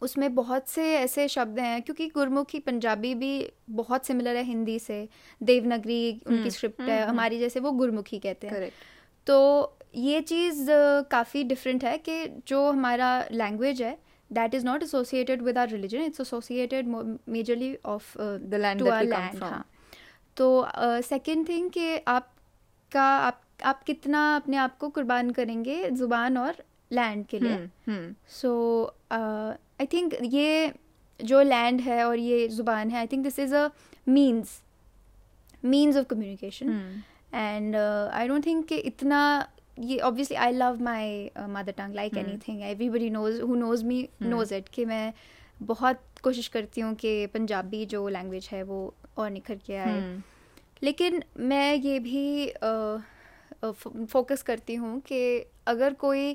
उसमें 0.01 0.35
बहुत 0.35 0.67
से 0.67 0.95
ऐसे 0.95 1.27
शब्द 1.27 1.59
हैं 1.59 1.81
क्योंकि 1.81 2.07
गुरमुखी 2.07 2.59
पंजाबी 2.59 3.15
भी 3.15 3.51
बहुत 3.69 4.05
सिमिलर 4.05 4.35
है 4.35 4.43
हिंदी 4.43 4.79
से। 4.79 5.07
देवनगरी 5.43 6.21
उनकी 6.27 6.51
स्क्रिप्ट 6.51 6.81
हम्म। 6.81 6.91
है 6.91 7.05
हमारी 7.05 7.39
जैसे 7.39 7.59
वो 7.59 7.71
गुरमुखी 7.71 8.19
कहते 8.19 8.47
हैं। 8.47 8.71
तो 9.27 9.39
ये 9.95 10.21
चीज़ 10.21 10.65
काफ़ी 11.11 11.43
डिफरेंट 11.43 11.83
है 11.83 11.97
कि 11.97 12.25
जो 12.47 12.71
हमारा 12.71 13.25
लैंग्वेज 13.31 13.81
है 13.81 13.97
that 14.31 14.53
is 14.53 14.63
not 14.63 14.83
associated 14.85 15.43
with 15.45 15.57
our 15.57 15.69
religion 15.69 16.01
it's 16.07 16.19
associated 16.19 16.89
majorly 17.35 17.69
of 17.83 18.09
uh, 18.19 18.37
the 18.49 18.59
land 18.59 18.79
to 18.79 18.89
our 18.91 19.03
land 19.03 19.43
हाँ। 19.43 19.65
तो 20.37 20.67
सेकेंड 21.01 21.43
uh, 21.43 21.49
थिंग 21.49 21.69
कि 21.69 21.97
आपका 22.07 23.03
आप 23.03 23.41
आप 23.63 23.83
कितना 23.83 24.35
अपने 24.35 24.57
आप 24.57 24.77
को 24.77 24.89
कुर्बान 24.89 25.29
करेंगे 25.29 25.89
ज़ुबान 25.89 26.37
और 26.37 26.55
लैंड 26.91 27.25
के 27.25 27.39
लिए? 27.39 27.69
सो 28.29 28.95
आई 29.11 29.85
थिंक 29.85 30.13
ये 30.23 30.73
जो 31.23 31.41
लैंड 31.41 31.81
है 31.81 32.03
और 32.05 32.17
ये 32.17 32.47
ज़ुबान 32.47 32.89
है 32.89 32.97
I 32.97 33.07
think 33.07 33.23
this 33.23 33.39
is 33.39 33.55
a 33.55 33.69
means 34.07 34.61
means 35.65 35.97
of 35.97 36.05
communication 36.05 37.03
and 37.33 37.75
I 37.75 38.27
don't 38.27 38.45
think 38.45 38.65
कि 38.67 38.75
इतना 38.75 39.49
ये 39.79 39.99
obviously 39.99 40.37
I 40.37 40.51
love 40.51 40.81
my 40.83 41.31
mother 41.39 41.71
tongue 41.71 41.95
like 41.95 42.17
anything 42.37 42.61
everybody 42.61 43.09
knows 43.09 43.41
who 43.41 43.55
knows 43.55 43.85
me 43.85 44.09
knows 44.21 44.53
it 44.53 44.69
कि 44.69 44.85
मैं 44.85 45.13
बहुत 45.61 46.01
कोशिश 46.23 46.47
करती 46.47 46.81
हूँ 46.81 46.95
कि 46.95 47.25
पंजाबी 47.25 47.85
जो 47.85 48.07
लैंग्वेज 48.07 48.49
है 48.51 48.63
वो 48.63 48.93
और 49.17 49.29
निखर 49.29 49.55
के 49.55 49.75
आए। 49.75 50.15
hmm. 50.15 50.23
लेकिन 50.83 51.23
मैं 51.37 51.75
ये 51.75 51.99
भी 51.99 52.47
uh, 52.47 53.01
फोकस 53.65 54.41
करती 54.41 54.75
हूँ 54.75 54.99
कि 55.01 55.19
अगर 55.67 55.93
कोई 56.03 56.33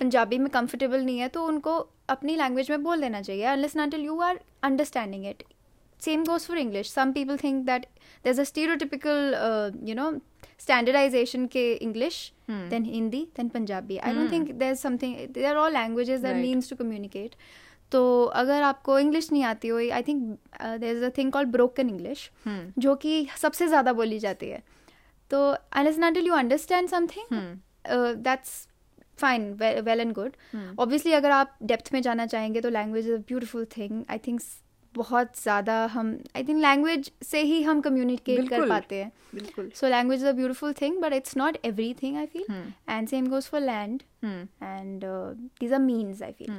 पंजाबी 0.00 0.38
में 0.38 0.48
कंफर्टेबल 0.50 1.04
नहीं 1.04 1.18
है 1.18 1.28
तो 1.28 1.44
उनको 1.46 1.78
अपनी 2.08 2.36
लैंग्वेज 2.36 2.70
में 2.70 2.82
बोल 2.82 3.00
देना 3.00 3.20
चाहिए। 3.22 3.44
Unless 3.44 3.76
until 3.76 4.00
you 4.00 4.18
are 4.20 4.40
understanding 4.64 5.26
it 5.26 5.42
same 6.02 6.24
goes 6.24 6.46
for 6.46 6.58
English 6.58 6.90
some 6.90 7.12
people 7.12 7.36
think 7.36 7.64
that 7.66 7.86
there 8.24 8.40
a 8.40 8.44
stereotypical 8.44 9.34
you 9.88 9.94
know 9.94 10.10
standardization 10.60 11.46
के 11.46 11.72
English 11.74 12.32
than 12.50 12.84
Hindi 12.84 13.26
than 13.36 13.48
Punjabi 13.48 13.96
I 13.98 14.14
don't 14.14 14.32
think 14.32 14.50
there 14.52 14.74
something 14.74 15.16
they 15.34 15.44
are 15.46 15.56
all 15.56 15.72
language 15.72 16.10
that 16.10 16.36
means 16.36 16.70
to 16.70 16.76
communicate 16.76 17.34
तो 17.92 18.24
अगर 18.40 18.62
आपको 18.62 18.98
English 18.98 19.30
नहीं 19.32 19.42
आती 19.44 19.68
हो 19.68 19.78
I 19.78 20.02
think 20.02 20.22
there 20.62 20.96
is 20.96 21.04
a 21.04 21.08
thing 21.16 21.32
called 21.32 21.48
broken 21.52 21.88
English 21.88 22.30
जो 22.78 22.94
कि 22.94 23.26
सबसे 23.38 23.68
ज़्यादा 23.68 23.92
बोली 23.92 24.18
जाती 24.18 24.48
है। 24.48 24.62
तो 25.30 25.42
unless 25.50 25.98
not 25.98 26.16
you 26.16 26.34
understand 26.34 26.88
something 26.88 27.36
that's 28.22 28.66
fine 29.18 29.52
well 29.82 30.00
and 30.00 30.12
good 30.12 30.32
obviously 30.78 31.12
अगर 31.12 31.30
आप 31.30 31.56
डेप्थ 31.62 31.92
में 31.92 32.00
जाना 32.02 32.26
चाहेंगे 32.26 32.60
तो 32.60 32.68
language 32.70 33.06
is 33.06 33.14
a 33.14 33.18
beautiful 33.28 33.64
thing 33.76 34.02
I 34.10 34.18
think 34.18 34.40
बहुत 34.94 35.40
ज़्यादा 35.42 35.74
हम 35.86 36.08
आई 36.36 36.44
थिंक 36.44 36.60
लैंग्वेज 36.60 37.10
से 37.22 37.40
ही 37.42 37.62
हम 37.62 37.80
कम्युनिकेट 37.80 38.48
कर 38.48 38.68
पाते 38.68 39.02
हैं। 39.02 39.12
So 39.74 39.88
language 39.88 40.20
is 40.20 40.26
a 40.26 40.32
beautiful 40.32 40.72
thing 40.72 40.98
but 41.00 41.12
it's 41.12 41.36
not 41.36 41.58
everything 41.94 42.16
I 42.16 42.26
feel 42.26 42.44
and 42.88 43.08
same 43.08 43.26
goes 43.26 43.44
for 43.44 43.60
land 43.60 44.02
and 44.24 45.04
these 45.04 45.72
are 45.72 45.78
means 45.78 46.22
I 46.22 46.32
feel 46.32 46.50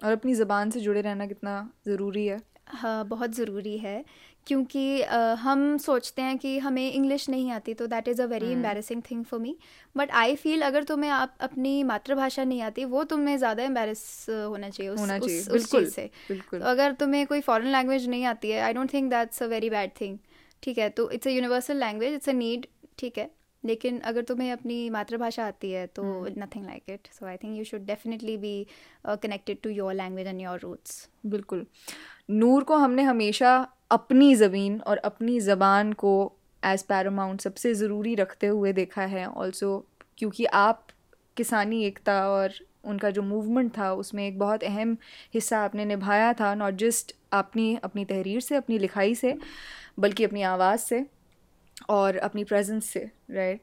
और 0.00 0.12
अपनी 0.12 0.34
ज़बान 0.34 0.70
से 0.70 0.80
जुड़े 0.80 1.00
रहना 1.00 1.26
कितना 1.26 1.54
ज़रूरी 1.86 2.26
है? 2.26 2.40
हाँ 2.66 3.04
बहुत 3.08 3.34
ज़रूरी 3.34 3.76
है 3.78 4.04
क्योंकि 4.48 5.02
uh, 5.02 5.34
हम 5.36 5.76
सोचते 5.78 6.22
हैं 6.22 6.36
कि 6.38 6.58
हमें 6.58 6.92
इंग्लिश 6.92 7.28
नहीं 7.28 7.50
आती 7.50 7.74
तो 7.74 7.86
that 7.86 8.08
is 8.08 8.22
a 8.22 8.26
very 8.26 8.50
embarrassing 8.52 9.02
thing 9.10 9.24
for 9.24 9.40
me 9.40 9.56
but 9.96 10.10
I 10.10 10.36
feel 10.36 10.62
अगर 10.62 10.84
तुम्हें 10.84 11.10
आप 11.10 11.34
अपनी 11.40 11.82
मातृभाषा 11.82 12.44
नहीं 12.44 12.62
आती 12.62 12.84
वो 12.84 13.04
तुम्हें 13.04 13.36
ज़्यादा 13.38 13.62
एम्बेरस 13.62 14.26
होना 14.30 14.70
चाहिए 14.70 14.92
उस, 14.92 15.00
होना 15.00 15.18
चाहिए 15.18 15.40
उस, 15.40 15.48
उस 15.48 15.70
चीज़ 15.70 15.90
से। 15.90 16.10
बिल्कुल। 16.28 16.60
तो 16.60 16.66
अगर 16.66 16.92
तुम्हें 16.92 17.26
कोई 17.26 17.40
फॉरेन 17.40 17.72
लैंग्वेज 17.72 18.08
नहीं 18.08 18.24
आती 18.24 18.50
है 18.50 18.60
I 18.60 18.72
don't 18.72 18.92
think 18.92 19.10
that's 19.10 19.42
a 19.42 19.46
very 19.46 19.70
bad 19.70 19.90
thing 20.00 20.18
ठीक 20.62 20.78
है? 20.78 20.88
तो 20.90 21.10
it's 21.10 21.26
a 21.26 21.30
universal 21.30 21.76
language 21.76 22.14
it's 22.14 22.28
a 22.28 22.32
need 22.32 22.66
ठीक 22.98 23.18
है? 23.18 23.30
लेकिन 23.64 23.98
अगर 24.00 24.22
तुम्हें 24.22 24.50
अपनी 24.52 24.90
मातृभाषा 24.90 25.46
आती 25.46 25.70
है 25.70 25.86
तो 25.86 26.02
nothing 26.38 26.64
like 26.64 26.90
it 26.90 27.08
so 27.12 27.26
I 27.26 27.36
think 27.36 27.56
you 27.58 27.64
should 27.64 27.86
definitely 27.86 28.36
be 28.36 28.66
connected 29.06 29.60
to 29.62 29.70
your 29.70 29.94
language 29.94 30.26
and 30.26 30.40
your 30.40 30.60
roots 30.60 31.08
बिल्कुल। 31.26 31.66
नूर 32.30 32.64
को 32.64 32.76
हमने 32.76 33.02
हमेशा 33.02 33.68
अपनी 33.90 34.34
ज़मीन 34.34 34.80
और 34.80 34.96
अपनी 34.96 35.40
ज़बान 35.40 35.92
को 35.92 36.32
एज़ 36.64 36.84
पैरामाउंट 36.88 37.40
सबसे 37.40 37.74
ज़रूरी 37.74 38.14
रखते 38.14 38.46
हुए 38.46 38.72
देखा 38.72 39.02
है। 39.02 39.26
ऑल्सो 39.26 39.86
क्योंकि 40.18 40.44
आप 40.44 40.86
किसानी 41.36 41.84
एकता 41.84 42.28
और 42.28 42.52
उनका 42.84 43.10
जो 43.10 43.22
मूवमेंट 43.22 43.78
था 43.78 43.92
उसमें 43.92 44.28
एक 44.28 44.38
बहुत 44.38 44.64
अहम 44.64 44.96
हिस्सा 45.34 45.58
आपने 45.58 45.84
निभाया 45.84 46.32
था 46.32 46.54
नॉट 46.54 46.74
जस्ट 46.74 47.14
अपनी 47.32 47.76
अपनी 47.76 48.04
तहरीर 48.04 48.40
से 48.40 48.56
अपनी 48.56 48.78
लिखाई 48.78 49.14
से 49.14 49.38
बल्कि 49.98 50.24
अपनी 50.24 50.42
आवाज़ 50.42 50.80
से 50.80 51.06
और 51.88 52.16
अपनी 52.16 52.44
प्रेजेंस 52.44 52.84
से 52.84 53.10
राइट 53.30 53.60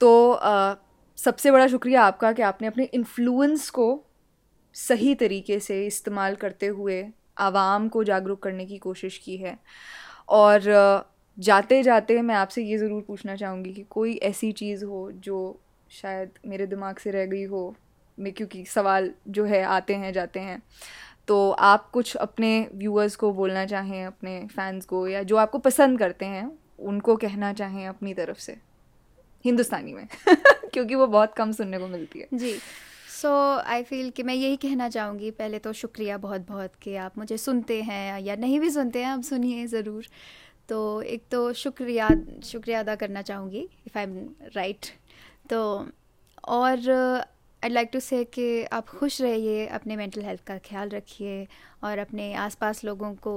तो 0.00 0.32
आ, 0.32 0.74
सबसे 1.16 1.50
बड़ा 1.50 1.66
शुक्रिया 1.66 2.02
आपका 2.02 2.32
कि 2.32 2.42
आपने 2.42 2.66
अपने 2.66 2.84
इन्फ्लुएंस 2.84 3.70
को 3.70 4.04
सही 4.74 5.14
तरीके 5.14 5.60
से 5.60 5.86
इस्तेमाल 5.86 6.34
करते 6.34 6.66
हुए 6.66 7.06
आवाम 7.38 7.88
को 7.88 8.04
जागरूक 8.04 8.42
करने 8.42 8.66
की 8.66 8.78
कोशिश 8.78 9.18
की 9.18 9.36
है। 9.36 9.58
और 10.28 10.60
जाते 11.38 11.82
जाते 11.82 12.22
मैं 12.22 12.34
आपसे 12.34 12.62
ये 12.62 12.78
ज़रूर 12.78 13.02
पूछना 13.02 13.36
चाहूँगी 13.36 13.72
कि 13.72 13.82
कोई 13.82 14.16
ऐसी 14.16 14.52
चीज़ 14.52 14.84
हो 14.84 15.12
जो 15.12 15.60
शायद 15.90 16.30
मेरे 16.46 16.66
दिमाग 16.66 16.96
से 16.96 17.10
रह 17.10 17.26
गई 17.26 17.44
हो, 17.44 17.74
मैं 18.18 18.32
क्योंकि 18.32 18.64
सवाल 18.64 19.10
जो 19.28 19.44
है 19.44 19.62
आते 19.62 19.94
हैं, 19.94 20.12
जाते 20.12 20.40
हैं। 20.40 20.62
तो 21.28 21.50
आप 21.50 21.90
कुछ 21.90 22.16
अपने 22.16 22.68
व्यूअर्स 22.74 23.16
को 23.16 23.32
बोलना 23.32 23.66
चाहें, 23.66 24.06
अपने 24.06 24.46
फैंस 24.46 24.84
को 24.84 25.08
या 25.08 25.22
जो 25.22 25.36
आपको 25.36 25.58
पसंद 25.58 25.98
करते 25.98 26.26
हैं, 26.26 26.58
उनको 26.78 27.16
कहना 27.16 27.52
चाहें 27.52 27.86
अपनी 27.86 28.14
तरफ़ 28.14 28.38
से, 28.38 28.56
हिंदुस्तानी 29.44 29.92
में, 29.92 30.08
क्योंकि 30.72 30.94
वो 30.94 31.06
बहुत 31.06 31.34
कम 31.34 31.52
सुनने 31.52 31.78
को 31.78 31.88
मिलती 31.88 32.18
है। 32.18 32.28
जी। 32.34 32.58
सो 33.24 33.30
आई 33.64 33.82
फील 33.82 34.08
कि 34.10 34.22
मैं 34.22 34.34
यही 34.34 34.56
कहना 34.62 34.88
चाहूँगी 34.88 35.30
पहले 35.30 35.58
तो 35.58 35.72
शुक्रिया 35.72 36.16
बहुत 36.18 36.40
बहुत 36.48 36.72
कि 36.82 36.94
आप 37.02 37.16
मुझे 37.18 37.36
सुनते 37.38 37.80
हैं 37.82 38.20
या 38.20 38.34
नहीं 38.36 38.58
भी 38.60 38.70
सुनते 38.70 39.02
हैं 39.02 39.10
आप 39.10 39.22
सुनिए 39.22 39.66
ज़रूर। 39.66 40.06
तो 40.68 40.80
एक 41.02 41.22
तो 41.30 41.52
शुक्रिया 41.52 42.08
शुक्रिया 42.44 42.80
अदा 42.80 42.94
करना 42.94 43.22
चाहूँगी 43.22 43.60
इफ़ 43.86 43.96
आई 43.98 44.04
एम 44.04 44.18
राइट 44.56 44.86
तो 45.50 45.60
और 46.48 46.90
आई 46.90 47.68
लाइक 47.68 47.90
टू 47.92 48.00
से 48.00 48.22
कि 48.34 48.46
आप 48.72 48.88
खुश 48.88 49.20
रहिए 49.22 49.66
अपने 49.78 49.96
मेंटल 49.96 50.22
हेल्थ 50.22 50.44
का 50.46 50.58
ख्याल 50.58 50.88
रखिए 50.88 51.46
और 51.84 51.98
अपने 51.98 52.32
आसपास 52.44 52.84
लोगों 52.84 53.14
को 53.24 53.34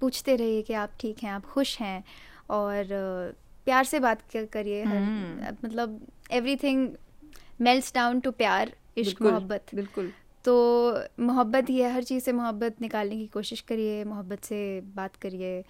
पूछते 0.00 0.36
रहिए 0.36 0.62
कि 0.62 0.74
आप 0.82 0.98
ठीक 1.00 1.22
हैं 1.24 1.30
आप 1.30 1.46
खुश 1.52 1.78
हैं 1.80 2.02
और 2.50 2.92
प्यार 3.64 3.84
से 3.84 4.00
बात 4.00 4.22
करिए। 4.34 4.82
हम्म। 4.82 5.56
मतलब 5.64 6.00
एवरीथिंग 6.32 6.88
मेल्स 7.60 7.94
डाउन 7.94 8.20
टू 8.20 8.30
प्यार। 8.34 8.74
इश्क 9.00 9.22
मोहब्बत। 9.22 9.74
बिल्कुल। 9.74 10.12
तो 10.44 10.54
मोहब्बत 11.22 11.70
ही 11.70 11.80
है 11.80 11.92
हर 11.94 12.02
चीज़ 12.04 12.24
से 12.24 12.32
मोहब्बत 12.34 12.80
निकालने 12.82 13.16
की 13.16 13.26
कोशिश 13.34 13.60
करिए 13.68 14.04
मोहब्बत 14.06 14.44
से 14.44 14.60
बात 14.96 15.16
करिए। 15.16 15.62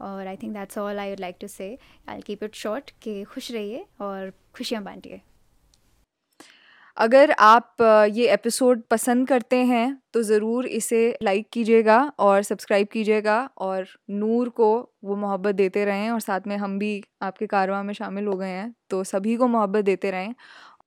और 0.00 0.26
I 0.26 0.36
think 0.36 0.52
that's 0.54 0.78
all 0.78 0.98
I 0.98 1.10
would 1.10 1.20
like 1.20 1.36
to 1.40 1.46
say 1.48 1.76
I 2.08 2.20
keep 2.22 2.42
it 2.44 2.54
short 2.56 2.90
कि 3.02 3.22
खुश 3.24 3.50
रहिए 3.52 3.84
और 4.00 4.32
खुशियाँ 4.54 4.82
बांटिए। 4.84 5.20
अगर 6.96 7.30
आप 7.38 7.82
ये 8.10 8.26
एपिसोड 8.32 8.82
पसंद 8.90 9.26
करते 9.28 9.56
हैं 9.64 9.86
तो 10.12 10.22
ज़रूर 10.22 10.66
इसे 10.68 11.00
लाइक 11.22 11.48
कीजिएगा 11.52 11.98
और 12.18 12.42
सब्सक्राइब 12.42 12.86
कीजिएगा 12.92 13.38
और 13.58 13.86
नूर 14.10 14.48
को 14.50 14.68
वो 15.04 15.16
मोहब्बत 15.16 15.54
देते 15.54 15.84
रहें 15.84 16.10
और 16.10 16.20
साथ 16.20 16.46
में 16.46 16.56
हम 16.56 16.78
भी 16.78 17.02
आपके 17.22 17.46
कारवा 17.46 17.82
में 17.82 17.92
शामिल 17.94 18.26
हो 18.26 18.36
गए 18.36 18.48
हैं 18.48 18.74
तो 18.90 19.02
सभी 19.04 19.36
को 19.36 19.46
मोहब्बत 19.48 19.84
देते 19.84 20.10
रहें। 20.10 20.34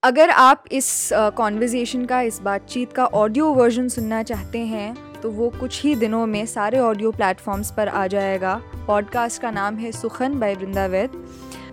अगर 0.04 0.30
आप 0.30 0.64
इस 0.72 1.10
कॉन्वर्जेसन 1.14 2.06
का, 2.06 2.20
इस 2.22 2.40
बातचीत 2.42 2.92
का 2.94 3.06
ऑडियो 3.06 3.48
वर्जन 3.54 3.88
सुनना 3.88 4.22
चाहते 4.24 4.60
हैं 4.60 5.22
तो 5.22 5.32
वो 5.32 5.50
कुछ 5.50 5.82
ही 5.84 5.94
दिनों 5.96 6.26
में 6.26 6.46
सारे 6.46 6.80
ऑडियो 6.80 7.12
प्लेटफॉर्म्स 7.12 7.72
पर 7.72 7.88
आ 7.88 8.06
जाएगा। 8.08 8.56
पॉडकास्ट 8.88 9.42
का 9.42 9.52
नाम 9.52 9.78
है 9.78 9.92
सुखन 9.92 10.40
बाय 10.40 10.56
वृंदावैद 10.56 11.24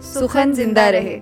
सुखन 0.05 0.53
ज़िंदा 0.53 0.89
रहे। 0.89 1.21